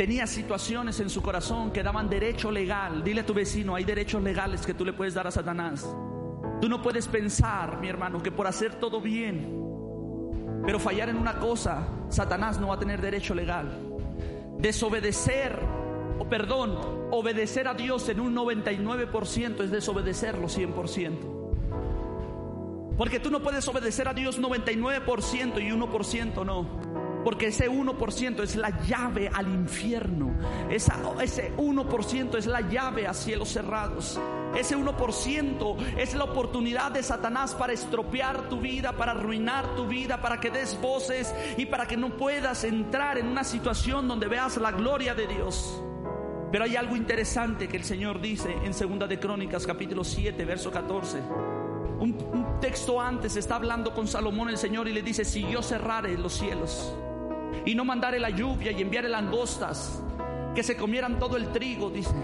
tenía 0.00 0.26
situaciones 0.26 0.98
en 1.00 1.10
su 1.10 1.20
corazón 1.20 1.72
que 1.72 1.82
daban 1.82 2.08
derecho 2.08 2.50
legal. 2.50 3.04
Dile 3.04 3.20
a 3.20 3.26
tu 3.26 3.34
vecino, 3.34 3.74
hay 3.74 3.84
derechos 3.84 4.22
legales 4.22 4.64
que 4.64 4.72
tú 4.72 4.82
le 4.82 4.94
puedes 4.94 5.12
dar 5.12 5.26
a 5.26 5.30
Satanás. 5.30 5.86
Tú 6.58 6.70
no 6.70 6.80
puedes 6.80 7.06
pensar, 7.06 7.78
mi 7.82 7.88
hermano, 7.90 8.22
que 8.22 8.32
por 8.32 8.46
hacer 8.46 8.76
todo 8.76 9.02
bien, 9.02 10.62
pero 10.64 10.78
fallar 10.80 11.10
en 11.10 11.16
una 11.16 11.38
cosa, 11.38 11.86
Satanás 12.08 12.58
no 12.58 12.68
va 12.68 12.76
a 12.76 12.78
tener 12.78 13.02
derecho 13.02 13.34
legal. 13.34 13.78
Desobedecer, 14.56 15.58
o 16.18 16.26
perdón, 16.26 16.78
obedecer 17.10 17.68
a 17.68 17.74
Dios 17.74 18.08
en 18.08 18.20
un 18.20 18.34
99% 18.34 19.62
es 19.62 19.70
desobedecerlo 19.70 20.48
100%. 20.48 21.40
Porque 22.96 23.20
tú 23.20 23.30
no 23.30 23.40
puedes 23.40 23.68
obedecer 23.68 24.08
a 24.08 24.14
Dios 24.14 24.40
99% 24.40 25.62
y 25.62 25.70
1% 25.70 26.46
no. 26.46 26.89
Porque 27.24 27.48
ese 27.48 27.70
1% 27.70 28.42
es 28.42 28.56
la 28.56 28.70
llave 28.86 29.30
al 29.32 29.48
infierno. 29.48 30.34
Esa, 30.70 30.96
ese 31.20 31.54
1% 31.56 32.36
es 32.36 32.46
la 32.46 32.60
llave 32.62 33.06
a 33.06 33.14
cielos 33.14 33.50
cerrados. 33.50 34.18
Ese 34.56 34.76
1% 34.76 35.76
es 35.96 36.14
la 36.14 36.24
oportunidad 36.24 36.90
de 36.90 37.02
Satanás 37.02 37.54
para 37.54 37.72
estropear 37.72 38.48
tu 38.48 38.60
vida, 38.60 38.92
para 38.92 39.12
arruinar 39.12 39.76
tu 39.76 39.86
vida, 39.86 40.20
para 40.20 40.40
que 40.40 40.50
des 40.50 40.80
voces 40.80 41.34
y 41.56 41.66
para 41.66 41.86
que 41.86 41.96
no 41.96 42.16
puedas 42.16 42.64
entrar 42.64 43.18
en 43.18 43.28
una 43.28 43.44
situación 43.44 44.08
donde 44.08 44.26
veas 44.26 44.56
la 44.56 44.72
gloria 44.72 45.14
de 45.14 45.26
Dios. 45.26 45.82
Pero 46.50 46.64
hay 46.64 46.74
algo 46.74 46.96
interesante 46.96 47.68
que 47.68 47.76
el 47.76 47.84
Señor 47.84 48.20
dice 48.20 48.52
en 48.64 48.74
Segunda 48.74 49.06
de 49.06 49.20
Crónicas 49.20 49.66
capítulo 49.66 50.02
7, 50.02 50.44
verso 50.44 50.72
14. 50.72 51.18
Un, 52.00 52.16
un 52.32 52.60
texto 52.60 53.00
antes 53.00 53.36
está 53.36 53.54
hablando 53.54 53.94
con 53.94 54.08
Salomón 54.08 54.48
el 54.48 54.56
Señor 54.56 54.88
y 54.88 54.92
le 54.92 55.02
dice, 55.02 55.24
si 55.24 55.48
yo 55.48 55.62
cerrare 55.62 56.18
los 56.18 56.32
cielos, 56.32 56.92
y 57.64 57.74
no 57.74 57.84
mandare 57.84 58.18
la 58.18 58.30
lluvia 58.30 58.72
y 58.72 58.80
enviare 58.82 59.08
langostas 59.08 60.02
que 60.54 60.62
se 60.62 60.76
comieran 60.76 61.18
todo 61.18 61.36
el 61.36 61.48
trigo, 61.52 61.90
dice. 61.90 62.14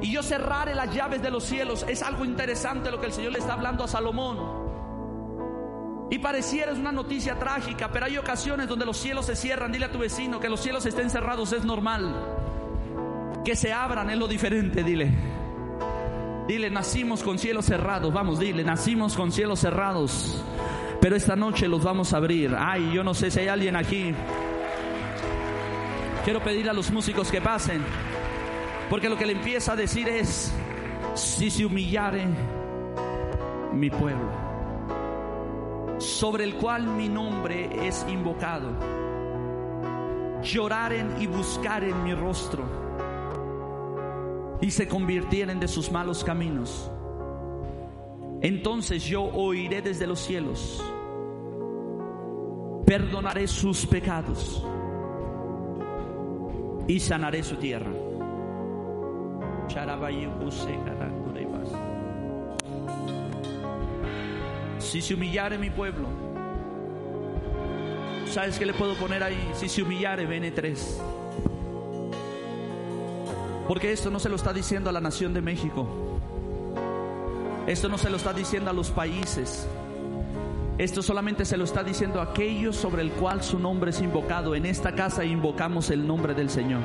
Y 0.00 0.12
yo 0.12 0.22
cerrare 0.22 0.74
las 0.74 0.94
llaves 0.94 1.22
de 1.22 1.30
los 1.30 1.44
cielos. 1.44 1.84
Es 1.88 2.02
algo 2.02 2.24
interesante 2.24 2.90
lo 2.90 3.00
que 3.00 3.06
el 3.06 3.12
Señor 3.12 3.32
le 3.32 3.38
está 3.38 3.54
hablando 3.54 3.84
a 3.84 3.88
Salomón. 3.88 4.64
Y 6.10 6.18
pareciera 6.18 6.72
es 6.72 6.78
una 6.78 6.92
noticia 6.92 7.38
trágica, 7.38 7.90
pero 7.90 8.06
hay 8.06 8.18
ocasiones 8.18 8.68
donde 8.68 8.84
los 8.84 8.96
cielos 8.96 9.26
se 9.26 9.34
cierran. 9.34 9.72
Dile 9.72 9.86
a 9.86 9.92
tu 9.92 9.98
vecino 9.98 10.38
que 10.38 10.48
los 10.48 10.60
cielos 10.60 10.84
estén 10.84 11.08
cerrados 11.08 11.52
es 11.52 11.64
normal. 11.64 12.14
Que 13.44 13.56
se 13.56 13.72
abran 13.72 14.10
es 14.10 14.18
lo 14.18 14.28
diferente, 14.28 14.82
dile. 14.82 15.10
Dile, 16.46 16.68
nacimos 16.68 17.22
con 17.22 17.38
cielos 17.38 17.64
cerrados. 17.64 18.12
Vamos, 18.12 18.38
dile, 18.38 18.62
nacimos 18.62 19.16
con 19.16 19.32
cielos 19.32 19.60
cerrados. 19.60 20.44
Pero 21.04 21.16
esta 21.16 21.36
noche 21.36 21.68
los 21.68 21.84
vamos 21.84 22.14
a 22.14 22.16
abrir. 22.16 22.56
Ay, 22.58 22.90
yo 22.94 23.04
no 23.04 23.12
sé 23.12 23.30
si 23.30 23.40
hay 23.40 23.48
alguien 23.48 23.76
aquí. 23.76 24.14
Quiero 26.24 26.42
pedir 26.42 26.70
a 26.70 26.72
los 26.72 26.90
músicos 26.90 27.30
que 27.30 27.42
pasen. 27.42 27.84
Porque 28.88 29.10
lo 29.10 29.18
que 29.18 29.26
le 29.26 29.34
empieza 29.34 29.72
a 29.72 29.76
decir 29.76 30.08
es, 30.08 30.50
si 31.12 31.50
se 31.50 31.66
humillare 31.66 32.24
mi 33.74 33.90
pueblo, 33.90 34.30
sobre 35.98 36.44
el 36.44 36.54
cual 36.54 36.86
mi 36.86 37.10
nombre 37.10 37.86
es 37.86 38.06
invocado, 38.08 38.70
lloraren 40.42 41.20
y 41.20 41.26
buscaren 41.26 42.02
mi 42.02 42.14
rostro, 42.14 42.64
y 44.62 44.70
se 44.70 44.88
convirtieren 44.88 45.60
de 45.60 45.68
sus 45.68 45.92
malos 45.92 46.24
caminos, 46.24 46.90
entonces 48.44 49.04
yo 49.04 49.24
oiré 49.24 49.82
desde 49.82 50.06
los 50.06 50.20
cielos 50.20 50.80
perdonaré 52.84 53.48
sus 53.48 53.86
pecados 53.86 54.62
y 56.86 57.00
sanaré 57.00 57.42
su 57.42 57.56
tierra. 57.56 57.90
Si 64.78 65.00
se 65.00 65.14
humillare 65.14 65.58
mi 65.58 65.70
pueblo. 65.70 66.06
¿Sabes 68.26 68.58
qué 68.58 68.66
le 68.66 68.74
puedo 68.74 68.94
poner 68.94 69.22
ahí? 69.22 69.50
Si 69.54 69.68
se 69.68 69.82
humillare, 69.82 70.28
BN3. 70.28 70.76
Porque 73.66 73.92
esto 73.92 74.10
no 74.10 74.18
se 74.18 74.28
lo 74.28 74.36
está 74.36 74.52
diciendo 74.52 74.90
a 74.90 74.92
la 74.92 75.00
nación 75.00 75.32
de 75.32 75.40
México. 75.40 76.03
Esto 77.66 77.88
no 77.88 77.96
se 77.96 78.10
lo 78.10 78.18
está 78.18 78.34
diciendo 78.34 78.68
a 78.70 78.74
los 78.74 78.90
países. 78.90 79.66
Esto 80.76 81.02
solamente 81.02 81.46
se 81.46 81.56
lo 81.56 81.64
está 81.64 81.82
diciendo 81.82 82.20
a 82.20 82.24
aquellos 82.24 82.76
sobre 82.76 83.00
el 83.00 83.10
cual 83.12 83.42
su 83.42 83.58
nombre 83.58 83.90
es 83.90 84.00
invocado. 84.00 84.54
En 84.54 84.66
esta 84.66 84.94
casa 84.94 85.24
invocamos 85.24 85.88
el 85.90 86.06
nombre 86.06 86.34
del 86.34 86.50
Señor. 86.50 86.82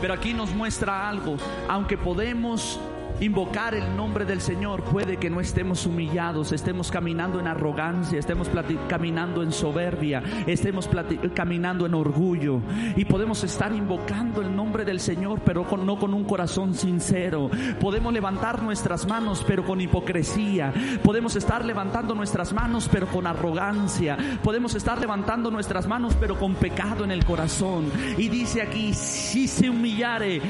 Pero 0.00 0.14
aquí 0.14 0.32
nos 0.32 0.54
muestra 0.54 1.08
algo. 1.08 1.36
Aunque 1.68 1.98
podemos 1.98 2.80
invocar 3.20 3.74
el 3.74 3.96
nombre 3.96 4.24
del 4.24 4.40
Señor, 4.40 4.82
puede 4.84 5.16
que 5.16 5.30
no 5.30 5.40
estemos 5.40 5.86
humillados, 5.86 6.52
estemos 6.52 6.90
caminando 6.90 7.40
en 7.40 7.46
arrogancia, 7.46 8.18
estemos 8.18 8.50
caminando 8.88 9.42
en 9.42 9.52
soberbia, 9.52 10.22
estemos 10.46 10.88
caminando 11.34 11.86
en 11.86 11.94
orgullo 11.94 12.60
y 12.96 13.04
podemos 13.04 13.42
estar 13.44 13.72
invocando 13.72 14.42
el 14.42 14.54
nombre 14.54 14.84
del 14.84 15.00
Señor, 15.00 15.40
pero 15.44 15.66
no 15.76 15.98
con 15.98 16.14
un 16.14 16.24
corazón 16.24 16.74
sincero. 16.74 17.50
Podemos 17.80 18.12
levantar 18.12 18.62
nuestras 18.62 19.06
manos, 19.06 19.44
pero 19.46 19.64
con 19.64 19.80
hipocresía. 19.80 20.72
Podemos 21.02 21.36
estar 21.36 21.64
levantando 21.64 22.14
nuestras 22.14 22.52
manos, 22.52 22.88
pero 22.90 23.06
con 23.06 23.26
arrogancia. 23.26 24.16
Podemos 24.42 24.74
estar 24.74 25.00
levantando 25.00 25.50
nuestras 25.50 25.86
manos, 25.86 26.16
pero 26.18 26.38
con 26.38 26.54
pecado 26.54 27.04
en 27.04 27.10
el 27.10 27.24
corazón. 27.24 27.90
Y 28.16 28.28
dice 28.28 28.62
aquí, 28.62 28.94
si 28.94 29.48
se 29.48 29.70
humillare 29.70 30.40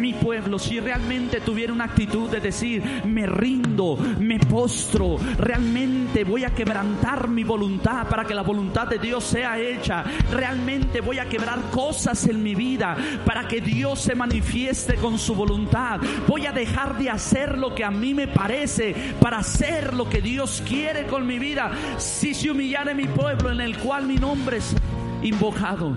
mi 0.00 0.14
pueblo, 0.14 0.58
si 0.58 0.80
realmente 0.80 1.40
tuviera 1.40 1.72
una 1.72 1.84
actitud 1.84 2.30
de 2.30 2.40
decir, 2.40 2.82
me 3.04 3.26
rindo, 3.26 3.98
me 4.18 4.38
postro, 4.38 5.18
realmente 5.38 6.24
voy 6.24 6.44
a 6.44 6.54
quebrantar 6.54 7.28
mi 7.28 7.44
voluntad 7.44 8.08
para 8.08 8.24
que 8.24 8.34
la 8.34 8.42
voluntad 8.42 8.86
de 8.88 8.98
Dios 8.98 9.24
sea 9.24 9.58
hecha, 9.58 10.04
realmente 10.32 11.00
voy 11.00 11.18
a 11.18 11.28
quebrar 11.28 11.70
cosas 11.70 12.26
en 12.26 12.42
mi 12.42 12.54
vida 12.54 12.96
para 13.24 13.46
que 13.46 13.60
Dios 13.60 14.00
se 14.00 14.14
manifieste 14.14 14.94
con 14.94 15.18
su 15.18 15.34
voluntad, 15.34 16.00
voy 16.26 16.46
a 16.46 16.52
dejar 16.52 16.96
de 16.98 17.10
hacer 17.10 17.58
lo 17.58 17.74
que 17.74 17.84
a 17.84 17.90
mí 17.90 18.14
me 18.14 18.28
parece 18.28 18.94
para 19.20 19.38
hacer 19.38 19.94
lo 19.94 20.08
que 20.08 20.22
Dios 20.22 20.62
quiere 20.66 21.06
con 21.06 21.26
mi 21.26 21.38
vida, 21.38 21.70
si 21.98 22.34
se 22.34 22.50
humillare 22.50 22.94
mi 22.94 23.06
pueblo 23.06 23.52
en 23.52 23.60
el 23.60 23.76
cual 23.78 24.06
mi 24.06 24.16
nombre 24.16 24.58
es 24.58 24.74
invocado 25.22 25.96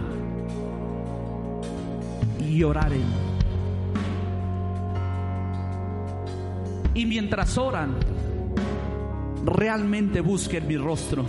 y 2.39 2.63
oraré 2.63 3.01
y 6.93 7.05
mientras 7.05 7.57
oran, 7.57 7.95
realmente 9.45 10.21
busquen 10.21 10.67
mi 10.67 10.77
rostro. 10.77 11.25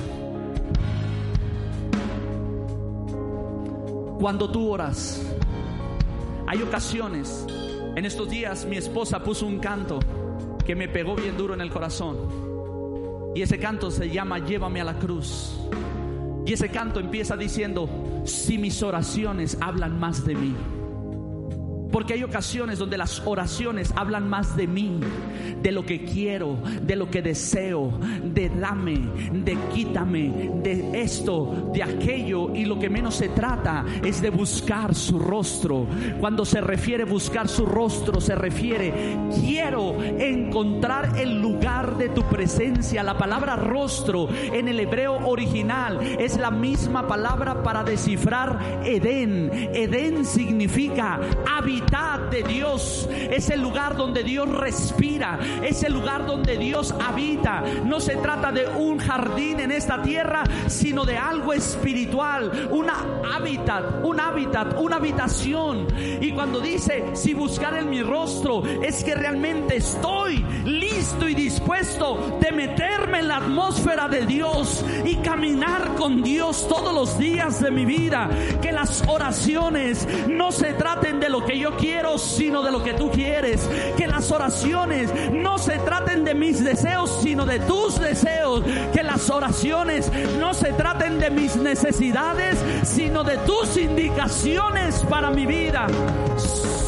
Cuando 4.19 4.51
tú 4.51 4.71
oras, 4.71 5.23
hay 6.47 6.62
ocasiones, 6.62 7.47
en 7.97 8.05
estos 8.05 8.29
días 8.31 8.65
mi 8.67 8.77
esposa 8.77 9.23
puso 9.23 9.47
un 9.47 9.59
canto 9.59 9.99
que 10.65 10.75
me 10.75 10.89
pegó 10.89 11.15
bien 11.15 11.37
duro 11.37 11.55
en 11.55 11.61
el 11.61 11.71
corazón. 11.71 13.33
Y 13.35 13.43
ese 13.43 13.59
canto 13.59 13.91
se 13.91 14.11
llama 14.11 14.39
Llévame 14.39 14.81
a 14.81 14.85
la 14.85 14.99
cruz. 14.99 15.59
Y 16.47 16.53
ese 16.53 16.69
canto 16.69 17.01
empieza 17.01 17.37
diciendo, 17.37 17.89
si 18.25 18.59
mis 18.59 18.83
oraciones 18.83 19.59
hablan 19.61 19.99
más 19.99 20.25
de 20.25 20.35
mí. 20.35 20.55
Porque 21.95 22.14
hay 22.14 22.24
ocasiones 22.24 22.80
donde 22.80 22.99
las 22.99 23.22
oraciones 23.24 23.95
hablan 23.95 24.28
más 24.28 24.57
de 24.57 24.66
mí, 24.66 24.99
de 25.62 25.70
lo 25.70 25.86
que 25.86 26.05
quiero, 26.05 26.59
de 26.82 26.97
lo 26.97 27.09
que 27.09 27.22
deseo, 27.22 27.97
de 28.24 28.49
dame, 28.49 28.99
de 29.32 29.57
quítame, 29.72 30.51
de 30.64 31.01
esto, 31.01 31.70
de 31.72 31.84
aquello. 31.84 32.53
Y 32.53 32.64
lo 32.64 32.80
que 32.80 32.90
menos 32.90 33.14
se 33.14 33.28
trata 33.28 33.84
es 34.03 34.20
de 34.20 34.30
buscar 34.30 34.92
su 34.92 35.20
rostro. 35.20 35.86
Cuando 36.18 36.45
se 36.45 36.61
refiere 36.61 37.05
buscar 37.05 37.47
su 37.47 37.64
rostro, 37.64 38.20
se 38.20 38.34
refiere, 38.34 39.16
quiero 39.40 40.03
encontrar 40.03 41.16
el 41.16 41.40
lugar 41.40 41.97
de 41.97 42.09
tu 42.09 42.24
presencia. 42.24 43.05
La 43.05 43.16
palabra 43.16 43.55
rostro 43.55 44.28
en 44.32 44.66
el 44.66 44.80
hebreo 44.80 45.24
original 45.28 46.01
es 46.18 46.38
la 46.38 46.51
misma 46.51 47.07
palabra 47.07 47.62
para 47.62 47.84
descifrar 47.84 48.82
Edén. 48.84 49.49
Edén 49.72 50.24
significa 50.24 51.20
habitar 51.57 51.84
de 52.30 52.43
Dios, 52.43 53.09
es 53.11 53.51
el 53.51 53.61
lugar 53.61 53.97
donde 53.97 54.24
Dios 54.24 54.49
respira, 54.49 55.39
es 55.62 55.82
el 55.85 55.93
lugar 55.93 56.26
donde 56.26 56.57
Dios 56.57 56.93
habita. 57.01 57.62
No 57.85 58.01
se 58.01 58.16
trata 58.16 58.51
de 58.51 58.66
un 58.66 58.99
jardín 58.99 59.61
en 59.61 59.70
esta 59.70 60.03
tierra, 60.03 60.43
sino 60.66 61.05
de 61.05 61.16
algo 61.16 61.53
espiritual, 61.53 62.68
una 62.72 62.95
hábitat, 63.35 64.05
un 64.05 64.18
hábitat, 64.18 64.76
una 64.78 64.97
habitación. 64.97 65.87
Y 66.20 66.32
cuando 66.32 66.61
dice, 66.61 67.11
si 67.12 67.35
buscar 67.35 67.76
en 67.76 67.91
mi 67.91 68.03
rostro, 68.03 68.64
es 68.82 69.05
que 69.05 69.14
realmente 69.14 69.76
estoy 69.76 70.45
listo 70.64 71.28
y 71.28 71.35
dispuesto 71.35 72.39
de 72.41 72.51
meterme 72.51 73.20
en 73.20 73.28
la 73.28 73.37
atmósfera 73.37 74.09
de 74.09 74.26
Dios 74.26 74.85
y 75.05 75.16
caminar 75.16 75.95
con 75.97 76.22
Dios 76.22 76.66
todos 76.68 76.93
los 76.95 77.18
días 77.18 77.61
de 77.61 77.70
mi 77.70 77.85
vida. 77.85 78.28
Que 78.61 78.72
las 78.72 79.05
oraciones 79.07 80.09
no 80.28 80.51
se 80.51 80.72
traten 80.74 81.20
de 81.20 81.28
lo 81.28 81.45
que 81.45 81.59
yo 81.59 81.64
quiero, 81.73 82.19
sino 82.19 82.62
de 82.62 82.71
lo 82.71 82.83
que 82.83 82.95
tú 82.95 83.11
quieres. 83.11 83.69
Que 83.97 84.07
las 84.07 84.31
oraciones 84.31 85.11
no 85.33 85.59
se 85.59 85.79
traten 85.79 86.25
de 86.25 86.35
mis 86.35 86.62
deseos, 86.62 87.21
sino 87.23 87.45
de 87.47 87.59
tus 87.61 87.99
deseos. 87.99 88.62
Que 88.93 89.03
las 89.03 89.29
oraciones 89.31 90.11
no 90.39 90.55
se 90.55 90.73
traten 90.73 91.19
de 91.19 91.31
mis 91.31 91.57
necesidades, 91.57 92.59
sino 92.85 93.25
de 93.25 93.37
tus 93.39 93.77
indicaciones 93.77 95.05
para 95.09 95.31
mi 95.31 95.47
vida. 95.47 95.87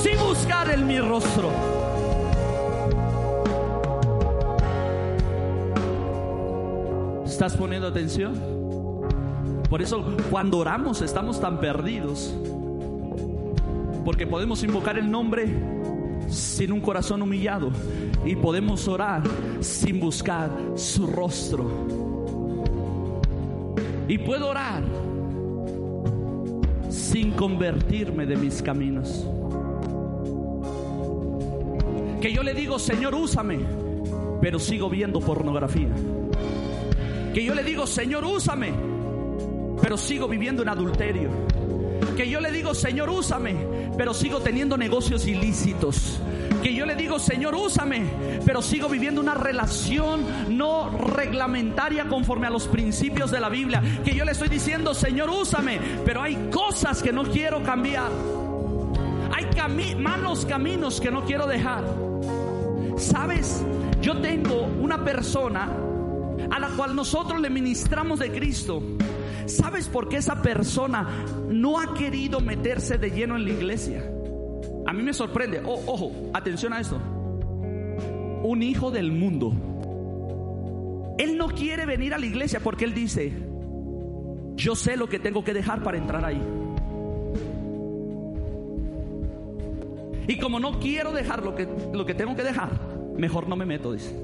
Sin 0.02 0.18
buscar 0.18 0.70
en 0.70 0.86
mi 0.86 1.00
rostro. 1.00 1.50
¿Estás 7.24 7.56
poniendo 7.56 7.88
atención? 7.88 8.34
Por 9.68 9.82
eso 9.82 10.04
cuando 10.30 10.58
oramos 10.58 11.02
estamos 11.02 11.40
tan 11.40 11.60
perdidos 11.60 12.34
porque 14.06 14.24
podemos 14.24 14.62
invocar 14.62 14.96
el 14.98 15.10
nombre 15.10 15.48
sin 16.28 16.70
un 16.70 16.80
corazón 16.80 17.22
humillado 17.22 17.72
y 18.24 18.36
podemos 18.36 18.86
orar 18.86 19.24
sin 19.58 19.98
buscar 19.98 20.48
su 20.76 21.08
rostro. 21.08 21.68
Y 24.06 24.18
puedo 24.18 24.48
orar 24.48 24.84
sin 26.88 27.32
convertirme 27.32 28.26
de 28.26 28.36
mis 28.36 28.62
caminos. 28.62 29.26
Que 32.20 32.32
yo 32.32 32.44
le 32.44 32.54
digo, 32.54 32.78
Señor, 32.78 33.12
úsame, 33.12 33.58
pero 34.40 34.60
sigo 34.60 34.88
viendo 34.88 35.18
pornografía. 35.18 35.90
Que 37.34 37.42
yo 37.42 37.56
le 37.56 37.64
digo, 37.64 37.88
Señor, 37.88 38.24
úsame, 38.24 38.72
pero 39.82 39.96
sigo 39.96 40.28
viviendo 40.28 40.62
en 40.62 40.68
adulterio 40.68 41.28
que 42.16 42.28
yo 42.28 42.40
le 42.40 42.50
digo, 42.50 42.74
Señor, 42.74 43.10
úsame, 43.10 43.54
pero 43.96 44.14
sigo 44.14 44.40
teniendo 44.40 44.76
negocios 44.76 45.26
ilícitos. 45.26 46.20
Que 46.62 46.74
yo 46.74 46.86
le 46.86 46.96
digo, 46.96 47.18
Señor, 47.18 47.54
úsame, 47.54 48.06
pero 48.44 48.62
sigo 48.62 48.88
viviendo 48.88 49.20
una 49.20 49.34
relación 49.34 50.24
no 50.48 50.90
reglamentaria 50.90 52.06
conforme 52.06 52.46
a 52.46 52.50
los 52.50 52.66
principios 52.66 53.30
de 53.30 53.40
la 53.40 53.48
Biblia. 53.48 53.82
Que 54.04 54.14
yo 54.14 54.24
le 54.24 54.32
estoy 54.32 54.48
diciendo, 54.48 54.94
Señor, 54.94 55.30
úsame, 55.30 55.78
pero 56.04 56.22
hay 56.22 56.48
cosas 56.50 57.02
que 57.02 57.12
no 57.12 57.24
quiero 57.24 57.62
cambiar. 57.62 58.10
Hay 59.34 59.46
malos 59.96 60.46
caminos 60.46 61.00
que 61.00 61.10
no 61.10 61.24
quiero 61.24 61.46
dejar. 61.46 61.84
¿Sabes? 62.96 63.62
Yo 64.00 64.18
tengo 64.20 64.62
una 64.80 65.04
persona 65.04 65.68
a 66.50 66.58
la 66.58 66.68
cual 66.70 66.94
nosotros 66.94 67.40
le 67.40 67.50
ministramos 67.50 68.18
de 68.18 68.30
Cristo 68.30 68.82
¿Sabes 69.46 69.88
por 69.88 70.08
qué 70.08 70.16
esa 70.16 70.42
persona 70.42 71.24
no 71.48 71.80
ha 71.80 71.94
querido 71.94 72.40
meterse 72.40 72.98
de 72.98 73.10
lleno 73.10 73.36
en 73.36 73.44
la 73.44 73.50
iglesia? 73.50 74.04
A 74.86 74.92
mí 74.92 75.02
me 75.02 75.12
sorprende. 75.12 75.62
Oh, 75.64 75.82
ojo, 75.86 76.30
atención 76.32 76.72
a 76.72 76.80
esto. 76.80 76.96
Un 78.42 78.62
hijo 78.62 78.90
del 78.90 79.12
mundo. 79.12 79.52
Él 81.18 81.38
no 81.38 81.48
quiere 81.48 81.86
venir 81.86 82.12
a 82.14 82.18
la 82.18 82.26
iglesia 82.26 82.60
porque 82.60 82.84
él 82.84 82.94
dice, 82.94 83.32
yo 84.54 84.74
sé 84.74 84.96
lo 84.96 85.08
que 85.08 85.18
tengo 85.18 85.44
que 85.44 85.54
dejar 85.54 85.82
para 85.82 85.96
entrar 85.96 86.24
ahí. 86.24 86.42
Y 90.28 90.38
como 90.38 90.58
no 90.58 90.80
quiero 90.80 91.12
dejar 91.12 91.44
lo 91.44 91.54
que, 91.54 91.68
lo 91.92 92.04
que 92.04 92.14
tengo 92.14 92.34
que 92.34 92.42
dejar, 92.42 92.70
mejor 93.16 93.48
no 93.48 93.56
me 93.56 93.64
meto, 93.64 93.92
dice. 93.92 94.14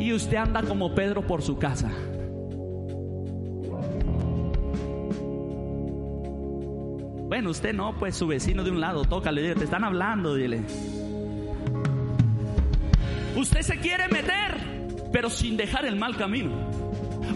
Y 0.00 0.12
usted 0.12 0.36
anda 0.36 0.62
como 0.62 0.94
Pedro 0.94 1.22
por 1.26 1.40
su 1.42 1.56
casa. 1.56 1.90
Bueno, 7.36 7.50
usted 7.50 7.74
no, 7.74 7.94
pues 7.98 8.16
su 8.16 8.26
vecino 8.26 8.64
de 8.64 8.70
un 8.70 8.80
lado, 8.80 9.04
tócale, 9.04 9.54
te 9.54 9.64
están 9.64 9.84
hablando, 9.84 10.34
dile. 10.34 10.62
Usted 13.36 13.60
se 13.60 13.76
quiere 13.76 14.08
meter, 14.08 14.56
pero 15.12 15.28
sin 15.28 15.58
dejar 15.58 15.84
el 15.84 15.96
mal 15.96 16.16
camino. 16.16 16.52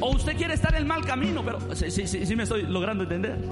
O 0.00 0.16
usted 0.16 0.38
quiere 0.38 0.54
estar 0.54 0.72
en 0.72 0.78
el 0.78 0.86
mal 0.86 1.04
camino, 1.04 1.44
pero 1.44 1.58
sí, 1.74 1.90
sí, 1.90 2.06
sí, 2.06 2.34
me 2.34 2.44
estoy 2.44 2.62
logrando 2.62 3.02
entender. 3.02 3.44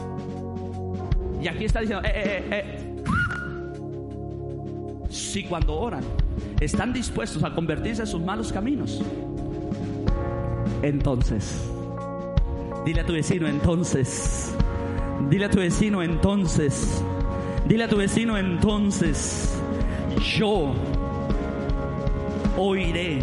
Y 1.42 1.49
aquí 1.49 1.66
está 1.66 1.80
diciendo, 1.80 2.09
eh, 2.09 2.12
eh, 2.14 2.49
eh. 2.51 2.96
Si 5.11 5.44
cuando 5.44 5.78
oran 5.78 6.03
están 6.61 6.94
dispuestos 6.94 7.44
a 7.44 7.55
convertirse 7.55 8.01
en 8.01 8.09
sus 8.09 8.22
malos 8.22 8.55
caminos, 8.55 9.03
entonces, 10.80 11.70
dile 12.86 13.03
a 13.03 13.05
tu 13.05 13.12
vecino 13.12 13.46
entonces, 13.46 14.55
dile 15.28 15.46
a 15.46 15.50
tu 15.50 15.58
vecino 15.58 16.02
entonces, 16.02 17.02
dile 17.66 17.84
a 17.84 17.88
tu 17.88 17.96
vecino 17.96 18.36
entonces, 18.38 19.58
yo 20.38 20.74
oiré 22.56 23.22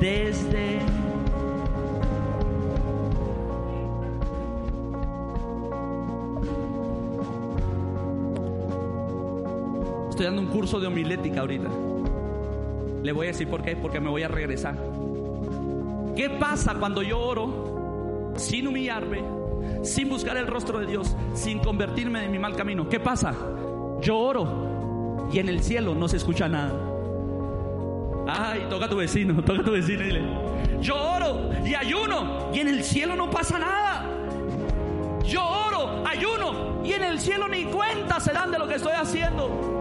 desde 0.00 0.80
Estoy 10.14 10.26
dando 10.26 10.42
un 10.42 10.46
curso 10.46 10.78
de 10.78 10.86
homilética 10.86 11.40
ahorita. 11.40 11.68
Le 13.02 13.10
voy 13.10 13.26
a 13.26 13.30
decir 13.30 13.48
por 13.48 13.62
qué, 13.62 13.74
porque 13.74 13.98
me 13.98 14.08
voy 14.08 14.22
a 14.22 14.28
regresar. 14.28 14.76
¿Qué 16.14 16.30
pasa 16.30 16.76
cuando 16.76 17.02
yo 17.02 17.18
oro 17.18 18.32
sin 18.36 18.68
humillarme, 18.68 19.24
sin 19.82 20.08
buscar 20.08 20.36
el 20.36 20.46
rostro 20.46 20.78
de 20.80 20.86
Dios, 20.86 21.16
sin 21.34 21.58
convertirme 21.58 22.24
en 22.24 22.30
mi 22.30 22.38
mal 22.38 22.56
camino? 22.56 22.88
¿Qué 22.88 23.00
pasa? 23.00 23.34
Yo 24.00 24.18
oro 24.18 25.28
y 25.32 25.38
en 25.38 25.48
el 25.48 25.62
cielo 25.62 25.94
no 25.94 26.08
se 26.08 26.16
escucha 26.16 26.48
nada. 26.48 26.72
Ay, 28.26 28.66
toca 28.70 28.86
a 28.86 28.88
tu 28.88 28.96
vecino, 28.96 29.42
toca 29.44 29.60
a 29.60 29.64
tu 29.64 29.72
vecino 29.72 30.02
y 30.02 30.06
dile, 30.06 30.22
yo 30.80 30.94
oro 30.96 31.50
y 31.64 31.74
ayuno 31.74 32.50
y 32.52 32.60
en 32.60 32.68
el 32.68 32.84
cielo 32.84 33.16
no 33.16 33.30
pasa 33.30 33.58
nada. 33.58 34.10
Yo 35.24 35.42
oro, 35.42 36.06
ayuno 36.06 36.82
y 36.84 36.92
en 36.92 37.02
el 37.02 37.18
cielo 37.18 37.48
ni 37.48 37.64
cuenta 37.64 38.20
se 38.20 38.32
dan 38.32 38.50
de 38.50 38.58
lo 38.58 38.68
que 38.68 38.74
estoy 38.74 38.92
haciendo. 38.92 39.73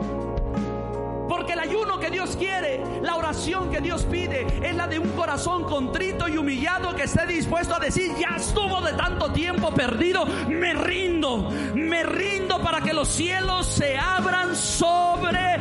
El 1.53 1.59
ayuno 1.59 1.99
que 1.99 2.09
Dios 2.09 2.35
quiere, 2.35 2.81
la 3.03 3.15
oración 3.15 3.69
que 3.69 3.79
Dios 3.79 4.07
pide, 4.09 4.47
es 4.67 4.75
la 4.75 4.87
de 4.87 4.97
un 4.97 5.09
corazón 5.09 5.65
contrito 5.65 6.27
y 6.27 6.35
humillado 6.35 6.95
que 6.95 7.03
esté 7.03 7.27
dispuesto 7.27 7.75
a 7.75 7.79
decir, 7.79 8.11
ya 8.19 8.37
estuvo 8.37 8.81
de 8.81 8.93
tanto 8.93 9.31
tiempo 9.31 9.71
perdido, 9.71 10.25
me 10.47 10.73
rindo, 10.73 11.51
me 11.75 12.01
rindo 12.01 12.59
para 12.59 12.81
que 12.81 12.91
los 12.91 13.07
cielos 13.07 13.67
se 13.67 13.95
abran 13.95 14.55
sobre 14.55 15.59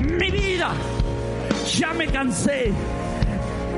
mi 0.00 0.30
vida. 0.30 0.72
Ya 1.74 1.92
me 1.92 2.06
cansé 2.06 2.72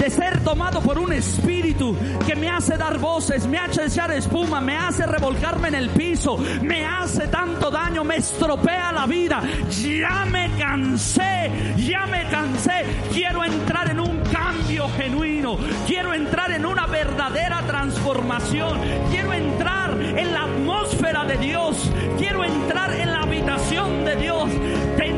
de 0.03 0.11
ser 0.11 0.42
tomado 0.42 0.80
por 0.80 0.98
un 0.98 1.12
espíritu 1.12 1.96
que 2.26 2.34
me 2.34 2.50
hace 2.50 2.76
dar 2.76 2.98
voces, 2.98 3.46
me 3.46 3.57
hace 3.57 3.84
echar 3.84 4.11
espuma, 4.11 4.61
me 4.61 4.76
hace 4.76 5.07
revolcarme 5.07 5.68
en 5.68 5.76
el 5.76 5.90
piso, 5.90 6.36
me 6.61 6.84
hace 6.84 7.28
tanto 7.28 7.70
daño, 7.70 8.03
me 8.03 8.16
estropea 8.16 8.90
la 8.90 9.07
vida. 9.07 9.40
Ya 9.70 10.24
me 10.24 10.50
cansé, 10.59 11.53
ya 11.76 12.05
me 12.07 12.24
cansé. 12.28 12.84
Quiero 13.12 13.44
entrar 13.44 13.92
en 13.92 14.00
un 14.00 14.18
cambio 14.22 14.88
genuino, 14.96 15.57
quiero 15.86 16.12
entrar 16.14 16.50
en 16.50 16.66
una 16.66 16.86
verdadera 16.86 17.62
transformación, 17.64 18.80
quiero 19.09 19.32
entrar 19.32 19.96
en 20.03 20.32
la 20.32 20.42
atmósfera 20.42 21.24
de 21.26 21.36
Dios, 21.36 21.76
quiero 22.18 22.42
entrar 22.42 22.92
en 22.92 23.12
la 23.12 23.20
habitación 23.20 24.05
de 24.05 24.16
Dios. 24.16 24.50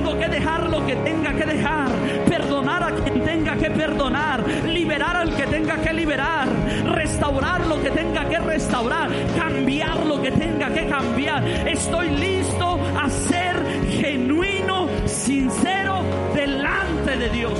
Tengo 0.05 0.19
que 0.19 0.29
dejar 0.29 0.69
lo 0.69 0.85
que 0.85 0.97
tenga 0.97 1.33
que 1.33 1.47
dejar, 1.47 1.89
perdonar 2.29 2.83
a 2.83 2.91
quien 2.91 3.25
tenga 3.25 3.57
que 3.57 3.71
perdonar 3.71 4.45
liberar 4.67 5.17
al 5.17 5.35
que 5.35 5.47
tenga 5.47 5.81
que 5.81 5.95
liberar, 5.95 6.47
restaurar 6.95 7.67
lo 7.67 7.81
que 7.83 7.91
tenga 7.91 8.29
que 8.29 8.39
restaurar, 8.39 9.09
cambiar 9.35 10.05
lo 10.05 10.21
que 10.21 10.31
tenga 10.31 10.69
que 10.75 10.87
cambiar. 10.89 11.43
Estoy 11.67 12.11
listo 12.11 12.79
a 13.01 13.09
ser 13.09 13.57
genuino, 13.93 14.89
sincero 15.07 16.03
delante 16.35 17.17
de 17.17 17.29
Dios. 17.31 17.59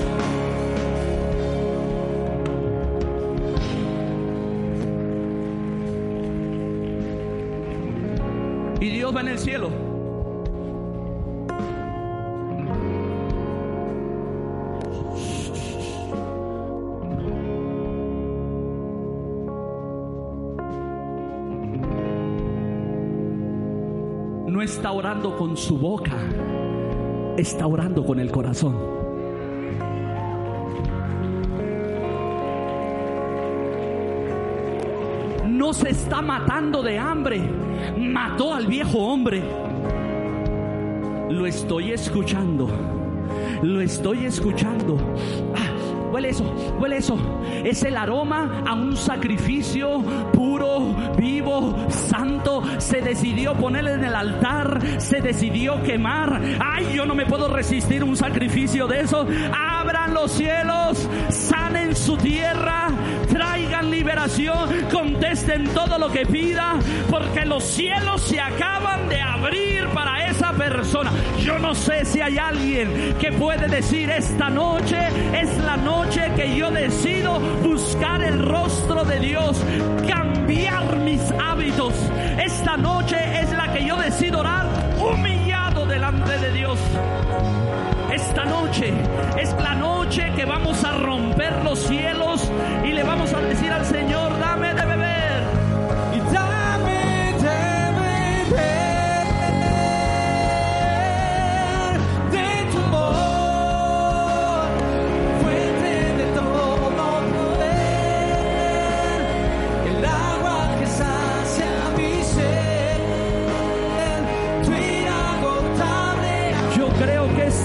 Y 8.81 8.91
Dios 8.91 9.17
va 9.17 9.21
en 9.23 9.29
el 9.29 9.39
cielo 9.39 9.84
está 24.63 24.93
orando 24.93 25.37
con 25.37 25.57
su 25.57 25.79
boca, 25.79 26.17
está 27.37 27.67
orando 27.67 28.05
con 28.05 28.21
el 28.21 28.31
corazón. 28.31 28.77
No 35.47 35.73
se 35.73 35.91
está 35.91 36.23
matando 36.23 36.83
de 36.83 36.99
hambre, 36.99 37.41
mató 37.99 38.55
al 38.55 38.67
viejo 38.67 38.99
hombre. 38.99 39.43
Lo 41.31 41.47
estoy 41.47 41.93
escuchando, 41.93 42.69
lo 43.63 43.81
estoy 43.81 44.27
escuchando. 44.27 44.99
Ah, 45.57 45.74
huele 46.15 46.29
eso, 46.29 46.45
huele 46.79 46.99
eso. 46.99 47.19
Es 47.65 47.83
el 47.83 47.97
aroma 47.97 48.63
a 48.65 48.75
un 48.75 48.97
sacrificio 48.97 50.01
puro, 50.33 50.95
vivo, 51.19 51.75
santo. 51.89 52.63
Se 52.79 53.01
decidió 53.01 53.55
ponerle 53.55 53.95
en 53.95 54.05
el 54.05 54.15
altar, 54.15 54.79
se 54.99 55.21
decidió 55.21 55.83
quemar. 55.83 56.41
Ay, 56.61 56.95
yo 56.95 57.05
no 57.05 57.17
me 57.17 57.27
puedo 57.27 57.49
resistir 57.49 58.05
un 58.05 58.17
sacrificio 58.17 58.87
de 58.87 59.01
eso. 59.01 59.27
Abran 59.53 60.15
los 60.15 60.31
cielos, 60.31 61.09
sanen 61.31 61.97
su 61.97 62.17
tierra, 62.17 62.91
liberación, 63.91 64.69
contesten 64.91 65.65
todo 65.75 65.99
lo 65.99 66.11
que 66.11 66.27
pida, 66.27 66.75
porque 67.11 67.45
los 67.45 67.65
cielos 67.65 68.23
se 68.23 68.41
acaban 68.41 69.09
de 69.09 69.21
abrir 69.21 69.87
para 69.89 70.29
esa 70.29 70.53
persona. 70.53 71.11
Yo 71.41 71.59
no 71.59 71.75
sé 71.75 72.05
si 72.05 72.21
hay 72.21 72.39
alguien 72.39 73.15
que 73.21 73.33
puede 73.33 73.69
decir 73.69 74.11
esta 74.11 74.51
noche 74.51 74.99
es 75.35 75.57
la 75.59 75.77
noche 75.77 76.33
que 76.37 76.57
yo 76.57 76.71
decido 76.71 77.41
buscar 77.63 78.23
el 78.23 78.43
rostro 78.43 79.05
de 79.05 79.21
Dios, 79.21 79.63
cambiar 80.09 80.97
mis 80.99 81.21
hábitos. 81.33 81.95
Esta 82.43 82.77
noche 82.77 83.17
es 83.41 83.51
la 83.53 83.73
que 83.73 83.85
yo 83.85 83.97
decido 83.97 84.41
orar 84.41 84.74
Esta 88.35 88.47
noche. 88.47 88.93
Es 89.39 89.55
la 89.63 89.77
noche 89.77 90.33
que 90.35 90.45
vamos 90.45 90.83
a 90.83 90.91
romper 90.91 91.63
los 91.63 91.79
cielos 91.79 92.51
y 92.85 92.89
le 92.89 93.05
vamos 93.05 93.33
a 93.33 93.41
decir 93.41 93.71
al 93.71 93.85
Señor, 93.85 94.24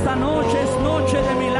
say 0.02 1.59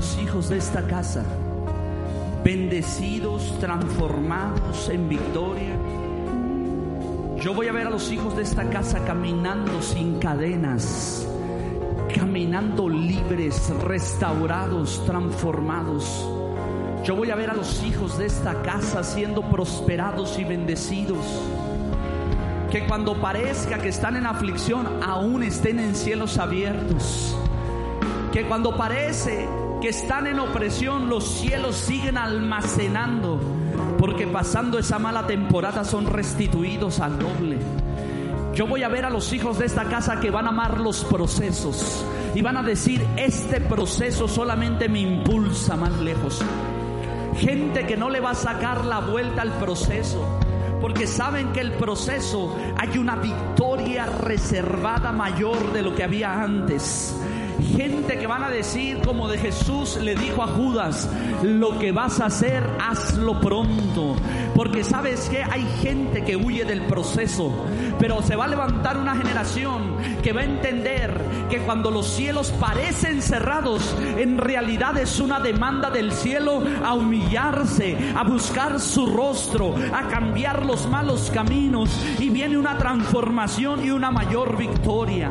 los 0.00 0.16
hijos 0.16 0.48
de 0.48 0.56
esta 0.56 0.86
casa 0.86 1.22
bendecidos, 2.42 3.58
transformados 3.60 4.88
en 4.88 5.10
victoria. 5.10 5.76
Yo 7.38 7.52
voy 7.52 7.68
a 7.68 7.72
ver 7.72 7.86
a 7.86 7.90
los 7.90 8.10
hijos 8.10 8.34
de 8.34 8.42
esta 8.42 8.70
casa 8.70 9.04
caminando 9.04 9.82
sin 9.82 10.18
cadenas, 10.18 11.28
caminando 12.14 12.88
libres, 12.88 13.68
restaurados, 13.82 15.04
transformados. 15.04 16.26
Yo 17.04 17.14
voy 17.14 17.30
a 17.30 17.34
ver 17.34 17.50
a 17.50 17.54
los 17.54 17.82
hijos 17.84 18.16
de 18.16 18.24
esta 18.24 18.62
casa 18.62 19.04
siendo 19.04 19.42
prosperados 19.50 20.38
y 20.38 20.44
bendecidos. 20.44 21.26
Que 22.70 22.86
cuando 22.86 23.20
parezca 23.20 23.76
que 23.76 23.90
están 23.90 24.16
en 24.16 24.24
aflicción, 24.24 25.02
aún 25.02 25.42
estén 25.42 25.78
en 25.78 25.94
cielos 25.94 26.38
abiertos. 26.38 27.36
Que 28.32 28.46
cuando 28.46 28.74
parece 28.78 29.46
que 29.80 29.88
están 29.88 30.26
en 30.26 30.38
opresión, 30.38 31.08
los 31.08 31.24
cielos 31.24 31.76
siguen 31.76 32.18
almacenando. 32.18 33.40
Porque 33.98 34.26
pasando 34.26 34.78
esa 34.78 34.98
mala 34.98 35.26
temporada 35.26 35.84
son 35.84 36.06
restituidos 36.06 37.00
al 37.00 37.18
doble. 37.18 37.58
Yo 38.54 38.66
voy 38.66 38.82
a 38.82 38.88
ver 38.88 39.04
a 39.04 39.10
los 39.10 39.32
hijos 39.32 39.58
de 39.58 39.66
esta 39.66 39.84
casa 39.84 40.20
que 40.20 40.30
van 40.30 40.46
a 40.46 40.50
amar 40.50 40.80
los 40.80 41.04
procesos 41.04 42.04
y 42.34 42.42
van 42.42 42.56
a 42.56 42.62
decir, 42.62 43.06
este 43.16 43.60
proceso 43.60 44.28
solamente 44.28 44.88
me 44.88 45.00
impulsa 45.00 45.76
más 45.76 45.92
lejos. 46.00 46.42
Gente 47.36 47.86
que 47.86 47.96
no 47.96 48.10
le 48.10 48.20
va 48.20 48.30
a 48.30 48.34
sacar 48.34 48.84
la 48.84 49.00
vuelta 49.00 49.42
al 49.42 49.52
proceso, 49.52 50.38
porque 50.80 51.06
saben 51.06 51.52
que 51.52 51.60
el 51.60 51.72
proceso 51.72 52.56
hay 52.76 52.98
una 52.98 53.16
victoria 53.16 54.06
reservada 54.06 55.12
mayor 55.12 55.72
de 55.72 55.82
lo 55.82 55.94
que 55.94 56.04
había 56.04 56.42
antes 56.42 57.14
gente 57.62 58.18
que 58.18 58.26
van 58.26 58.42
a 58.42 58.50
decir 58.50 58.98
como 59.04 59.28
de 59.28 59.38
Jesús 59.38 59.96
le 59.96 60.14
dijo 60.14 60.42
a 60.42 60.48
Judas, 60.48 61.08
lo 61.42 61.78
que 61.78 61.92
vas 61.92 62.20
a 62.20 62.26
hacer, 62.26 62.62
hazlo 62.80 63.40
pronto. 63.40 64.16
Porque 64.54 64.84
sabes 64.84 65.28
que 65.28 65.42
hay 65.42 65.66
gente 65.82 66.24
que 66.24 66.36
huye 66.36 66.64
del 66.64 66.82
proceso, 66.82 67.52
pero 67.98 68.22
se 68.22 68.36
va 68.36 68.44
a 68.44 68.48
levantar 68.48 68.98
una 68.98 69.16
generación 69.16 69.96
que 70.22 70.32
va 70.32 70.42
a 70.42 70.44
entender 70.44 71.12
que 71.48 71.58
cuando 71.58 71.90
los 71.90 72.06
cielos 72.06 72.52
parecen 72.52 73.22
cerrados, 73.22 73.94
en 74.16 74.38
realidad 74.38 74.96
es 74.98 75.20
una 75.20 75.40
demanda 75.40 75.90
del 75.90 76.12
cielo 76.12 76.62
a 76.84 76.94
humillarse, 76.94 77.96
a 78.14 78.22
buscar 78.24 78.80
su 78.80 79.06
rostro, 79.06 79.74
a 79.94 80.08
cambiar 80.08 80.64
los 80.64 80.88
malos 80.88 81.30
caminos 81.32 81.90
y 82.18 82.28
viene 82.28 82.58
una 82.58 82.78
transformación 82.78 83.84
y 83.84 83.90
una 83.90 84.10
mayor 84.10 84.56
victoria. 84.56 85.30